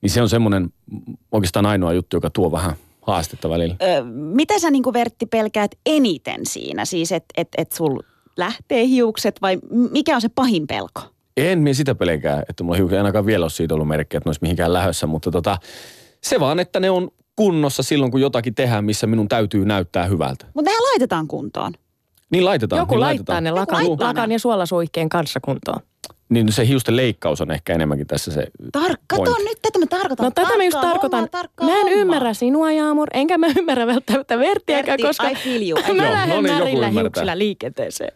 Niin 0.00 0.10
se 0.10 0.22
on 0.22 0.28
semmoinen 0.28 0.62
mm, 0.62 1.16
oikeastaan 1.32 1.66
ainoa 1.66 1.92
juttu, 1.92 2.16
joka 2.16 2.30
tuo 2.30 2.52
vähän 2.52 2.72
haastetta 3.12 3.50
välillä. 3.50 3.76
Ö, 3.82 4.04
mitä 4.12 4.58
sä 4.58 4.70
niin 4.70 4.84
Vertti 4.92 5.26
pelkäät 5.26 5.70
eniten 5.86 6.46
siinä? 6.46 6.84
Siis 6.84 7.12
että 7.12 7.34
et, 7.36 7.48
et 7.58 7.72
sul 7.72 7.98
lähtee 8.36 8.86
hiukset 8.86 9.42
vai 9.42 9.58
mikä 9.70 10.14
on 10.14 10.20
se 10.20 10.28
pahin 10.28 10.66
pelko? 10.66 11.00
En 11.36 11.58
minä 11.58 11.74
sitä 11.74 11.94
pelkää, 11.94 12.42
että 12.48 12.64
mulla 12.64 12.76
hiukset 12.76 12.98
ainakaan 12.98 13.26
vielä 13.26 13.44
ole 13.44 13.50
siitä 13.50 13.74
ollut 13.74 13.88
merkkiä, 13.88 14.18
että 14.18 14.26
ne 14.26 14.30
olisi 14.30 14.42
mihinkään 14.42 14.72
lähössä, 14.72 15.06
mutta 15.06 15.30
tota, 15.30 15.58
se 16.22 16.40
vaan, 16.40 16.58
että 16.58 16.80
ne 16.80 16.90
on 16.90 17.10
kunnossa 17.36 17.82
silloin, 17.82 18.10
kun 18.10 18.20
jotakin 18.20 18.54
tehdään, 18.54 18.84
missä 18.84 19.06
minun 19.06 19.28
täytyy 19.28 19.64
näyttää 19.64 20.06
hyvältä. 20.06 20.46
Mutta 20.54 20.70
nehän 20.70 20.82
laitetaan 20.82 21.28
kuntoon. 21.28 21.72
Niin 22.30 22.44
laitetaan. 22.44 22.80
Joku 22.80 22.94
niin 22.94 23.00
laittaa 23.00 23.34
laitetaan. 23.34 23.44
ne 23.44 23.50
lakan, 23.50 23.74
laittaa 23.88 24.12
ne. 24.12 24.18
lakan 24.18 24.32
ja 24.32 24.38
suolasuihkeen 24.38 25.08
kanssa 25.08 25.40
kuntoon. 25.44 25.80
Niin 26.28 26.52
se 26.52 26.66
hiusten 26.68 26.96
leikkaus 26.96 27.40
on 27.40 27.50
ehkä 27.50 27.74
enemmänkin 27.74 28.06
tässä 28.06 28.30
se 28.32 28.46
Tar- 28.78 28.96
kato 29.06 29.36
nyt, 29.38 29.58
tätä 29.62 29.78
mä 29.78 29.86
tarkoitan. 29.86 30.24
No 30.24 30.30
tätä 30.30 30.56
mä 30.56 30.64
just 30.64 30.80
tarkoitan. 30.80 31.28
tarkkaa 31.30 31.66
Mä 31.66 31.72
en 31.74 31.78
hommaa. 31.82 31.94
ymmärrä 32.00 32.34
sinua, 32.34 32.72
Jaamur, 32.72 33.08
enkä 33.14 33.38
mä 33.38 33.46
ymmärrä 33.58 33.86
välttämättä 33.86 34.38
Verttiäkään, 34.38 34.86
Vertti, 34.86 35.02
koska 35.06 35.28
I 35.28 35.34
feel 35.34 35.62
you, 35.70 35.78
I 35.78 35.82
feel 35.82 35.96
mä 35.96 36.12
lähden 36.12 36.36
No 36.36 36.42
niin, 36.42 36.58
joku 36.58 36.68
ymmärtää. 36.76 37.00
hiuksilla 37.02 37.38
liikenteeseen. 37.38 38.12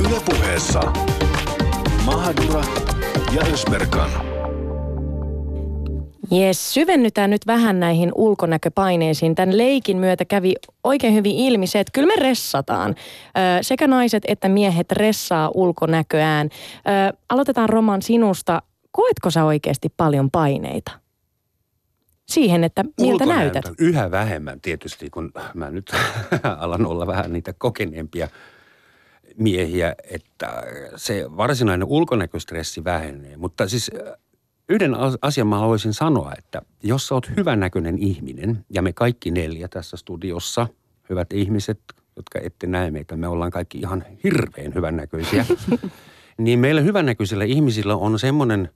Ylepuheessa 0.00 0.80
Mahadura 2.08 2.62
ja 3.34 3.42
Ösberkan. 3.52 4.10
Jes, 6.30 6.74
syvennytään 6.74 7.30
nyt 7.30 7.46
vähän 7.46 7.80
näihin 7.80 8.12
ulkonäköpaineisiin. 8.14 9.34
Tämän 9.34 9.58
leikin 9.58 9.96
myötä 9.96 10.24
kävi 10.24 10.54
oikein 10.84 11.14
hyvin 11.14 11.36
ilmi 11.36 11.66
se, 11.66 11.80
että 11.80 11.90
kyllä 11.94 12.06
me 12.06 12.16
ressataan. 12.16 12.90
Ö, 12.90 13.62
sekä 13.62 13.86
naiset 13.86 14.22
että 14.28 14.48
miehet 14.48 14.92
ressaa 14.92 15.50
ulkonäköään. 15.54 16.48
Ö, 16.76 17.16
aloitetaan 17.28 17.68
Roman 17.68 18.02
sinusta. 18.02 18.62
Koetko 18.90 19.30
sä 19.30 19.44
oikeasti 19.44 19.88
paljon 19.96 20.30
paineita? 20.30 20.90
Siihen, 22.28 22.64
että 22.64 22.84
miltä 23.00 23.26
näytät? 23.26 23.64
Yhä 23.78 24.10
vähemmän 24.10 24.60
tietysti, 24.60 25.10
kun 25.10 25.32
mä 25.54 25.70
nyt 25.70 25.90
alan 26.58 26.86
olla 26.86 27.06
vähän 27.06 27.32
niitä 27.32 27.52
kokeneempia 27.58 28.28
miehiä, 29.38 29.94
että 30.10 30.62
se 30.96 31.24
varsinainen 31.36 31.88
ulkonäköstressi 31.88 32.84
vähenee. 32.84 33.36
Mutta 33.36 33.68
siis 33.68 33.90
äh, 33.94 34.12
yhden 34.68 34.94
as- 34.94 35.18
asian 35.22 35.46
mä 35.46 35.58
haluaisin 35.58 35.94
sanoa, 35.94 36.32
että 36.38 36.62
jos 36.82 37.06
sä 37.06 37.14
oot 37.14 37.30
hyvännäköinen 37.36 37.98
ihminen, 37.98 38.64
ja 38.70 38.82
me 38.82 38.92
kaikki 38.92 39.30
neljä 39.30 39.68
tässä 39.68 39.96
studiossa, 39.96 40.66
hyvät 41.10 41.32
ihmiset, 41.32 41.80
jotka 42.16 42.38
ette 42.42 42.66
näe 42.66 42.90
meitä, 42.90 43.16
me 43.16 43.28
ollaan 43.28 43.50
kaikki 43.50 43.78
ihan 43.78 44.04
hirveän 44.24 44.74
hyvännäköisiä, 44.74 45.46
niin 46.38 46.58
meillä 46.58 46.80
hyvännäköisillä 46.80 47.44
ihmisillä 47.44 47.96
on 47.96 48.18
semmoinen 48.18 48.68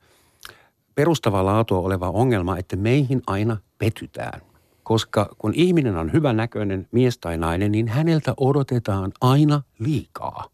perustavaa 0.94 1.44
laatua 1.44 1.78
oleva 1.78 2.10
ongelma, 2.10 2.58
että 2.58 2.76
meihin 2.76 3.22
aina 3.26 3.56
petytään. 3.78 4.51
Koska 4.92 5.34
kun 5.38 5.52
ihminen 5.54 5.96
on 5.96 6.12
hyvännäköinen 6.12 6.88
mies 6.90 7.18
tai 7.18 7.38
nainen, 7.38 7.72
niin 7.72 7.88
häneltä 7.88 8.34
odotetaan 8.36 9.12
aina 9.20 9.62
liikaa. 9.78 10.46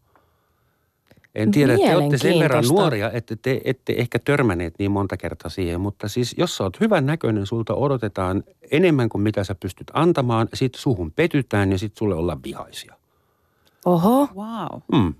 En 1.35 1.51
tiedä, 1.51 1.77
te 1.77 1.95
olette 1.95 2.17
sen 2.17 2.39
verran 2.39 2.63
nuoria, 2.69 3.11
että 3.11 3.35
te 3.35 3.61
ette 3.65 3.93
ehkä 3.97 4.19
törmänneet 4.19 4.73
niin 4.79 4.91
monta 4.91 5.17
kertaa 5.17 5.49
siihen, 5.49 5.81
mutta 5.81 6.07
siis 6.07 6.35
jos 6.37 6.57
sä 6.57 6.63
oot 6.63 6.79
hyvän 6.79 7.05
näköinen, 7.05 7.45
sulta 7.45 7.75
odotetaan 7.75 8.43
enemmän 8.71 9.09
kuin 9.09 9.21
mitä 9.21 9.43
sä 9.43 9.55
pystyt 9.55 9.91
antamaan, 9.93 10.47
sit 10.53 10.75
suhun 10.75 11.11
petytään 11.11 11.71
ja 11.71 11.77
sit 11.77 11.97
sulle 11.97 12.15
ollaan 12.15 12.43
vihaisia. 12.43 12.95
Oho, 13.85 14.27
Wow. 14.35 14.81
Mm. 14.93 15.13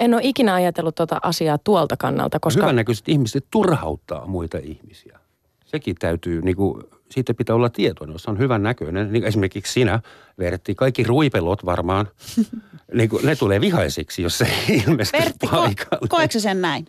en 0.00 0.14
ole 0.14 0.22
ikinä 0.24 0.54
ajatellut 0.54 0.94
tuota 0.94 1.20
asiaa 1.22 1.58
tuolta 1.58 1.96
kannalta, 1.96 2.40
koska... 2.40 2.62
Hyvännäköiset 2.62 3.08
ihmiset 3.08 3.46
turhauttaa 3.50 4.26
muita 4.26 4.58
ihmisiä. 4.58 5.18
Sekin 5.66 5.96
täytyy, 5.98 6.42
niin 6.42 6.56
kuin, 6.56 6.82
siitä 7.10 7.34
pitää 7.34 7.56
olla 7.56 7.68
tietoinen, 7.68 8.14
jos 8.14 8.26
on 8.26 8.38
hyvän 8.38 8.62
näköinen. 8.62 9.12
Niin 9.12 9.24
esimerkiksi 9.24 9.72
sinä, 9.72 10.00
Vertti, 10.38 10.74
kaikki 10.74 11.02
ruipelot 11.02 11.64
varmaan, 11.64 12.08
niin 12.94 13.08
kuin, 13.08 13.26
ne 13.26 13.36
tulee 13.36 13.60
vihaisiksi, 13.60 14.22
jos 14.22 14.38
se 14.38 14.48
ei 14.68 14.82
ilmesty 14.88 15.18
Vertti, 15.18 15.46
ko- 15.46 15.50
paikalle. 15.50 16.08
koetko 16.08 16.32
sä 16.32 16.40
sen 16.40 16.60
näin? 16.60 16.86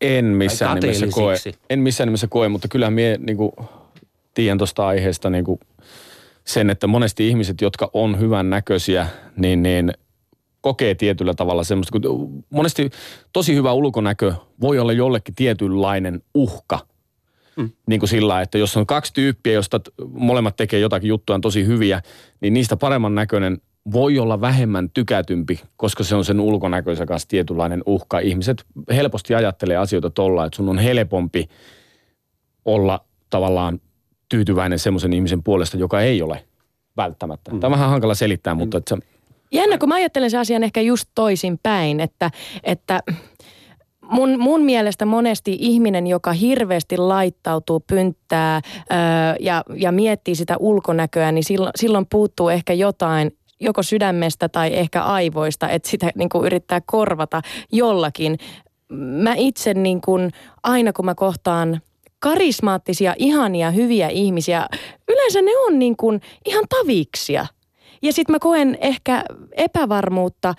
En 0.00 0.24
missään 0.24 0.78
nimessä 0.78 1.06
koe. 1.12 1.34
En 1.70 1.78
missään 1.78 2.06
nimessä 2.06 2.26
koe, 2.26 2.48
mutta 2.48 2.68
kyllähän 2.68 2.92
mie 2.92 3.18
niinku, 3.18 3.54
tiedän 4.34 4.58
tuosta 4.58 4.86
aiheesta 4.86 5.30
niinku, 5.30 5.60
sen, 6.44 6.70
että 6.70 6.86
monesti 6.86 7.28
ihmiset, 7.28 7.60
jotka 7.60 7.90
on 7.92 8.20
hyvän 8.20 8.50
näköisiä, 8.50 9.06
niin, 9.36 9.62
niin 9.62 9.92
kokee 10.60 10.94
tietyllä 10.94 11.34
tavalla 11.34 11.64
semmoista, 11.64 11.98
kun 11.98 12.44
monesti 12.50 12.90
tosi 13.32 13.54
hyvä 13.54 13.72
ulkonäkö 13.72 14.34
voi 14.60 14.78
olla 14.78 14.92
jollekin 14.92 15.34
tietynlainen 15.34 16.22
uhka. 16.34 16.78
Mm. 17.56 17.70
Niin 17.86 18.00
kuin 18.00 18.08
sillä, 18.08 18.40
että 18.40 18.58
jos 18.58 18.76
on 18.76 18.86
kaksi 18.86 19.12
tyyppiä, 19.14 19.52
josta 19.52 19.80
molemmat 20.08 20.56
tekee 20.56 20.80
jotakin 20.80 21.08
juttuja 21.08 21.38
tosi 21.38 21.66
hyviä, 21.66 22.02
niin 22.40 22.54
niistä 22.54 22.76
paremman 22.76 23.14
näköinen 23.14 23.58
voi 23.92 24.18
olla 24.18 24.40
vähemmän 24.40 24.90
tykätympi, 24.90 25.60
koska 25.76 26.04
se 26.04 26.14
on 26.14 26.24
sen 26.24 26.40
ulkonäköisen 26.40 27.06
kanssa 27.06 27.28
tietynlainen 27.28 27.82
uhka. 27.86 28.18
Ihmiset 28.18 28.64
helposti 28.90 29.34
ajattelee 29.34 29.76
asioita 29.76 30.10
tolla, 30.10 30.46
että 30.46 30.56
sun 30.56 30.68
on 30.68 30.78
helpompi 30.78 31.48
olla 32.64 33.04
tavallaan 33.30 33.80
tyytyväinen 34.28 34.78
semmoisen 34.78 35.12
ihmisen 35.12 35.42
puolesta, 35.42 35.76
joka 35.76 36.00
ei 36.00 36.22
ole 36.22 36.44
välttämättä. 36.96 37.50
Tämä 37.50 37.66
on 37.66 37.70
vähän 37.70 37.90
hankala 37.90 38.14
selittää, 38.14 38.54
mutta 38.54 38.78
että 38.78 38.96
se, 38.96 39.02
Jännä, 39.52 39.78
kun 39.78 39.88
mä 39.88 39.94
ajattelen 39.94 40.30
sen 40.30 40.40
asian 40.40 40.64
ehkä 40.64 40.80
just 40.80 41.08
toisin 41.14 41.58
päin, 41.62 42.00
että, 42.00 42.30
että 42.62 43.00
mun, 44.12 44.38
mun 44.38 44.62
mielestä 44.62 45.04
monesti 45.04 45.56
ihminen, 45.60 46.06
joka 46.06 46.32
hirveästi 46.32 46.96
laittautuu, 46.96 47.80
pynttää 47.80 48.60
öö, 48.92 48.98
ja, 49.40 49.64
ja 49.74 49.92
miettii 49.92 50.34
sitä 50.34 50.56
ulkonäköä, 50.58 51.32
niin 51.32 51.44
silloin, 51.44 51.72
silloin 51.76 52.06
puuttuu 52.10 52.48
ehkä 52.48 52.72
jotain 52.72 53.36
joko 53.60 53.82
sydämestä 53.82 54.48
tai 54.48 54.74
ehkä 54.74 55.02
aivoista, 55.02 55.68
että 55.68 55.88
sitä 55.88 56.10
niin 56.14 56.28
kuin 56.28 56.46
yrittää 56.46 56.80
korvata 56.86 57.42
jollakin. 57.72 58.38
Mä 59.22 59.34
itse 59.34 59.74
niin 59.74 60.00
kuin, 60.00 60.30
aina 60.62 60.92
kun 60.92 61.04
mä 61.04 61.14
kohtaan 61.14 61.80
karismaattisia, 62.18 63.14
ihania, 63.18 63.70
hyviä 63.70 64.08
ihmisiä, 64.08 64.68
yleensä 65.08 65.42
ne 65.42 65.58
on 65.66 65.78
niin 65.78 65.96
kuin 65.96 66.20
ihan 66.46 66.64
taviksia. 66.68 67.46
Ja 68.02 68.12
sitten 68.12 68.34
mä 68.34 68.38
koen 68.38 68.78
ehkä 68.80 69.24
epävarmuutta 69.52 70.54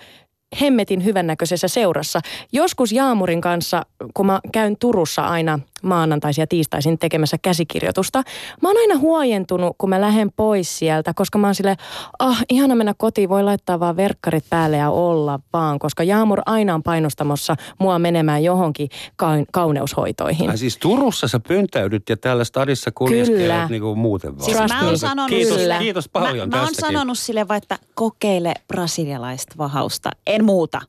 hemmetin 0.60 1.04
hyvännäköisessä 1.04 1.68
seurassa. 1.68 2.20
Joskus 2.52 2.92
Jaamurin 2.92 3.40
kanssa, 3.40 3.86
kun 4.14 4.26
mä 4.26 4.40
käyn 4.52 4.76
Turussa 4.80 5.22
aina 5.22 5.58
maanantaisin 5.82 6.42
ja 6.42 6.46
tiistaisin 6.46 6.98
tekemässä 6.98 7.36
käsikirjoitusta, 7.42 8.22
mä 8.62 8.68
oon 8.68 8.76
aina 8.76 8.98
huojentunut, 8.98 9.76
kun 9.78 9.88
mä 9.88 10.00
lähden 10.00 10.32
pois 10.36 10.78
sieltä, 10.78 11.14
koska 11.14 11.38
mä 11.38 11.46
oon 11.46 11.54
silleen, 11.54 11.76
ah, 12.18 12.44
ihana 12.50 12.74
mennä 12.74 12.94
kotiin, 12.98 13.28
voi 13.28 13.42
laittaa 13.42 13.80
vaan 13.80 13.96
verkkarit 13.96 14.44
päälle 14.50 14.76
ja 14.76 14.90
olla 14.90 15.40
vaan, 15.52 15.78
koska 15.78 16.02
Jaamur 16.02 16.40
aina 16.46 16.74
on 16.74 16.82
painostamassa 16.82 17.56
mua 17.78 17.98
menemään 17.98 18.44
johonkin 18.44 18.88
kaun- 19.16 19.46
kauneushoitoihin. 19.52 20.50
Ai 20.50 20.58
siis 20.58 20.78
Turussa 20.78 21.28
sä 21.28 21.40
pöntäydyt 21.48 22.08
ja 22.08 22.16
täällä 22.16 22.44
stadissa 22.44 22.90
Kyllä. 22.90 23.08
kuljeskelet 23.08 23.70
niin 23.70 23.82
kuin 23.82 23.98
muuten 23.98 24.38
vaan. 24.38 24.44
Siis 24.44 24.58
mä 24.68 24.86
oon 24.86 24.98
sanonut 24.98 25.30
kiitos, 25.30 25.58
sille, 25.58 25.76
kiitos 25.78 26.08
paljon 26.08 26.48
mä, 26.48 26.56
mä 26.56 26.62
oon 26.62 26.74
sanonut 26.74 27.18
sille 27.18 27.48
vaan, 27.48 27.58
että 27.58 27.78
kokeile 27.94 28.54
brasilialaista 28.68 29.54
vahausta, 29.58 30.10
en 30.26 30.43
muuta. 30.44 30.80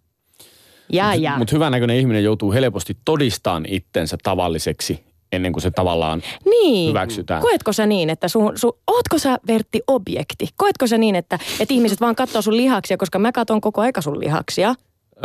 Ja, 0.91 1.15
ja. 1.15 1.37
Mutta 1.37 1.55
hyvännäköinen 1.55 1.97
ihminen 1.97 2.23
joutuu 2.23 2.51
helposti 2.51 2.97
todistamaan 3.05 3.65
itsensä 3.67 4.17
tavalliseksi 4.23 5.03
ennen 5.31 5.53
kuin 5.53 5.61
se 5.61 5.71
tavallaan 5.71 6.21
Niin. 6.45 6.89
hyväksytään. 6.89 7.41
Koetko 7.41 7.73
sä 7.73 7.85
niin, 7.85 8.09
että 8.09 8.27
sun, 8.27 8.51
sun, 8.55 8.73
ootko 8.87 9.17
sä 9.17 9.37
Vertti 9.47 9.81
objekti? 9.87 10.47
Koetko 10.55 10.87
sä 10.87 10.97
niin, 10.97 11.15
että, 11.15 11.39
että 11.59 11.73
ihmiset 11.73 12.01
vaan 12.01 12.15
katsoo 12.15 12.41
sun 12.41 12.57
lihaksia, 12.57 12.97
koska 12.97 13.19
mä 13.19 13.31
katson 13.31 13.61
koko 13.61 13.81
aika 13.81 14.01
sun 14.01 14.19
lihaksia? 14.19 14.75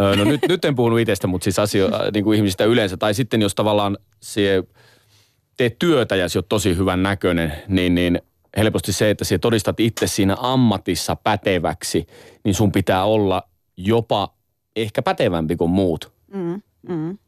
Öö, 0.01 0.17
no 0.17 0.25
nyt, 0.25 0.41
nyt 0.49 0.65
en 0.65 0.75
puhunut 0.75 1.01
itsestä, 1.01 1.27
mutta 1.27 1.45
siis 1.45 1.59
asio, 1.59 1.87
äh, 1.87 2.01
niin 2.15 2.25
kuin 2.25 2.37
ihmisistä 2.37 2.65
yleensä. 2.65 2.97
Tai 2.97 3.15
sitten 3.15 3.43
jos 3.43 3.55
tavallaan 3.55 3.99
sie 4.21 4.63
teet 5.57 5.79
työtä 5.79 6.17
ja 6.17 6.29
sä 6.29 6.39
oot 6.39 6.49
tosi 6.49 6.77
hyvän 6.77 7.03
näköinen, 7.03 7.53
niin, 7.69 7.95
niin 7.95 8.23
helposti 8.57 8.93
se, 8.93 9.11
että 9.11 9.25
sä 9.25 9.39
todistat 9.39 9.81
itse 9.81 10.07
siinä 10.07 10.37
ammatissa 10.39 11.17
päteväksi, 11.17 12.07
niin 12.45 12.55
sun 12.55 12.73
pitää 12.73 13.05
olla 13.05 13.43
jopa 13.87 14.35
ehkä 14.77 15.03
pätevämpi 15.03 15.57
kuin 15.57 15.71
muut. 15.71 16.13
Mm, 16.35 16.63
mm. 16.89 17.19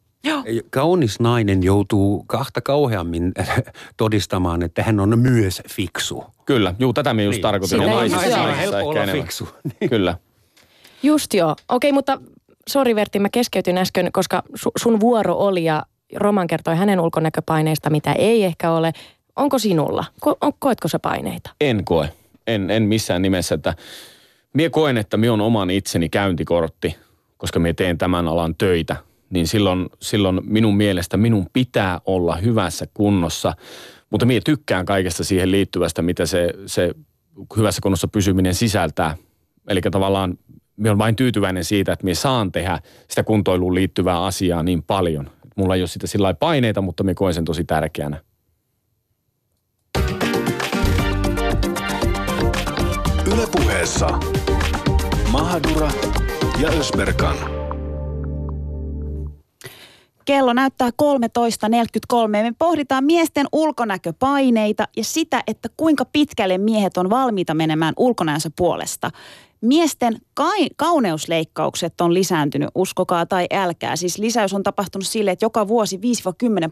Kaunis 0.70 1.20
nainen 1.20 1.62
joutuu 1.62 2.24
kahta 2.26 2.60
kauheammin 2.60 3.32
todistamaan, 3.96 4.62
että 4.62 4.82
hän 4.82 5.00
on 5.00 5.18
myös 5.18 5.62
fiksu. 5.70 6.24
Kyllä, 6.44 6.74
juu, 6.78 6.92
tätä 6.92 7.14
minä 7.14 7.24
just 7.24 7.36
Niin. 7.36 7.42
tarkoitin. 7.42 7.78
Sitä 7.80 7.90
naisissa, 7.90 8.30
saa. 8.30 8.38
naisissa 8.46 8.56
helppo 8.60 8.88
olla 8.90 9.02
enemmän. 9.02 9.22
fiksu. 9.24 9.48
Kyllä. 9.90 10.16
Just 11.02 11.34
joo. 11.34 11.56
Okei, 11.68 11.92
mutta 11.92 12.18
sori 12.68 12.94
Vertti, 12.94 13.18
mä 13.18 13.28
keskeytin 13.32 13.78
äsken, 13.78 14.12
koska 14.12 14.42
su- 14.58 14.72
sun 14.78 15.00
vuoro 15.00 15.34
oli 15.34 15.64
ja 15.64 15.82
Roman 16.16 16.46
kertoi 16.46 16.76
hänen 16.76 17.00
ulkonäköpaineista, 17.00 17.90
mitä 17.90 18.12
ei 18.12 18.44
ehkä 18.44 18.70
ole. 18.72 18.92
Onko 19.36 19.58
sinulla? 19.58 20.04
Ko- 20.26 20.36
on, 20.40 20.52
koetko 20.58 20.88
sä 20.88 20.98
paineita? 20.98 21.50
En 21.60 21.84
koe. 21.84 22.12
En, 22.46 22.70
en 22.70 22.82
missään 22.82 23.22
nimessä, 23.22 23.54
että 23.54 23.74
mie 24.52 24.70
koen, 24.70 24.96
että 24.96 25.16
minä 25.16 25.32
on 25.32 25.40
oman 25.40 25.70
itseni 25.70 26.08
käyntikortti, 26.08 26.96
koska 27.36 27.58
minä 27.58 27.74
teen 27.74 27.98
tämän 27.98 28.28
alan 28.28 28.54
töitä. 28.54 28.96
Niin 29.30 29.46
silloin, 29.46 29.86
silloin 30.00 30.40
minun 30.44 30.76
mielestä 30.76 31.16
minun 31.16 31.46
pitää 31.52 32.00
olla 32.06 32.36
hyvässä 32.36 32.86
kunnossa, 32.94 33.54
mutta 34.10 34.26
minä 34.26 34.40
tykkään 34.44 34.86
kaikesta 34.86 35.24
siihen 35.24 35.50
liittyvästä, 35.50 36.02
mitä 36.02 36.26
se, 36.26 36.54
se 36.66 36.94
hyvässä 37.56 37.80
kunnossa 37.82 38.08
pysyminen 38.08 38.54
sisältää. 38.54 39.16
Eli 39.68 39.80
tavallaan 39.80 40.38
minä 40.76 40.90
olen 40.90 40.98
vain 40.98 41.16
tyytyväinen 41.16 41.64
siitä, 41.64 41.92
että 41.92 42.04
minä 42.04 42.14
saan 42.14 42.52
tehdä 42.52 42.78
sitä 43.08 43.22
kuntoiluun 43.24 43.74
liittyvää 43.74 44.24
asiaa 44.24 44.62
niin 44.62 44.82
paljon. 44.82 45.30
Mulla 45.56 45.74
ei 45.74 45.82
ole 45.82 45.88
sitä 45.88 46.06
sillä 46.06 46.34
paineita, 46.34 46.80
mutta 46.80 47.04
minä 47.04 47.14
koen 47.14 47.34
sen 47.34 47.44
tosi 47.44 47.64
tärkeänä. 47.64 48.20
Ylepuheessa 53.32 54.18
Mahadura 55.32 55.90
ja 56.62 56.68
Ösberkan. 56.68 57.36
Kello 60.24 60.52
näyttää 60.52 60.90
13.43. 60.90 62.28
Me 62.28 62.52
pohditaan 62.58 63.04
miesten 63.04 63.46
ulkonäköpaineita 63.52 64.88
ja 64.96 65.04
sitä, 65.04 65.42
että 65.46 65.68
kuinka 65.76 66.04
pitkälle 66.04 66.58
miehet 66.58 66.96
on 66.96 67.10
valmiita 67.10 67.54
menemään 67.54 67.94
ulkonäönsä 67.96 68.50
puolesta. 68.56 69.10
Miesten 69.60 70.18
kauneusleikkaukset 70.76 72.00
on 72.00 72.14
lisääntynyt, 72.14 72.68
uskokaa 72.74 73.26
tai 73.26 73.46
älkää. 73.52 73.96
Siis 73.96 74.18
lisäys 74.18 74.54
on 74.54 74.62
tapahtunut 74.62 75.06
sille, 75.06 75.30
että 75.30 75.44
joka 75.44 75.68
vuosi 75.68 75.96
5-10 75.96 76.00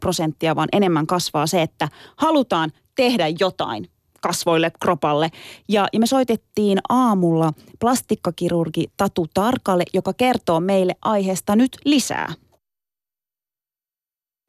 prosenttia 0.00 0.56
vaan 0.56 0.68
enemmän 0.72 1.06
kasvaa 1.06 1.46
se, 1.46 1.62
että 1.62 1.88
halutaan 2.16 2.70
tehdä 2.94 3.28
jotain 3.38 3.86
kasvoille, 4.20 4.72
kropalle. 4.82 5.28
Ja, 5.68 5.88
ja 5.92 6.00
me 6.00 6.06
soitettiin 6.06 6.78
aamulla 6.88 7.52
plastikkakirurgi 7.80 8.86
Tatu 8.96 9.26
Tarkalle, 9.34 9.84
joka 9.94 10.12
kertoo 10.12 10.60
meille 10.60 10.94
aiheesta 11.02 11.56
nyt 11.56 11.70
lisää. 11.84 12.28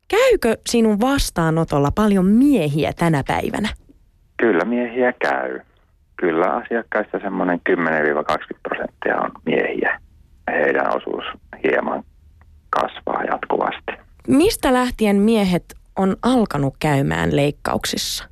Käykö 0.07 0.57
sinun 0.69 1.01
vastaanotolla 1.01 1.91
paljon 1.95 2.25
miehiä 2.25 2.93
tänä 2.93 3.23
päivänä? 3.27 3.69
Kyllä 4.37 4.65
miehiä 4.65 5.13
käy. 5.13 5.59
Kyllä 6.15 6.45
asiakkaista 6.45 7.19
semmoinen 7.19 7.61
10-20 7.69 7.73
prosenttia 8.63 9.21
on 9.21 9.31
miehiä. 9.45 9.99
Heidän 10.51 10.97
osuus 10.97 11.25
hieman 11.63 12.03
kasvaa 12.69 13.23
jatkuvasti. 13.23 13.91
Mistä 14.27 14.73
lähtien 14.73 15.15
miehet 15.15 15.75
on 15.95 16.15
alkanut 16.23 16.75
käymään 16.79 17.35
leikkauksissa? 17.35 18.27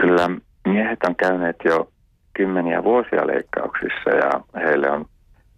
Kyllä 0.00 0.30
miehet 0.64 0.98
on 1.08 1.16
käyneet 1.16 1.56
jo 1.64 1.88
kymmeniä 2.34 2.84
vuosia 2.84 3.26
leikkauksissa 3.26 4.10
ja 4.10 4.30
heille 4.54 4.90
on 4.90 5.04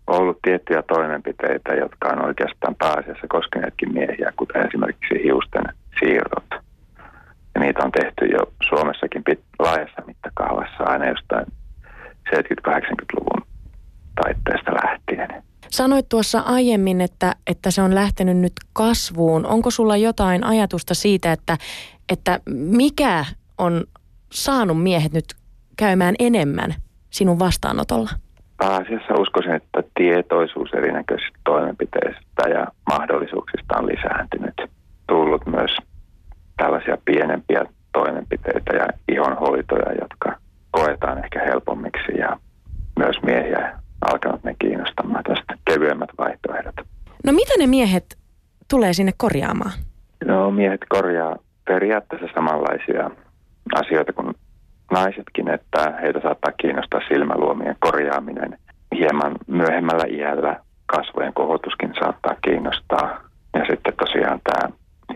ollut 0.07 0.39
tiettyjä 0.43 0.83
toimenpiteitä, 0.83 1.75
jotka 1.75 2.09
on 2.09 2.25
oikeastaan 2.25 2.75
pääasiassa 2.75 3.27
koskeneetkin 3.29 3.93
miehiä, 3.93 4.33
kuten 4.37 4.67
esimerkiksi 4.67 5.25
hiusten 5.25 5.65
siirrot. 6.01 6.65
Ja 7.55 7.61
niitä 7.61 7.85
on 7.85 7.93
tehty 7.93 8.27
jo 8.27 8.53
Suomessakin 8.69 9.23
pit- 9.31 9.45
laajassa 9.59 10.03
mittakaavassa 10.07 10.85
aina 10.85 11.07
jostain 11.09 11.47
70-80-luvun 12.29 13.47
taitteesta 14.23 14.73
lähtien. 14.85 15.43
Sanoit 15.69 16.09
tuossa 16.09 16.41
aiemmin, 16.41 17.01
että, 17.01 17.37
että 17.47 17.71
se 17.71 17.83
on 17.83 17.95
lähtenyt 17.95 18.37
nyt 18.37 18.53
kasvuun. 18.73 19.47
Onko 19.47 19.71
sulla 19.71 19.97
jotain 19.97 20.45
ajatusta 20.45 20.95
siitä, 20.95 21.33
että, 21.33 21.59
että 22.13 22.41
mikä 22.55 23.25
on 23.59 23.85
saanut 24.33 24.83
miehet 24.83 25.13
nyt 25.13 25.25
käymään 25.77 26.15
enemmän 26.19 26.75
sinun 27.11 27.39
vastaanotolla? 27.39 28.11
Pääasiassa 28.57 29.15
uskoisin, 29.15 29.55
että 29.55 29.83
tietoisuus 29.95 30.73
erinäköisistä 30.73 31.39
toimenpiteistä 31.45 32.49
ja 32.49 32.67
mahdollisuuksista 32.91 33.79
on 33.79 33.87
lisääntynyt. 33.87 34.55
Tullut 35.09 35.47
myös 35.47 35.71
tällaisia 36.57 36.99
pienempiä 37.05 37.65
toimenpiteitä 37.93 38.77
ja 38.77 38.87
ihonhoitoja, 39.09 39.93
jotka 40.01 40.37
koetaan 40.71 41.25
ehkä 41.25 41.41
helpommiksi 41.45 42.19
ja 42.19 42.37
myös 42.99 43.17
miehiä 43.23 43.79
alkanut 44.13 44.45
ne 44.45 44.55
kiinnostamaan 44.59 45.25
tästä 45.25 45.55
kevyemmät 45.65 46.11
vaihtoehdot. 46.19 46.75
No 47.25 47.33
mitä 47.33 47.53
ne 47.59 47.67
miehet 47.67 48.19
tulee 48.71 48.93
sinne 48.93 49.13
korjaamaan? 49.17 49.73
No 50.25 50.51
miehet 50.51 50.81
korjaa 50.89 51.37
periaatteessa 51.65 52.29
samanlaisia 52.35 53.11
asioita 53.75 54.13
kuin 54.13 54.35
naisetkin, 54.91 55.49
että 55.49 55.99
heitä 56.03 56.21
saattaa 56.21 56.53
kiinnostaa 56.53 57.01
silmäluomien 57.09 57.77
korjaaminen. 57.81 58.59
Hieman 58.95 59.35
myöhemmällä 59.47 60.05
iällä 60.11 60.61
kasvojen 60.87 61.35
kohotuskin 61.35 61.95
saattaa 62.01 62.37
kiinnostaa. 62.45 63.21
Ja 63.55 63.65
sitten 63.71 63.95
tosiaan 63.99 64.41
tämä 64.45 64.73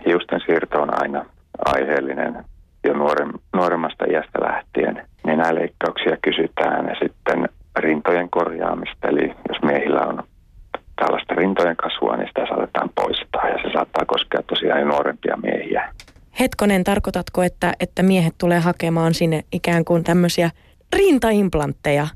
hiusten 0.06 0.40
siirto 0.46 0.82
on 0.82 1.02
aina 1.02 1.24
aiheellinen 1.64 2.44
jo 2.84 2.94
nuorem, 2.94 3.32
nuoremmasta 3.56 4.04
iästä 4.10 4.38
lähtien. 4.40 5.06
Nenäleikkauksia 5.26 6.16
kysytään 6.22 6.86
ja 6.86 6.94
sitten 7.02 7.48
rintojen 7.78 8.30
korjaamista. 8.30 9.08
Eli 9.08 9.34
jos 9.48 9.62
miehillä 9.62 10.00
on 10.00 10.22
tällaista 10.96 11.34
rintojen 11.34 11.76
kasvua, 11.76 12.16
niin 12.16 12.28
sitä 12.28 12.46
saatetaan 12.48 12.90
poistaa 12.94 13.48
ja 13.48 13.58
se 13.62 13.72
saattaa 13.72 14.04
koskea 14.06 14.42
tosiaan 14.42 14.80
jo 14.80 14.86
nuorempia 14.86 15.36
miehiä. 15.42 15.92
Hetkonen, 16.46 16.84
tarkoitatko, 16.84 17.42
että, 17.42 17.72
että 17.80 18.02
miehet 18.02 18.34
tulee 18.38 18.58
hakemaan 18.58 19.14
sinne 19.14 19.44
ikään 19.52 19.84
kuin 19.84 20.04
tämmöisiä 20.04 20.50
rintaimplantteja? 20.96 22.06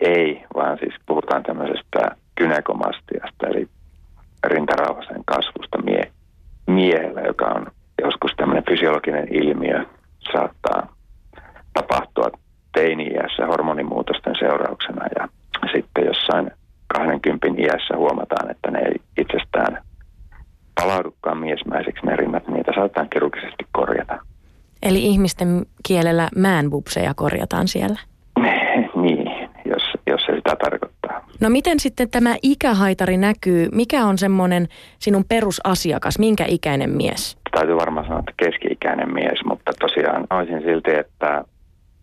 Ei, 0.00 0.44
vaan 0.54 0.78
siis 0.78 0.94
puhutaan 1.06 1.42
tämmöisestä 1.42 2.16
kynekomastiasta, 2.34 3.46
eli 3.46 3.68
rintarauhasen 4.46 5.22
kasvusta 5.24 5.82
mie- 5.82 6.12
miehellä, 6.66 7.20
joka 7.20 7.44
on 7.46 7.66
joskus 8.02 8.32
tämmöinen 8.36 8.64
fysiologinen 8.70 9.28
ilmiö, 9.34 9.86
saattaa 10.32 10.96
tapahtua 11.72 12.30
teini-iässä 12.72 13.46
hormonimuutosten 13.46 14.34
seurauksena 14.38 15.04
ja 15.18 15.28
sitten 15.72 16.06
jossain 16.06 16.50
20 16.86 17.62
iässä 17.62 17.96
huomataan, 17.96 18.50
että 18.50 18.70
ne 18.70 18.78
ei 18.78 18.94
itsestään 19.18 19.82
palaudukaan 20.74 21.38
miesmäisiksi 21.38 22.06
ne 22.06 22.16
rinnat, 22.16 22.46
niin 22.46 22.54
niitä 22.54 22.72
saatetaan 22.74 23.08
kirurgisesti 23.08 23.66
korjata. 23.72 24.18
Eli 24.82 25.01
ihmisten 25.12 25.66
kielellä 25.88 26.28
manboobseja 26.36 27.14
korjataan 27.14 27.68
siellä. 27.68 27.98
niin, 29.02 29.48
jos, 29.64 29.82
jos 30.06 30.20
se 30.26 30.34
sitä 30.36 30.56
tarkoittaa. 30.56 31.26
No 31.40 31.50
miten 31.50 31.80
sitten 31.80 32.10
tämä 32.10 32.34
ikähaitari 32.42 33.16
näkyy? 33.16 33.68
Mikä 33.72 34.04
on 34.06 34.18
semmoinen 34.18 34.68
sinun 34.98 35.24
perusasiakas? 35.28 36.18
Minkä 36.18 36.44
ikäinen 36.48 36.90
mies? 36.90 37.38
Täytyy 37.50 37.76
varmaan 37.76 38.06
sanoa, 38.06 38.20
että 38.20 38.32
keski-ikäinen 38.36 39.14
mies, 39.14 39.44
mutta 39.44 39.72
tosiaan 39.80 40.26
olisin 40.30 40.62
silti, 40.62 40.90
että 40.90 41.44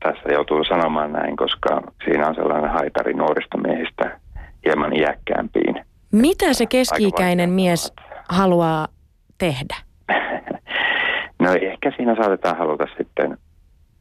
tässä 0.03 0.29
joutuu 0.33 0.63
sanomaan 0.63 1.11
näin, 1.11 1.37
koska 1.37 1.81
siinä 2.03 2.27
on 2.27 2.35
sellainen 2.35 2.71
haitari 2.71 3.13
nuorista 3.13 3.57
miehistä 3.57 4.19
hieman 4.65 4.95
iäkkäämpiin. 4.95 5.75
Mitä 6.11 6.53
se 6.53 6.65
keski-ikäinen 6.65 7.49
mies 7.49 7.93
haluaa 8.29 8.87
tehdä? 9.37 9.75
No 11.39 11.53
ehkä 11.61 11.91
siinä 11.97 12.15
saatetaan 12.15 12.57
haluta 12.57 12.85
sitten 12.97 13.37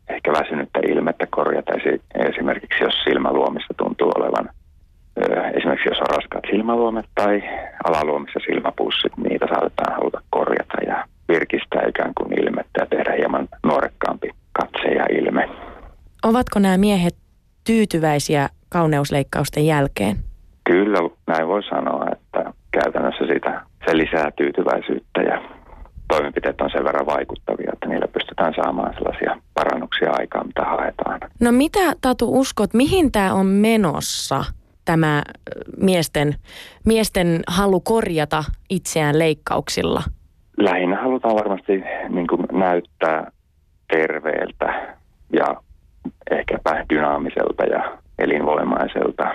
ehkä 0.08 0.32
väsynyttä 0.32 0.80
ilmettä 0.88 1.26
korjata. 1.30 1.72
Esi- 1.72 2.02
Esimerkiksi 2.14 2.84
jos 2.84 2.94
silmäluomissa 3.04 3.74
tuntuu 3.76 4.12
olevan, 4.16 4.50
esimerkiksi 5.56 5.88
jos 5.88 6.00
on 6.00 6.16
raskaat 6.16 6.44
silmäluomet 6.50 7.06
tai 7.14 7.42
alaluomissa 7.84 8.40
silmäpussit, 8.46 9.16
niitä 9.16 9.46
saatetaan 9.46 9.94
haluta 9.94 10.20
korjata 10.30 10.78
ja 10.86 11.04
virkistää 11.28 11.82
ikään 11.88 12.12
kuin 12.14 12.40
ilmettä 12.40 12.80
ja 12.80 12.86
tehdä 12.86 13.12
hieman 13.18 13.48
nuorekkaampi 13.66 14.30
katse 14.52 14.88
ja 14.88 15.06
ilme. 15.10 15.48
Ovatko 16.24 16.58
nämä 16.58 16.78
miehet 16.78 17.14
tyytyväisiä 17.66 18.48
kauneusleikkausten 18.68 19.66
jälkeen? 19.66 20.16
Kyllä 20.64 20.98
näin 21.26 21.48
voi 21.48 21.62
sanoa, 21.62 22.06
että 22.12 22.52
käytännössä 22.70 23.26
sitä, 23.34 23.60
se 23.86 23.96
lisää 23.96 24.30
tyytyväisyyttä 24.36 25.22
ja 25.22 25.42
toimenpiteet 26.08 26.60
on 26.60 26.70
sen 26.70 26.84
verran 26.84 27.06
vaikuttavia, 27.06 27.70
että 27.72 27.86
niillä 27.88 28.08
pystytään 28.08 28.54
saamaan 28.56 28.94
sellaisia 28.94 29.36
parannuksia 29.54 30.12
aikaan, 30.12 30.46
mitä 30.46 30.64
haetaan. 30.64 31.20
No 31.40 31.52
mitä 31.52 31.92
Tatu 32.00 32.40
uskot, 32.40 32.74
mihin 32.74 33.12
tämä 33.12 33.34
on 33.34 33.46
menossa, 33.46 34.44
tämä 34.84 35.22
miesten, 35.80 36.34
miesten 36.86 37.42
halu 37.46 37.80
korjata 37.80 38.44
itseään 38.70 39.18
leikkauksilla? 39.18 40.02
Lähinnä 40.56 41.02
halutaan 41.02 41.34
varmasti 41.34 41.82
niin 42.08 42.26
kuin 42.26 42.46
näyttää 42.52 43.30
terveeltä 43.90 44.96
ja 45.32 45.46
ehkäpä 46.30 46.84
dynaamiselta 46.90 47.64
ja 47.64 47.98
elinvoimaiselta. 48.18 49.34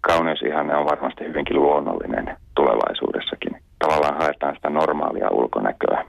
Kauneusihanne 0.00 0.76
on 0.76 0.86
varmasti 0.86 1.24
hyvinkin 1.24 1.56
luonnollinen 1.56 2.36
tulevaisuudessakin. 2.54 3.56
Tavallaan 3.78 4.18
haetaan 4.18 4.54
sitä 4.54 4.70
normaalia 4.70 5.30
ulkonäköä 5.30 6.04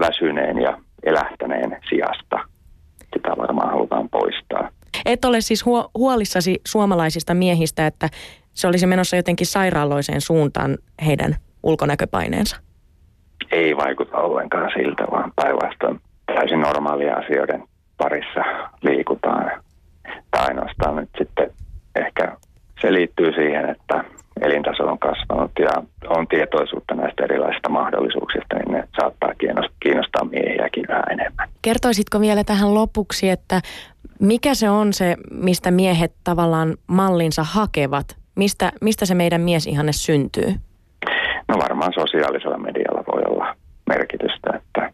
väsyneen 0.00 0.58
ja 0.58 0.78
elähtäneen 1.02 1.76
sijasta. 1.88 2.38
Sitä 3.14 3.36
varmaan 3.38 3.70
halutaan 3.70 4.08
poistaa. 4.08 4.68
Et 5.04 5.24
ole 5.24 5.40
siis 5.40 5.66
huo- 5.66 5.90
huolissasi 5.94 6.60
suomalaisista 6.66 7.34
miehistä, 7.34 7.86
että 7.86 8.08
se 8.54 8.66
olisi 8.66 8.86
menossa 8.86 9.16
jotenkin 9.16 9.46
sairaaloiseen 9.46 10.20
suuntaan 10.20 10.78
heidän 11.06 11.36
ulkonäköpaineensa? 11.62 12.56
Ei 13.52 13.76
vaikuta 13.76 14.16
ollenkaan 14.16 14.70
siltä, 14.76 15.04
vaan 15.10 15.32
päinvastoin 15.36 16.00
täysin 16.26 16.60
normaalia 16.60 17.14
asioiden 17.16 17.64
parissa 17.96 18.40
liikutaan. 18.82 19.62
Tai 20.30 20.46
ainoastaan 20.46 20.96
nyt 20.96 21.08
sitten 21.18 21.50
ehkä 21.96 22.36
se 22.80 22.92
liittyy 22.92 23.32
siihen, 23.32 23.70
että 23.70 24.04
elintaso 24.42 24.84
on 24.84 24.98
kasvanut 24.98 25.50
ja 25.58 25.82
on 26.08 26.28
tietoisuutta 26.28 26.94
näistä 26.94 27.24
erilaisista 27.24 27.68
mahdollisuuksista, 27.68 28.56
niin 28.56 28.72
ne 28.72 28.88
saattaa 29.00 29.32
kiinnostaa 29.80 30.24
miehiäkin 30.24 30.84
yhä 30.88 31.02
enemmän. 31.10 31.48
Kertoisitko 31.62 32.20
vielä 32.20 32.44
tähän 32.44 32.74
lopuksi, 32.74 33.30
että 33.30 33.60
mikä 34.20 34.54
se 34.54 34.70
on 34.70 34.92
se, 34.92 35.16
mistä 35.30 35.70
miehet 35.70 36.12
tavallaan 36.24 36.74
mallinsa 36.86 37.42
hakevat? 37.44 38.16
Mistä, 38.34 38.72
mistä 38.80 39.06
se 39.06 39.14
meidän 39.14 39.42
ihanne 39.68 39.92
syntyy? 39.92 40.54
No 41.48 41.58
varmaan 41.58 41.92
sosiaalisella 41.92 42.58
medialla 42.58 43.04
voi 43.12 43.22
olla 43.28 43.56
merkitystä, 43.86 44.50
että 44.54 44.92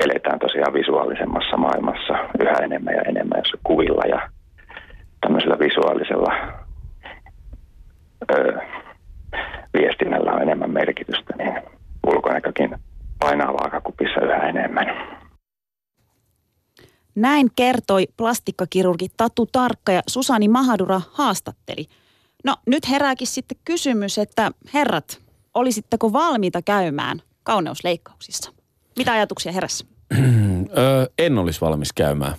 eletään 0.00 0.38
tosiaan 0.38 0.72
visuaalisemmassa 0.72 1.56
maailmassa 1.56 2.14
yhä 2.42 2.52
enemmän 2.62 2.94
ja 2.94 3.02
enemmän, 3.02 3.38
jos 3.44 3.60
kuvilla 3.62 4.02
ja 4.08 4.28
tämmöisellä 5.20 5.58
visuaalisella 5.58 6.32
ö, 8.32 8.60
viestinnällä 9.78 10.32
on 10.32 10.42
enemmän 10.42 10.70
merkitystä, 10.70 11.34
niin 11.38 11.62
ulkonäkökin 12.06 12.76
painaa 13.18 13.52
vaakakupissa 13.52 14.20
yhä 14.20 14.48
enemmän. 14.48 14.86
Näin 17.14 17.50
kertoi 17.56 18.06
plastikkakirurgi 18.16 19.06
Tatu 19.16 19.46
Tarkka 19.46 19.92
ja 19.92 20.02
Susani 20.06 20.48
Mahadura 20.48 21.00
haastatteli. 21.12 21.86
No 22.44 22.56
nyt 22.66 22.90
herääkin 22.90 23.26
sitten 23.26 23.58
kysymys, 23.64 24.18
että 24.18 24.50
herrat, 24.74 25.20
olisitteko 25.54 26.12
valmiita 26.12 26.62
käymään 26.62 27.22
kauneusleikkauksissa? 27.42 28.52
Mitä 28.98 29.12
ajatuksia 29.12 29.52
herässä? 29.52 29.86
en 31.18 31.38
olisi 31.38 31.60
valmis 31.60 31.92
käymään. 31.92 32.34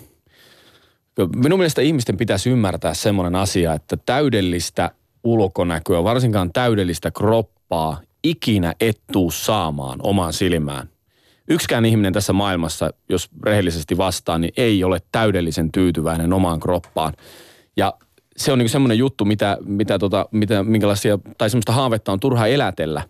Minun 1.36 1.58
mielestä 1.58 1.82
ihmisten 1.82 2.16
pitäisi 2.16 2.50
ymmärtää 2.50 2.94
semmoinen 2.94 3.34
asia, 3.34 3.74
että 3.74 3.96
täydellistä 3.96 4.90
ulkonäköä, 5.24 6.04
varsinkaan 6.04 6.52
täydellistä 6.52 7.10
kroppaa, 7.10 8.00
ikinä 8.24 8.74
et 8.80 9.00
tuu 9.12 9.30
saamaan 9.30 9.98
omaan 10.02 10.32
silmään. 10.32 10.88
Yksikään 11.48 11.84
ihminen 11.84 12.12
tässä 12.12 12.32
maailmassa, 12.32 12.90
jos 13.08 13.30
rehellisesti 13.42 13.96
vastaa, 13.98 14.38
niin 14.38 14.52
ei 14.56 14.84
ole 14.84 14.98
täydellisen 15.12 15.72
tyytyväinen 15.72 16.32
omaan 16.32 16.60
kroppaan. 16.60 17.12
Ja 17.76 17.94
se 18.36 18.52
on 18.52 18.58
niin 18.58 18.68
semmoinen 18.68 18.98
juttu, 18.98 19.24
mitä, 19.24 19.58
mitä 19.64 19.98
tota, 19.98 20.26
mitä, 20.30 20.62
minkälaisia, 20.62 21.18
tai 21.38 21.50
semmoista 21.50 21.72
haavetta 21.72 22.12
on 22.12 22.20
turha 22.20 22.46
elätellä. 22.46 23.02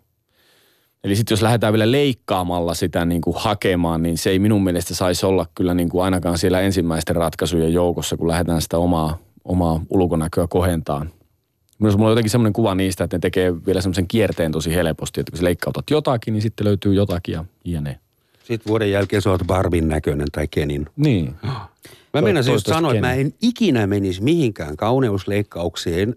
Eli 1.05 1.17
sitten 1.17 1.33
jos 1.33 1.43
lähdetään 1.43 1.73
vielä 1.73 1.91
leikkaamalla 1.91 2.75
sitä 2.75 3.05
niin 3.05 3.21
kuin 3.21 3.37
hakemaan, 3.39 4.03
niin 4.03 4.19
se 4.19 4.31
ei 4.31 4.39
minun 4.39 4.65
mielestä 4.65 4.95
saisi 4.95 5.27
olla 5.27 5.47
kyllä 5.55 5.75
niin 5.75 5.89
kuin 5.89 6.05
ainakaan 6.05 6.39
siellä 6.39 6.61
ensimmäisten 6.61 7.17
ratkaisujen 7.17 7.73
joukossa, 7.73 8.17
kun 8.17 8.29
lähdetään 8.29 8.63
sitä 8.63 8.79
omaa, 8.79 9.19
omaa 9.45 9.81
ulkonäköä 9.91 10.47
kohentaan. 10.47 11.11
Minusta 11.83 11.99
mulla 11.99 12.09
on 12.09 12.13
jotenkin 12.13 12.31
semmoinen 12.31 12.53
kuva 12.53 12.75
niistä, 12.75 13.05
että 13.05 13.17
ne 13.17 13.21
tekee 13.21 13.67
vielä 13.67 13.81
semmoisen 13.81 14.09
kierteen 14.09 14.53
tosi 14.53 14.75
helposti, 14.75 15.21
että 15.21 15.31
kun 15.31 15.39
sä 15.39 15.45
leikkautat 15.45 15.91
jotakin, 15.91 16.33
niin 16.33 16.43
sitten 16.43 16.67
löytyy 16.67 16.95
jotakin 16.95 17.33
ja 17.33 17.45
jne. 17.65 17.99
Sitten 18.45 18.71
vuoden 18.71 18.91
jälkeen 18.91 19.23
sä 19.23 19.31
oot 19.31 19.47
Barbin 19.47 19.89
näköinen 19.89 20.27
tai 20.33 20.49
Kenin. 20.49 20.87
Niin. 20.97 21.35
Mä 22.15 22.23
menisin 22.23 22.53
just 22.53 22.67
sanoa, 22.67 22.91
että 22.95 23.07
mä 23.07 23.13
en 23.13 23.35
ikinä 23.43 23.87
menisi 23.87 24.23
mihinkään 24.23 24.77
kauneusleikkaukseen, 24.77 26.17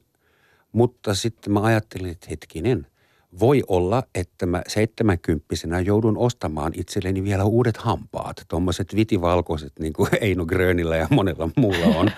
mutta 0.71 1.15
sitten 1.15 1.53
mä 1.53 1.61
ajattelin, 1.61 2.11
että 2.11 2.27
hetkinen– 2.29 2.87
voi 3.39 3.63
olla, 3.67 4.03
että 4.15 4.45
mä 4.45 4.61
seitsemänkymppisenä 4.67 5.79
joudun 5.79 6.17
ostamaan 6.17 6.71
itselleni 6.75 7.23
vielä 7.23 7.43
uudet 7.43 7.77
hampaat. 7.77 8.45
Tuommoiset 8.47 8.95
vitivalkoiset, 8.95 9.73
niin 9.79 9.93
kuin 9.93 10.09
Eino 10.21 10.45
Grönillä 10.45 10.97
ja 10.97 11.07
monella 11.09 11.49
muulla 11.55 11.85
on, 11.85 12.11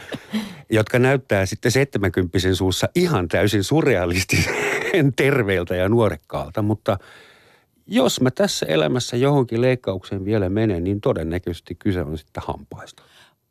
jotka 0.70 1.00
näyttää 1.00 1.46
sitten 1.46 1.72
seitsemänkymppisen 1.72 2.56
suussa 2.56 2.90
ihan 2.96 3.28
täysin 3.28 3.64
surrealistisen 3.64 4.56
terveeltä 5.16 5.76
ja 5.76 5.90
nuorekkaalta. 5.90 6.62
Mutta 6.62 6.98
jos 7.88 8.22
mä 8.22 8.32
tässä 8.32 8.66
elämässä 8.66 9.18
johonkin 9.18 9.62
leikkaukseen 9.62 10.26
vielä 10.26 10.50
menen, 10.50 10.84
niin 10.84 11.02
todennäköisesti 11.02 11.76
kyse 11.76 12.02
on 12.02 12.18
sitten 12.18 12.44
hampaista. 12.48 13.04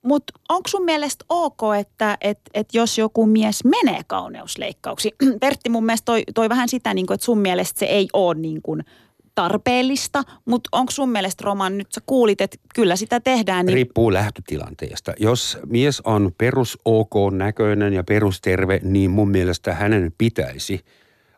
Mutta 0.02 0.32
onko 0.48 0.68
sun 0.68 0.84
mielestä 0.84 1.24
ok, 1.28 1.60
että 1.80 2.18
et, 2.20 2.40
et 2.54 2.68
jos 2.74 2.98
joku 2.98 3.26
mies 3.26 3.64
menee 3.64 4.00
kauneusleikkauksiin? 4.06 5.14
Pertti 5.40 5.70
mun 5.70 5.86
mielestä 5.86 6.04
toi, 6.04 6.22
toi 6.34 6.48
vähän 6.48 6.68
sitä, 6.68 6.94
niin 6.94 7.12
että 7.12 7.24
sun 7.24 7.38
mielestä 7.38 7.78
se 7.78 7.86
ei 7.86 8.08
ole 8.12 8.34
niin 8.34 8.60
tarpeellista, 9.36 10.22
mutta 10.44 10.68
onko 10.72 10.92
sun 10.92 11.10
mielestä 11.10 11.44
Roman, 11.44 11.78
nyt 11.78 11.92
sä 11.92 12.00
kuulit, 12.06 12.40
että 12.40 12.56
kyllä 12.74 12.96
sitä 12.96 13.20
tehdään. 13.20 13.66
Niin... 13.66 13.74
Riippuu 13.74 14.12
lähtötilanteesta. 14.12 15.12
Jos 15.18 15.58
mies 15.66 16.00
on 16.00 16.32
perus 16.38 16.78
OK 16.84 17.14
näköinen 17.32 17.92
ja 17.92 18.04
perusterve, 18.04 18.80
niin 18.82 19.10
mun 19.10 19.30
mielestä 19.30 19.74
hänen 19.74 20.12
pitäisi 20.18 20.80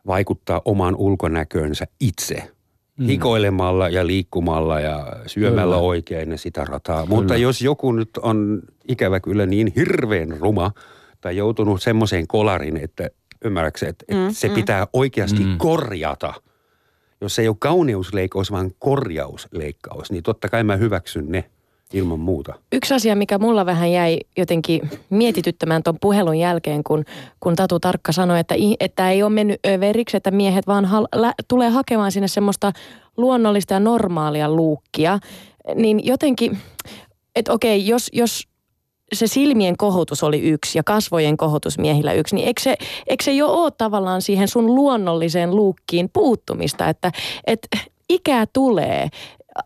vaikuttaa 0.07 0.61
omaan 0.65 0.95
ulkonäköönsä 0.95 1.87
itse– 1.99 2.43
mm. 2.99 3.05
hikoilemalla 3.05 3.89
ja 3.89 4.07
liikkumalla 4.07 4.79
ja 4.79 5.07
syömällä 5.25 5.75
kyllä. 5.75 5.87
oikein 5.87 6.31
ja 6.31 6.37
sitä 6.37 6.65
rataa. 6.65 7.03
Kyllä. 7.03 7.15
Mutta 7.15 7.37
jos 7.37 7.61
joku 7.61 7.91
nyt 7.91 8.09
on 8.21 8.61
ikävä 8.87 9.19
kyllä 9.19 9.45
niin 9.45 9.73
hirveän 9.75 10.37
ruma 10.39 10.71
tai 11.21 11.37
joutunut 11.37 11.81
semmoiseen 11.81 12.27
kolarin, 12.27 12.77
että 12.77 13.09
ymmärrätkö, 13.45 13.87
että, 13.87 14.05
mm, 14.11 14.27
että 14.27 14.39
se 14.39 14.47
mm. 14.47 14.53
pitää 14.53 14.87
oikeasti 14.93 15.43
mm. 15.43 15.57
korjata. 15.57 16.33
Jos 17.21 17.39
ei 17.39 17.47
ole 17.47 17.55
kauneusleikkaus, 17.59 18.51
vaan 18.51 18.71
korjausleikkaus, 18.79 20.11
niin 20.11 20.23
totta 20.23 20.49
kai 20.49 20.63
mä 20.63 20.75
hyväksyn 20.75 21.31
ne– 21.31 21.43
ilman 21.93 22.19
muuta. 22.19 22.53
Yksi 22.71 22.93
asia, 22.93 23.15
mikä 23.15 23.37
mulla 23.37 23.65
vähän 23.65 23.91
jäi 23.91 24.19
jotenkin 24.37 24.89
mietityttämään 25.09 25.83
tuon 25.83 25.97
puhelun 26.01 26.39
jälkeen, 26.39 26.83
kun, 26.83 27.05
kun 27.39 27.55
Tatu 27.55 27.79
Tarkka 27.79 28.11
sanoi, 28.11 28.39
että, 28.39 28.55
että 28.79 29.11
ei 29.11 29.23
ole 29.23 29.29
mennyt 29.29 29.59
överiksi, 29.67 30.17
että 30.17 30.31
miehet 30.31 30.67
vaan 30.67 30.85
hal, 30.85 31.07
lä, 31.15 31.33
tulee 31.47 31.69
hakemaan 31.69 32.11
sinne 32.11 32.27
semmoista 32.27 32.71
luonnollista 33.17 33.73
ja 33.73 33.79
normaalia 33.79 34.51
luukkia, 34.51 35.19
niin 35.75 36.05
jotenkin, 36.05 36.57
että 37.35 37.53
okei, 37.53 37.87
jos, 37.87 38.09
jos 38.13 38.47
se 39.13 39.27
silmien 39.27 39.77
kohotus 39.77 40.23
oli 40.23 40.39
yksi 40.39 40.77
ja 40.77 40.83
kasvojen 40.83 41.37
kohotus 41.37 41.77
miehillä 41.77 42.13
yksi, 42.13 42.35
niin 42.35 42.47
eikö 42.47 42.61
se, 42.61 42.75
eikö 43.07 43.23
se 43.23 43.31
jo 43.31 43.47
ole 43.47 43.71
tavallaan 43.71 44.21
siihen 44.21 44.47
sun 44.47 44.75
luonnolliseen 44.75 45.55
luukkiin 45.55 46.09
puuttumista, 46.13 46.89
että, 46.89 47.11
että 47.47 47.77
ikää 48.09 48.45
tulee, 48.53 49.09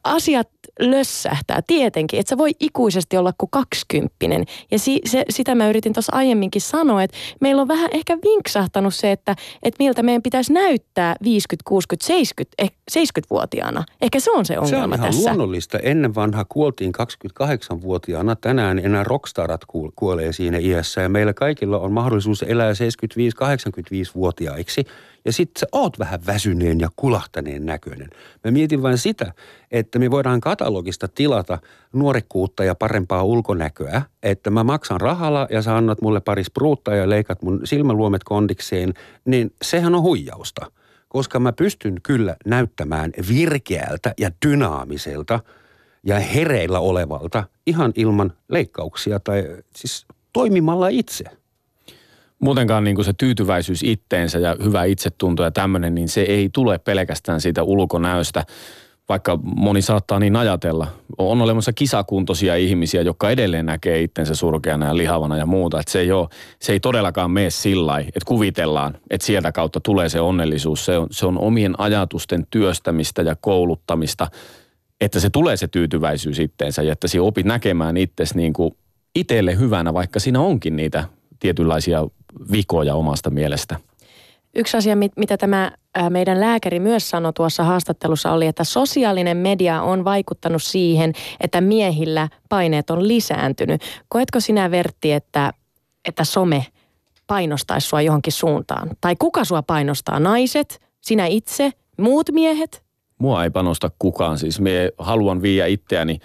asiat 0.03 0.49
lössähtää 0.79 1.61
tietenkin, 1.67 2.19
että 2.19 2.29
sä 2.29 2.37
voi 2.37 2.51
ikuisesti 2.59 3.17
olla 3.17 3.33
kuin 3.37 3.49
kaksikymppinen. 3.51 4.45
Ja 4.71 4.79
si, 4.79 5.01
se, 5.05 5.25
sitä 5.29 5.55
mä 5.55 5.69
yritin 5.69 5.93
tuossa 5.93 6.15
aiemminkin 6.15 6.61
sanoa, 6.61 7.03
että 7.03 7.17
meillä 7.41 7.61
on 7.61 7.67
vähän 7.67 7.89
ehkä 7.93 8.17
vinksahtanut 8.23 8.95
se, 8.95 9.11
että, 9.11 9.35
että 9.63 9.83
miltä 9.83 10.03
meidän 10.03 10.21
pitäisi 10.21 10.53
näyttää 10.53 11.15
50, 11.23 11.69
60, 11.69 12.07
70, 12.07 12.55
eh, 12.57 12.71
70-vuotiaana. 12.91 13.83
Ehkä 14.01 14.19
se 14.19 14.31
on 14.31 14.45
se 14.45 14.59
ongelma 14.59 14.97
tässä. 14.97 15.11
Se 15.11 15.17
on 15.17 15.21
ihan 15.21 15.37
luonnollista. 15.37 15.79
Ennen 15.79 16.15
vanha 16.15 16.45
kuoltiin 16.49 16.93
28-vuotiaana. 17.43 18.35
Tänään 18.35 18.79
enää 18.79 19.03
rockstarat 19.03 19.61
kuolee 19.95 20.33
siinä 20.33 20.57
iässä 20.57 21.01
ja 21.01 21.09
meillä 21.09 21.33
kaikilla 21.33 21.79
on 21.79 21.91
mahdollisuus 21.91 22.43
elää 22.43 22.73
75-85-vuotiaiksi– 22.73 24.85
ja 25.25 25.33
sitten 25.33 25.59
sä 25.59 25.65
oot 25.71 25.99
vähän 25.99 26.25
väsyneen 26.25 26.79
ja 26.79 26.89
kulahtaneen 26.95 27.65
näköinen. 27.65 28.09
Mä 28.43 28.51
mietin 28.51 28.81
vain 28.81 28.97
sitä, 28.97 29.33
että 29.71 29.99
me 29.99 30.11
voidaan 30.11 30.41
katalogista 30.41 31.07
tilata 31.07 31.59
nuorekkuutta 31.93 32.63
ja 32.63 32.75
parempaa 32.75 33.23
ulkonäköä, 33.23 34.01
että 34.23 34.49
mä 34.49 34.63
maksan 34.63 35.01
rahalla 35.01 35.47
ja 35.49 35.61
sä 35.61 35.77
annat 35.77 36.01
mulle 36.01 36.21
pari 36.21 36.43
spruutta 36.43 36.95
ja 36.95 37.09
leikat 37.09 37.41
mun 37.41 37.61
silmäluomet 37.63 38.23
kondikseen, 38.23 38.93
niin 39.25 39.53
sehän 39.61 39.95
on 39.95 40.01
huijausta. 40.01 40.71
Koska 41.07 41.39
mä 41.39 41.53
pystyn 41.53 41.95
kyllä 42.03 42.35
näyttämään 42.45 43.11
virkeältä 43.29 44.13
ja 44.19 44.31
dynaamiselta 44.45 45.39
ja 46.03 46.19
hereillä 46.19 46.79
olevalta 46.79 47.43
ihan 47.67 47.91
ilman 47.95 48.33
leikkauksia 48.49 49.19
tai 49.19 49.43
siis 49.75 50.05
toimimalla 50.33 50.87
itse– 50.87 51.23
muutenkaan 52.43 52.83
niin 52.83 52.95
kuin 52.95 53.05
se 53.05 53.13
tyytyväisyys 53.17 53.83
itteensä 53.83 54.39
ja 54.39 54.55
hyvä 54.63 54.83
itsetunto 54.83 55.43
ja 55.43 55.51
tämmöinen, 55.51 55.95
niin 55.95 56.09
se 56.09 56.21
ei 56.21 56.49
tule 56.53 56.79
pelkästään 56.79 57.41
siitä 57.41 57.63
ulkonäöstä, 57.63 58.43
vaikka 59.09 59.39
moni 59.43 59.81
saattaa 59.81 60.19
niin 60.19 60.35
ajatella. 60.35 60.87
On 61.17 61.41
olemassa 61.41 61.73
kisakuntoisia 61.73 62.55
ihmisiä, 62.55 63.01
jotka 63.01 63.29
edelleen 63.29 63.65
näkee 63.65 64.01
itsensä 64.01 64.35
surkeana 64.35 64.85
ja 64.85 64.97
lihavana 64.97 65.37
ja 65.37 65.45
muuta. 65.45 65.79
Että 65.79 65.91
se 65.91 65.99
ei, 65.99 66.11
ole, 66.11 66.27
se 66.59 66.73
ei 66.73 66.79
todellakaan 66.79 67.31
mene 67.31 67.49
sillä 67.49 67.99
että 67.99 68.25
kuvitellaan, 68.25 68.97
että 69.09 69.25
sieltä 69.27 69.51
kautta 69.51 69.79
tulee 69.79 70.09
se 70.09 70.19
onnellisuus. 70.19 70.85
Se 70.85 70.97
on, 70.97 71.07
se 71.11 71.25
on 71.25 71.39
omien 71.39 71.75
ajatusten 71.77 72.47
työstämistä 72.49 73.21
ja 73.21 73.35
kouluttamista, 73.41 74.27
että 75.01 75.19
se 75.19 75.29
tulee 75.29 75.57
se 75.57 75.67
tyytyväisyys 75.67 76.39
itteensä 76.39 76.83
ja 76.83 76.93
että 76.93 77.07
sinä 77.07 77.23
opit 77.23 77.45
näkemään 77.45 77.97
itsesi 77.97 78.37
niin 78.37 78.53
kuin 78.53 78.71
itselle 79.15 79.59
hyvänä, 79.59 79.93
vaikka 79.93 80.19
siinä 80.19 80.39
onkin 80.39 80.75
niitä 80.75 81.03
tietynlaisia 81.39 82.07
vikoja 82.51 82.95
omasta 82.95 83.29
mielestä. 83.29 83.79
Yksi 84.55 84.77
asia, 84.77 84.95
mitä 84.95 85.37
tämä 85.37 85.71
meidän 86.09 86.39
lääkäri 86.39 86.79
myös 86.79 87.09
sanoi 87.09 87.33
tuossa 87.33 87.63
haastattelussa 87.63 88.31
oli, 88.31 88.47
että 88.47 88.63
sosiaalinen 88.63 89.37
media 89.37 89.81
on 89.81 90.05
vaikuttanut 90.05 90.63
siihen, 90.63 91.13
että 91.39 91.61
miehillä 91.61 92.29
paineet 92.49 92.89
on 92.89 93.07
lisääntynyt. 93.07 93.81
Koetko 94.07 94.39
sinä 94.39 94.71
Vertti, 94.71 95.11
että, 95.11 95.53
että 96.05 96.23
some 96.23 96.65
painostaisi 97.27 97.87
sua 97.87 98.01
johonkin 98.01 98.33
suuntaan? 98.33 98.89
Tai 99.01 99.15
kuka 99.19 99.45
sua 99.45 99.63
painostaa? 99.63 100.19
Naiset? 100.19 100.81
Sinä 101.01 101.25
itse? 101.25 101.71
Muut 101.97 102.31
miehet? 102.31 102.83
Mua 103.17 103.43
ei 103.43 103.49
panosta 103.49 103.91
kukaan. 103.99 104.37
Siis 104.37 104.59
me 104.59 104.91
haluan 104.97 105.41
viiä 105.41 105.65
itseäni 105.65 106.19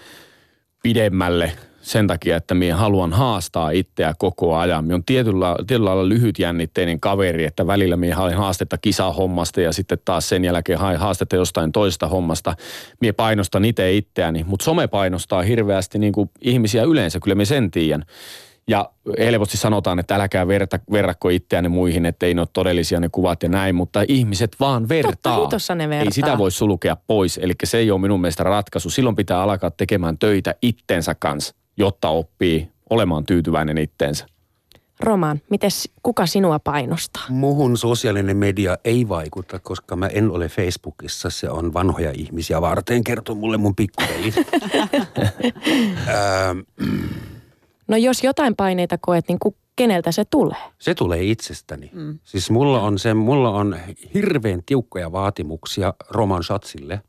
pidemmälle– 0.83 1.53
sen 1.89 2.07
takia, 2.07 2.37
että 2.37 2.55
minä 2.55 2.77
haluan 2.77 3.13
haastaa 3.13 3.71
itseä 3.71 4.15
koko 4.19 4.57
ajan. 4.57 4.85
Minä 4.85 4.95
on 4.95 5.05
tietyllä, 5.05 5.57
tietyllä 5.67 5.89
lailla 5.89 6.09
lyhytjännitteinen 6.09 7.01
kaveri, 7.01 7.45
että 7.45 7.67
välillä 7.67 7.97
minä 7.97 8.17
hain 8.17 8.37
haastetta 8.37 8.79
kisahommasta 8.79 9.61
ja 9.61 9.73
sitten 9.73 9.99
taas 10.05 10.29
sen 10.29 10.45
jälkeen 10.45 10.79
hain 10.79 10.99
haastetta 10.99 11.37
jostain 11.37 11.73
toisesta 11.73 12.09
hommasta. 12.09 12.55
Minä 13.01 13.13
painostan 13.13 13.65
itse 13.65 13.93
itseäni, 13.97 14.45
mutta 14.45 14.65
some 14.65 14.87
painostaa 14.87 15.43
hirveästi 15.43 15.99
niin 15.99 16.13
kuin 16.13 16.31
ihmisiä 16.41 16.83
yleensä, 16.83 17.21
kyllä 17.21 17.35
minä 17.35 17.45
sen 17.45 17.71
tiedän. 17.71 18.05
Ja 18.69 18.91
helposti 19.19 19.57
sanotaan, 19.57 19.99
että 19.99 20.15
älkää 20.15 20.49
verta, 20.49 20.79
verrakko 20.93 21.29
itseänne 21.29 21.69
muihin, 21.69 22.07
että 22.07 22.27
ei 22.27 22.35
ne 22.35 22.41
ole 22.41 22.49
todellisia 22.53 23.01
ne 23.01 23.09
kuvat 23.09 23.43
ja 23.43 23.49
näin, 23.49 23.75
mutta 23.75 24.05
ihmiset 24.09 24.57
vaan 24.61 24.89
vertaa. 24.89 25.37
Totta, 25.37 25.75
ne 25.75 25.89
vertaa. 25.89 26.05
Ei 26.05 26.13
sitä 26.13 26.39
voi 26.39 26.51
sulkea 26.51 26.97
pois, 27.07 27.39
eli 27.43 27.53
se 27.65 27.79
ei 27.79 27.91
ole 27.91 28.01
minun 28.01 28.21
mielestä 28.21 28.45
ratkaisu. 28.45 28.91
Silloin 28.91 29.17
pitää 29.17 29.43
alkaa 29.43 29.71
tekemään 29.71 30.19
töitä 30.19 30.55
itsensä 30.63 31.15
kanssa 31.15 31.58
jotta 31.79 32.09
oppii 32.09 32.69
olemaan 32.91 33.27
tyytyväinen 33.27 33.79
itteensä. 33.79 34.27
Roman, 35.01 35.41
mites, 35.51 35.89
kuka 36.03 36.27
sinua 36.27 36.59
painostaa? 36.59 37.23
Muhun 37.29 37.77
sosiaalinen 37.77 38.37
media 38.37 38.79
ei 38.85 39.09
vaikuta, 39.09 39.59
koska 39.59 39.97
mä 39.97 40.07
en 40.07 40.31
ole 40.31 40.49
Facebookissa. 40.49 41.31
Se 41.31 41.51
on 41.51 41.75
vanhoja 41.75 42.13
ihmisiä 42.15 42.61
varten, 42.61 43.05
kertoo 43.05 43.35
mulle 43.35 43.57
mun 43.57 43.77
pikkuveli. 43.77 44.33
no 47.89 47.97
jos 47.97 48.25
jotain 48.25 48.57
paineita 48.57 48.99
koet, 49.01 49.29
niin 49.29 49.39
ku, 49.39 49.57
keneltä 49.77 50.13
se 50.13 50.25
tulee? 50.25 50.59
Se 50.79 50.95
tulee 50.95 51.25
itsestäni. 51.25 51.91
Mm. 51.93 52.19
Siis 52.25 52.51
mulla 52.51 52.83
on, 52.83 52.99
se, 52.99 53.15
mulla 53.15 53.51
on 53.51 53.77
hirveän 54.15 54.63
tiukkoja 54.67 55.13
vaatimuksia 55.13 55.95
Roman 56.11 56.45
Schatzille, 56.45 57.01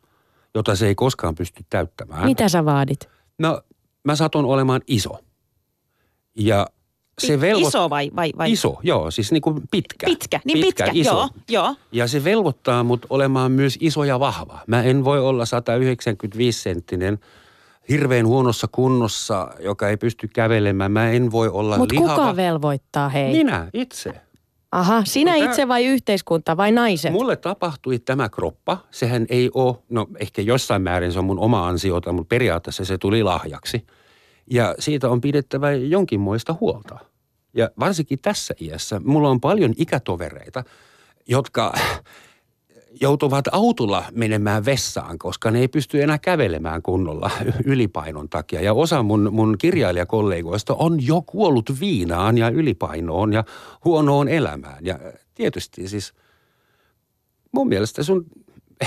jota 0.55 0.75
se 0.75 0.87
ei 0.87 0.95
koskaan 0.95 1.35
pysty 1.35 1.65
täyttämään. 1.69 2.25
Mitä 2.25 2.49
sä 2.49 2.65
vaadit? 2.65 3.09
No 3.39 3.61
mä 4.03 4.15
satun 4.15 4.45
olemaan 4.45 4.81
iso. 4.87 5.19
Ja 6.35 6.67
se 7.19 7.41
velvoit... 7.41 7.67
Iso 7.67 7.89
vai, 7.89 8.11
vai, 8.15 8.31
vai? 8.37 8.51
Iso, 8.51 8.79
joo, 8.83 9.11
siis 9.11 9.31
niin 9.31 9.41
kuin 9.41 9.61
pitkä. 9.71 10.05
Pitkä, 10.05 10.39
niin 10.45 10.65
pitkä, 10.65 10.83
pitkä 10.83 10.99
iso. 10.99 11.11
joo, 11.11 11.29
joo. 11.49 11.75
Ja 11.91 12.07
se 12.07 12.23
velvoittaa 12.23 12.83
mut 12.83 13.05
olemaan 13.09 13.51
myös 13.51 13.77
iso 13.81 14.03
ja 14.03 14.19
vahva. 14.19 14.59
Mä 14.67 14.83
en 14.83 15.03
voi 15.03 15.19
olla 15.19 15.45
195 15.45 16.61
senttinen 16.61 17.19
hirveän 17.89 18.27
huonossa 18.27 18.67
kunnossa, 18.71 19.47
joka 19.59 19.89
ei 19.89 19.97
pysty 19.97 20.27
kävelemään. 20.27 20.91
Mä 20.91 21.09
en 21.09 21.31
voi 21.31 21.49
olla 21.49 21.77
Mut 21.77 21.91
lihava. 21.91 22.15
kuka 22.15 22.35
velvoittaa 22.35 23.09
hei? 23.09 23.31
Minä, 23.31 23.69
itse. 23.73 24.21
Aha, 24.71 25.03
sinä 25.05 25.33
Mutta 25.33 25.45
itse 25.45 25.67
vai 25.67 25.85
yhteiskunta 25.85 26.57
vai 26.57 26.71
naiset? 26.71 27.11
Mulle 27.11 27.35
tapahtui 27.35 27.99
tämä 27.99 28.29
kroppa. 28.29 28.77
Sehän 28.91 29.25
ei 29.29 29.49
ole, 29.53 29.75
no 29.89 30.07
ehkä 30.19 30.41
jossain 30.41 30.81
määrin 30.81 31.11
se 31.11 31.19
on 31.19 31.25
mun 31.25 31.39
oma 31.39 31.67
ansiota, 31.67 32.11
mutta 32.11 32.29
periaatteessa 32.29 32.85
se 32.85 32.97
tuli 32.97 33.23
lahjaksi. 33.23 33.85
Ja 34.51 34.75
siitä 34.79 35.09
on 35.09 35.21
pidettävä 35.21 35.71
jonkinmoista 35.71 36.55
huolta. 36.59 36.99
Ja 37.53 37.69
varsinkin 37.79 38.19
tässä 38.21 38.53
iässä, 38.61 39.01
mulla 39.05 39.29
on 39.29 39.41
paljon 39.41 39.73
ikätovereita, 39.77 40.63
jotka 41.27 41.73
joutuvat 43.01 43.45
autolla 43.51 44.03
menemään 44.11 44.65
vessaan, 44.65 45.19
koska 45.19 45.51
ne 45.51 45.59
ei 45.59 45.67
pysty 45.67 46.03
enää 46.03 46.17
kävelemään 46.17 46.81
kunnolla 46.81 47.31
ylipainon 47.65 48.29
takia. 48.29 48.61
Ja 48.61 48.73
osa 48.73 49.03
mun, 49.03 49.29
mun 49.31 49.55
kirjailijakollegoista 49.57 50.73
on 50.73 51.07
jo 51.07 51.21
kuollut 51.21 51.79
viinaan 51.79 52.37
ja 52.37 52.49
ylipainoon 52.49 53.33
ja 53.33 53.43
huonoon 53.85 54.27
elämään. 54.27 54.85
Ja 54.85 54.99
tietysti 55.35 55.87
siis 55.87 56.13
mun 57.51 57.67
mielestä 57.67 58.03
sun, 58.03 58.25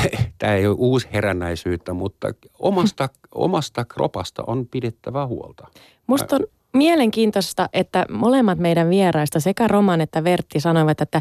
tämä 0.38 0.54
ei 0.54 0.66
ole 0.66 0.76
uusi 0.78 1.08
herännäisyyttä, 1.12 1.92
mutta 1.92 2.28
omasta, 2.58 3.08
omasta 3.34 3.84
kropasta 3.84 4.42
on 4.46 4.66
pidettävä 4.70 5.26
huolta. 5.26 5.66
Musta 6.06 6.36
on 6.36 6.46
mielenkiintoista, 6.72 7.68
että 7.72 8.06
molemmat 8.10 8.58
meidän 8.58 8.90
vieraista, 8.90 9.40
sekä 9.40 9.68
Roman 9.68 10.00
että 10.00 10.24
Vertti, 10.24 10.60
sanoivat, 10.60 11.00
että 11.00 11.20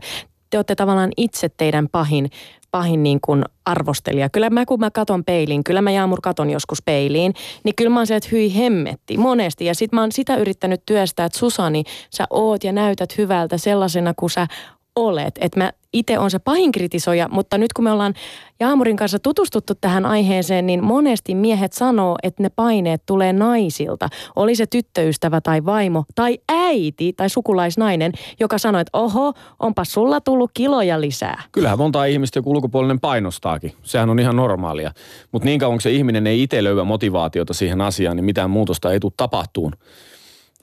te 0.49 0.57
olette 0.57 0.75
tavallaan 0.75 1.11
itse 1.17 1.49
teidän 1.49 1.89
pahin, 1.89 2.29
pahin 2.71 3.03
niin 3.03 3.19
kuin 3.21 3.43
arvostelija. 3.65 4.29
Kyllä 4.29 4.49
mä 4.49 4.65
kun 4.65 4.79
mä 4.79 4.91
katon 4.91 5.23
peiliin, 5.23 5.63
kyllä 5.63 5.81
mä 5.81 5.91
Jaamur 5.91 6.19
katon 6.23 6.49
joskus 6.49 6.81
peiliin, 6.81 7.33
niin 7.63 7.75
kyllä 7.75 7.89
mä 7.89 7.99
oon 7.99 8.07
se, 8.07 8.15
että 8.15 8.29
hyi 8.31 8.57
hemmetti 8.57 9.17
monesti. 9.17 9.65
Ja 9.65 9.75
sit 9.75 9.91
mä 9.91 10.01
oon 10.01 10.11
sitä 10.11 10.37
yrittänyt 10.37 10.81
työstää, 10.85 11.25
että 11.25 11.39
Susani, 11.39 11.83
sä 12.09 12.23
oot 12.29 12.63
ja 12.63 12.71
näytät 12.71 13.17
hyvältä 13.17 13.57
sellaisena 13.57 14.13
kuin 14.13 14.29
sä 14.29 14.47
olet. 14.95 15.35
Että 15.41 15.59
mä 15.59 15.71
itse 15.93 16.19
on 16.19 16.31
se 16.31 16.39
pahin 16.39 16.71
kritisoija, 16.71 17.27
mutta 17.31 17.57
nyt 17.57 17.73
kun 17.73 17.83
me 17.83 17.91
ollaan 17.91 18.13
Jaamurin 18.59 18.97
kanssa 18.97 19.19
tutustuttu 19.19 19.73
tähän 19.81 20.05
aiheeseen, 20.05 20.65
niin 20.65 20.83
monesti 20.83 21.35
miehet 21.35 21.73
sanoo, 21.73 22.15
että 22.23 22.43
ne 22.43 22.49
paineet 22.49 23.03
tulee 23.05 23.33
naisilta. 23.33 24.09
Oli 24.35 24.55
se 24.55 24.65
tyttöystävä 24.65 25.41
tai 25.41 25.65
vaimo 25.65 26.03
tai 26.15 26.39
äiti 26.49 27.13
tai 27.13 27.29
sukulaisnainen, 27.29 28.11
joka 28.39 28.57
sanoi, 28.57 28.81
että 28.81 28.97
oho, 28.97 29.33
onpa 29.59 29.83
sulla 29.83 30.21
tullut 30.21 30.51
kiloja 30.53 31.01
lisää. 31.01 31.43
Kyllähän 31.51 31.77
monta 31.77 32.05
ihmistä 32.05 32.39
joku 32.39 32.51
ulkopuolinen 32.51 32.99
painostaakin. 32.99 33.73
Sehän 33.83 34.09
on 34.09 34.19
ihan 34.19 34.35
normaalia. 34.35 34.91
Mutta 35.31 35.45
niin 35.45 35.59
kauan 35.59 35.75
kun 35.75 35.81
se 35.81 35.91
ihminen 35.91 36.27
ei 36.27 36.43
itse 36.43 36.63
löyä 36.63 36.83
motivaatiota 36.83 37.53
siihen 37.53 37.81
asiaan, 37.81 38.15
niin 38.15 38.25
mitään 38.25 38.49
muutosta 38.49 38.91
ei 38.91 38.99
tule 38.99 39.13
tapahtuun. 39.17 39.73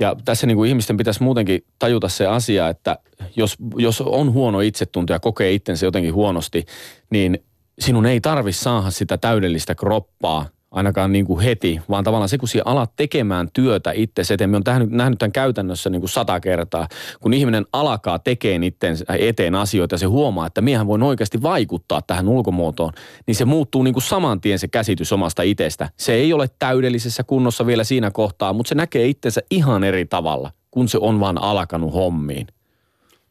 Ja 0.01 0.17
tässä 0.25 0.47
niin 0.47 0.57
kuin 0.57 0.69
ihmisten 0.69 0.97
pitäisi 0.97 1.23
muutenkin 1.23 1.65
tajuta 1.79 2.09
se 2.09 2.27
asia, 2.27 2.69
että 2.69 2.99
jos, 3.37 3.57
jos 3.77 4.01
on 4.01 4.33
huono 4.33 4.61
itsetunto 4.61 5.13
ja 5.13 5.21
kokee 5.21 5.53
itsensä 5.53 5.87
jotenkin 5.87 6.15
huonosti, 6.15 6.67
niin 7.11 7.39
sinun 7.79 8.07
ei 8.07 8.21
tarvi 8.21 8.53
saada 8.53 8.91
sitä 8.91 9.19
täydellistä 9.19 9.75
kroppaa 9.75 10.47
ainakaan 10.79 11.12
niin 11.12 11.26
kuin 11.26 11.41
heti, 11.41 11.81
vaan 11.89 12.05
tavallaan 12.05 12.29
se, 12.29 12.39
kun 12.39 12.49
sinä 12.49 12.62
alat 12.66 12.93
tekemään 12.97 13.49
työtä 13.53 13.93
itse 13.93 14.35
eteen. 14.35 14.51
Me 14.51 14.57
on 14.57 14.62
nähnyt, 14.66 14.91
nähnyt 14.91 15.18
tämän 15.18 15.33
käytännössä 15.33 15.91
niin 15.91 16.01
kuin 16.01 16.11
sata 16.11 16.41
kertaa. 16.41 16.89
Kun 17.20 17.35
ihminen 17.35 17.66
alkaa 17.72 18.18
tekemään 18.18 18.62
itse 18.62 18.95
eteen 19.18 19.55
asioita 19.55 19.95
ja 19.95 19.99
se 19.99 20.07
huomaa, 20.07 20.47
että 20.47 20.61
miehän 20.61 20.87
voi 20.87 20.99
oikeasti 21.03 21.43
vaikuttaa 21.43 22.03
tähän 22.03 22.29
ulkomuotoon, 22.29 22.93
niin 23.26 23.35
se 23.35 23.45
muuttuu 23.45 23.83
niin 23.83 23.95
kuin 23.95 24.03
saman 24.03 24.41
tien 24.41 24.59
se 24.59 24.68
käsitys 24.68 25.12
omasta 25.12 25.43
itsestä. 25.43 25.91
Se 25.97 26.12
ei 26.12 26.33
ole 26.33 26.51
täydellisessä 26.59 27.24
kunnossa 27.24 27.66
vielä 27.66 27.85
siinä 27.85 28.11
kohtaa, 28.11 28.53
mutta 28.53 28.68
se 28.68 28.74
näkee 28.74 29.07
itsensä 29.07 29.41
ihan 29.51 29.85
eri 29.85 30.07
tavalla, 30.07 30.51
kun 30.70 30.89
se 30.89 30.99
on 30.99 31.20
vaan 31.20 31.43
alkanut 31.43 31.95
hommiin. 31.95 32.47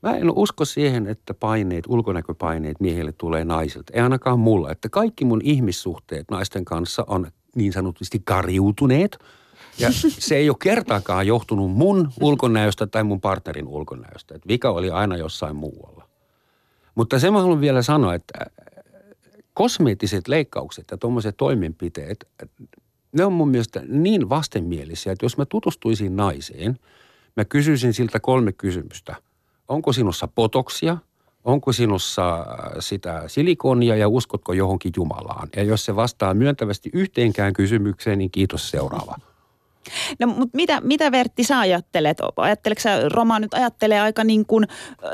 Mä 0.03 0.17
en 0.17 0.31
usko 0.35 0.65
siihen, 0.65 1.07
että 1.07 1.33
paineet, 1.33 1.85
ulkonäköpaineet 1.87 2.79
miehille 2.79 3.11
tulee 3.11 3.45
naisilta. 3.45 3.93
Ei 3.93 4.01
ainakaan 4.01 4.39
mulla. 4.39 4.71
Että 4.71 4.89
kaikki 4.89 5.25
mun 5.25 5.41
ihmissuhteet 5.43 6.25
naisten 6.31 6.65
kanssa 6.65 7.05
on 7.07 7.27
niin 7.57 7.73
sanotusti 7.73 8.21
kariutuneet. 8.25 9.17
Ja 9.79 9.89
se 10.19 10.35
ei 10.35 10.49
ole 10.49 10.57
kertaakaan 10.61 11.27
johtunut 11.27 11.71
mun 11.71 12.11
ulkonäöstä 12.21 12.87
tai 12.87 13.03
mun 13.03 13.21
partnerin 13.21 13.67
ulkonäöstä. 13.67 14.35
Että 14.35 14.47
vika 14.47 14.69
oli 14.69 14.89
aina 14.89 15.17
jossain 15.17 15.55
muualla. 15.55 16.07
Mutta 16.95 17.19
se 17.19 17.31
mä 17.31 17.41
haluan 17.41 17.61
vielä 17.61 17.81
sanoa, 17.81 18.13
että 18.13 18.45
kosmeettiset 19.53 20.27
leikkaukset 20.27 20.85
ja 20.91 20.97
tuommoiset 20.97 21.37
toimenpiteet, 21.37 22.27
ne 23.11 23.25
on 23.25 23.33
mun 23.33 23.49
mielestä 23.49 23.81
niin 23.87 24.29
vastenmielisiä, 24.29 25.11
että 25.11 25.25
jos 25.25 25.37
mä 25.37 25.45
tutustuisin 25.45 26.15
naiseen, 26.15 26.79
mä 27.35 27.45
kysyisin 27.45 27.93
siltä 27.93 28.19
kolme 28.19 28.51
kysymystä– 28.51 29.15
onko 29.67 29.93
sinussa 29.93 30.27
potoksia, 30.27 30.97
onko 31.47 31.73
sinussa 31.73 32.35
äh, 32.35 32.45
sitä 32.79 33.23
silikonia 33.27 33.95
ja 33.95 34.07
uskotko 34.07 34.53
johonkin 34.53 34.91
Jumalaan. 34.95 35.49
Ja 35.55 35.63
jos 35.63 35.85
se 35.85 35.95
vastaa 35.95 36.33
myöntävästi 36.33 36.89
yhteenkään 36.93 37.53
kysymykseen, 37.53 38.17
niin 38.17 38.31
kiitos 38.31 38.71
seuraava. 38.71 39.15
No 40.19 40.27
mutta 40.27 40.55
mitä, 40.55 40.81
mitä 40.81 41.11
Vertti 41.11 41.43
sä 41.43 41.59
ajattelet? 41.59 42.17
Ajatteleeko 42.37 42.81
sä, 42.81 43.09
Roma 43.09 43.39
nyt 43.39 43.53
ajattelee 43.53 44.01
aika 44.01 44.23
niin 44.23 44.45
kuin 44.45 44.67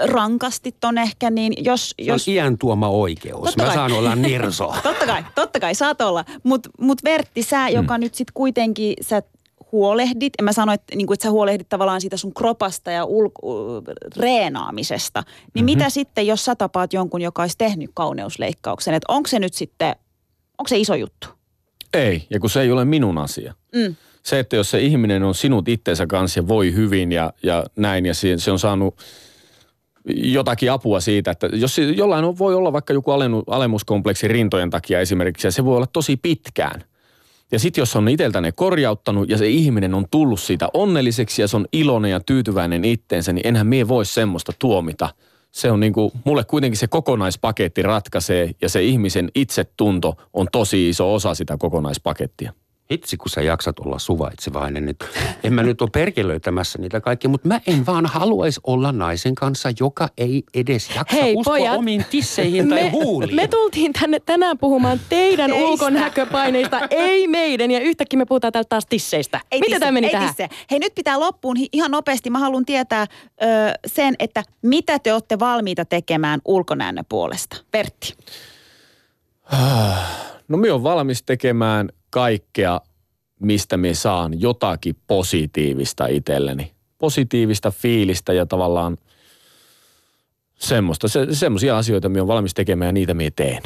rankasti 0.05 0.75
ton 0.79 0.97
ehkä, 0.97 1.29
niin 1.29 1.53
jos... 1.57 1.89
Se 1.89 1.95
jos... 2.03 2.27
on 2.27 2.34
iän 2.34 2.57
tuoma 2.57 2.88
oikeus. 2.88 3.43
Totta 3.43 3.63
Mä 3.63 3.65
kai. 3.65 3.75
saan 3.75 3.91
olla 3.91 4.15
nirso. 4.15 4.73
Totta 4.84 5.05
kai, 5.05 5.25
totta 5.36 5.59
kai, 5.59 5.75
saat 5.75 6.01
olla. 6.01 6.25
Mutta 6.43 6.69
mut 6.79 7.03
Vertti, 7.03 7.43
sä, 7.43 7.69
joka 7.69 7.97
nyt 7.97 8.15
sitten 8.15 8.34
kuitenkin, 8.34 8.93
sä 9.01 9.21
huolehdit, 9.74 10.34
en 10.39 10.45
mä 10.45 10.53
sano, 10.53 10.74
että, 10.74 10.95
niin 10.95 11.07
kuin, 11.07 11.15
että 11.15 11.24
sä 11.24 11.32
huolehdit 11.32 11.69
tavallaan 11.69 12.01
siitä 12.01 12.17
sun 12.17 12.34
kropasta 12.34 12.91
ja 12.91 13.05
ulko- 13.05 13.82
reenaamisesta, 14.17 15.19
niin 15.21 15.34
Mhm. 15.36 15.51
mm-hmm. 15.53 15.65
mitä 15.65 15.89
sitten, 15.89 16.28
jos 16.28 16.45
sä 16.45 16.55
tapaat 16.55 16.93
jonkun, 16.93 17.21
joka 17.21 17.41
olisi 17.43 17.57
tehnyt 17.57 17.91
kauneusleikkauksen, 17.93 18.93
että 18.93 19.13
onko 19.13 19.28
se 19.30 19.39
nyt 19.39 19.53
sitten, 19.53 19.95
onko 20.57 20.67
se 20.67 20.78
iso 20.78 20.95
juttu? 20.95 21.28
Ei, 21.93 22.28
ja 22.30 22.39
kun 22.39 22.49
se 22.49 22.61
ei 22.61 22.71
ole 22.71 22.86
minun 22.86 23.17
asia. 23.17 23.53
Mm. 23.76 23.95
Se, 24.24 24.39
että 24.39 24.55
jos 24.55 24.71
se 24.71 24.80
ihminen 24.80 25.24
on 25.24 25.36
sinut 25.36 25.67
itteensä 25.67 26.07
kanssa 26.07 26.39
ja 26.39 26.47
voi 26.47 26.74
hyvin 26.74 27.11
ja, 27.11 27.34
ja 27.43 27.63
näin, 27.76 28.05
ja 28.05 28.13
se, 28.13 28.38
se 28.38 28.51
on 28.51 28.59
saanut 28.59 28.95
jotakin 30.15 30.71
apua 30.71 30.99
siitä, 30.99 31.32
että 31.32 31.47
jos 31.53 31.78
jollain 31.95 32.26
on, 32.26 32.38
voi 32.38 32.55
olla 32.55 32.74
vaikka 32.74 32.93
joku 32.93 33.11
alennu, 33.11 33.43
alemuskompleksi 33.47 34.28
rintojen 34.28 34.69
takia 34.69 34.99
esimerkiksi, 34.99 35.47
ja 35.47 35.51
se 35.51 35.65
voi 35.65 35.76
olla 35.78 35.88
tosi 35.88 36.17
pitkään. 36.17 36.84
Ja 37.54 37.60
sitten 37.60 37.82
jos 37.82 37.95
on 37.95 38.08
itseltä 38.08 38.41
ne 38.41 38.51
korjauttanut 38.51 39.30
ja 39.30 39.38
se 39.38 39.47
ihminen 39.47 39.93
on 39.93 40.06
tullut 40.12 40.39
siitä 40.39 40.70
onnelliseksi 40.74 41.41
ja 41.41 41.47
se 41.47 41.58
on 41.58 41.68
iloinen 41.74 42.12
ja 42.12 42.20
tyytyväinen 42.20 42.86
itteensä, 42.86 43.34
niin 43.34 43.47
enhän 43.47 43.68
mie 43.68 43.88
voi 43.88 44.06
semmoista 44.06 44.51
tuomita. 44.60 45.10
Se 45.51 45.72
on 45.72 45.80
niinku, 45.80 46.12
mulle 46.24 46.43
kuitenkin 46.43 46.78
se 46.78 46.88
kokonaispaketti 46.88 47.82
ratkaisee 47.82 48.51
ja 48.62 48.70
se 48.70 48.84
ihmisen 48.84 49.32
itsetunto 49.36 50.16
on 50.34 50.47
tosi 50.51 50.89
iso 50.89 51.14
osa 51.14 51.36
sitä 51.36 51.58
kokonaispakettia. 51.60 52.54
Hitsi, 52.93 53.17
kun 53.17 53.29
sä 53.29 53.41
jaksat 53.41 53.79
olla 53.79 53.99
suvaitsevainen. 53.99 54.85
Nyt. 54.85 55.05
En 55.43 55.53
mä 55.53 55.63
nyt 55.63 55.81
ole 55.81 55.89
perkelöitämässä 55.93 56.79
niitä 56.79 57.01
kaikkia, 57.01 57.29
mutta 57.29 57.47
mä 57.47 57.61
en 57.67 57.85
vaan 57.85 58.05
haluaisi 58.05 58.59
olla 58.63 58.91
naisen 58.91 59.35
kanssa, 59.35 59.69
joka 59.79 60.09
ei 60.17 60.43
edes 60.53 60.89
jaksa 60.95 61.15
Hei, 61.15 61.35
uskoa 61.35 61.53
pojat. 61.57 61.77
omiin 61.77 62.05
tisseihin 62.09 62.69
tai 62.69 62.89
huuliin. 62.89 63.35
me 63.35 63.47
tultiin 63.47 63.93
tänne 63.93 64.19
tänään 64.19 64.57
puhumaan 64.57 64.99
teidän 65.09 65.49
Teistä. 65.51 65.67
ulkonäköpaineista, 65.69 66.79
ei 66.89 67.27
meidän. 67.27 67.71
Ja 67.71 67.79
yhtäkkiä 67.79 68.17
me 68.17 68.25
puhutaan 68.25 68.53
täältä 68.53 68.69
taas 68.69 68.85
tisseistä. 68.85 69.39
Ei 69.51 69.59
Miten 69.59 69.79
tämä 69.79 69.91
meni 69.91 70.07
ei 70.07 70.11
tähän? 70.13 70.27
Tisse. 70.27 70.49
Hei 70.71 70.79
nyt 70.79 70.95
pitää 70.95 71.19
loppuun 71.19 71.55
ihan 71.71 71.91
nopeasti. 71.91 72.29
Mä 72.29 72.39
haluan 72.39 72.65
tietää 72.65 73.01
ö, 73.01 73.45
sen, 73.87 74.15
että 74.19 74.43
mitä 74.61 74.99
te 74.99 75.13
olette 75.13 75.39
valmiita 75.39 75.85
tekemään 75.85 76.41
ulkonäönne 76.45 77.01
puolesta. 77.09 77.57
Vertti. 77.73 78.13
No 80.47 80.57
minä 80.57 80.73
on 80.73 80.83
valmis 80.83 81.23
tekemään 81.23 81.89
kaikkea, 82.14 82.82
mistä 83.39 83.78
me 83.78 83.93
saan 83.93 84.41
jotakin 84.41 84.95
positiivista 85.07 86.07
itselleni. 86.07 86.72
Positiivista 86.97 87.72
fiilistä 87.72 88.34
ja 88.34 88.45
tavallaan 88.45 88.97
semmoista, 90.55 91.07
se, 91.07 91.28
semmoisia 91.32 91.78
asioita 91.78 92.09
minä 92.09 92.22
on 92.22 92.28
valmis 92.28 92.53
tekemään 92.53 92.88
ja 92.88 92.93
niitä 92.93 93.14
minä 93.14 93.32
teen. 93.36 93.61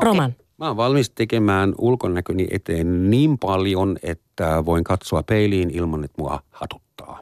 Roman. 0.00 0.34
Mä 0.58 0.66
oon 0.66 0.76
valmis 0.76 1.10
tekemään 1.10 1.74
ulkonäköni 1.78 2.46
eteen 2.50 3.10
niin 3.10 3.38
paljon, 3.38 3.96
että 4.02 4.62
voin 4.66 4.84
katsoa 4.84 5.22
peiliin 5.22 5.70
ilman, 5.70 6.04
että 6.04 6.22
mua 6.22 6.42
hatuttaa. 6.50 7.20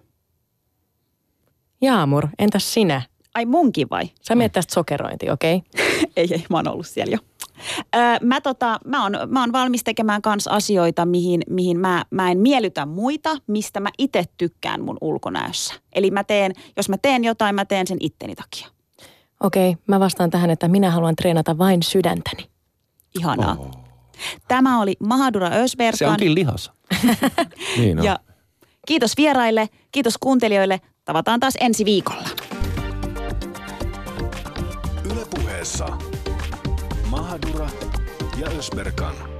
Jaamur, 1.80 2.28
entäs 2.38 2.74
sinä? 2.74 3.02
Ai 3.34 3.44
munkin 3.44 3.90
vai? 3.90 4.10
Sä 4.20 4.34
menet 4.34 4.52
tästä 4.52 4.74
sokerointi, 4.74 5.30
okei? 5.30 5.56
Okay? 5.56 5.86
ei, 6.16 6.26
ei, 6.30 6.44
mä 6.50 6.56
oon 6.56 6.68
ollut 6.68 6.86
siellä 6.86 7.12
jo. 7.12 7.18
Öö, 7.96 8.02
mä, 8.22 8.40
tota, 8.40 8.78
mä, 8.84 9.02
oon, 9.02 9.12
mä 9.28 9.40
oon 9.40 9.52
valmis 9.52 9.84
tekemään 9.84 10.22
kans 10.22 10.48
asioita, 10.48 11.06
mihin, 11.06 11.40
mihin 11.50 11.80
mä, 11.80 12.04
mä 12.10 12.30
en 12.30 12.38
miellytä 12.38 12.86
muita, 12.86 13.36
mistä 13.46 13.80
mä 13.80 13.90
itse 13.98 14.24
tykkään 14.36 14.84
mun 14.84 14.98
ulkonäössä. 15.00 15.74
Eli 15.92 16.10
mä 16.10 16.24
teen, 16.24 16.52
jos 16.76 16.88
mä 16.88 16.96
teen 17.02 17.24
jotain, 17.24 17.54
mä 17.54 17.64
teen 17.64 17.86
sen 17.86 17.98
itteni 18.00 18.34
takia. 18.34 18.68
Okei, 19.40 19.70
okay, 19.70 19.82
mä 19.86 20.00
vastaan 20.00 20.30
tähän, 20.30 20.50
että 20.50 20.68
minä 20.68 20.90
haluan 20.90 21.16
treenata 21.16 21.58
vain 21.58 21.82
sydäntäni. 21.82 22.46
Ihanaa. 23.18 23.56
Oh. 23.58 23.84
Tämä 24.48 24.80
oli 24.80 24.96
Mahadura 25.00 25.50
Se 25.50 25.56
Ösberkan. 25.56 26.08
onkin 26.10 26.34
lihas. 26.34 26.72
Niin 27.78 27.98
on. 27.98 28.04
Ja 28.04 28.18
kiitos 28.86 29.16
vieraille, 29.16 29.68
kiitos 29.92 30.14
kuuntelijoille. 30.20 30.80
Tavataan 31.04 31.40
taas 31.40 31.54
ensi 31.60 31.84
viikolla. 31.84 32.28
Ylepuheessa 35.04 35.86
Mahadura 37.14 37.68
ja 38.40 38.46
Ösberkan. 38.58 39.33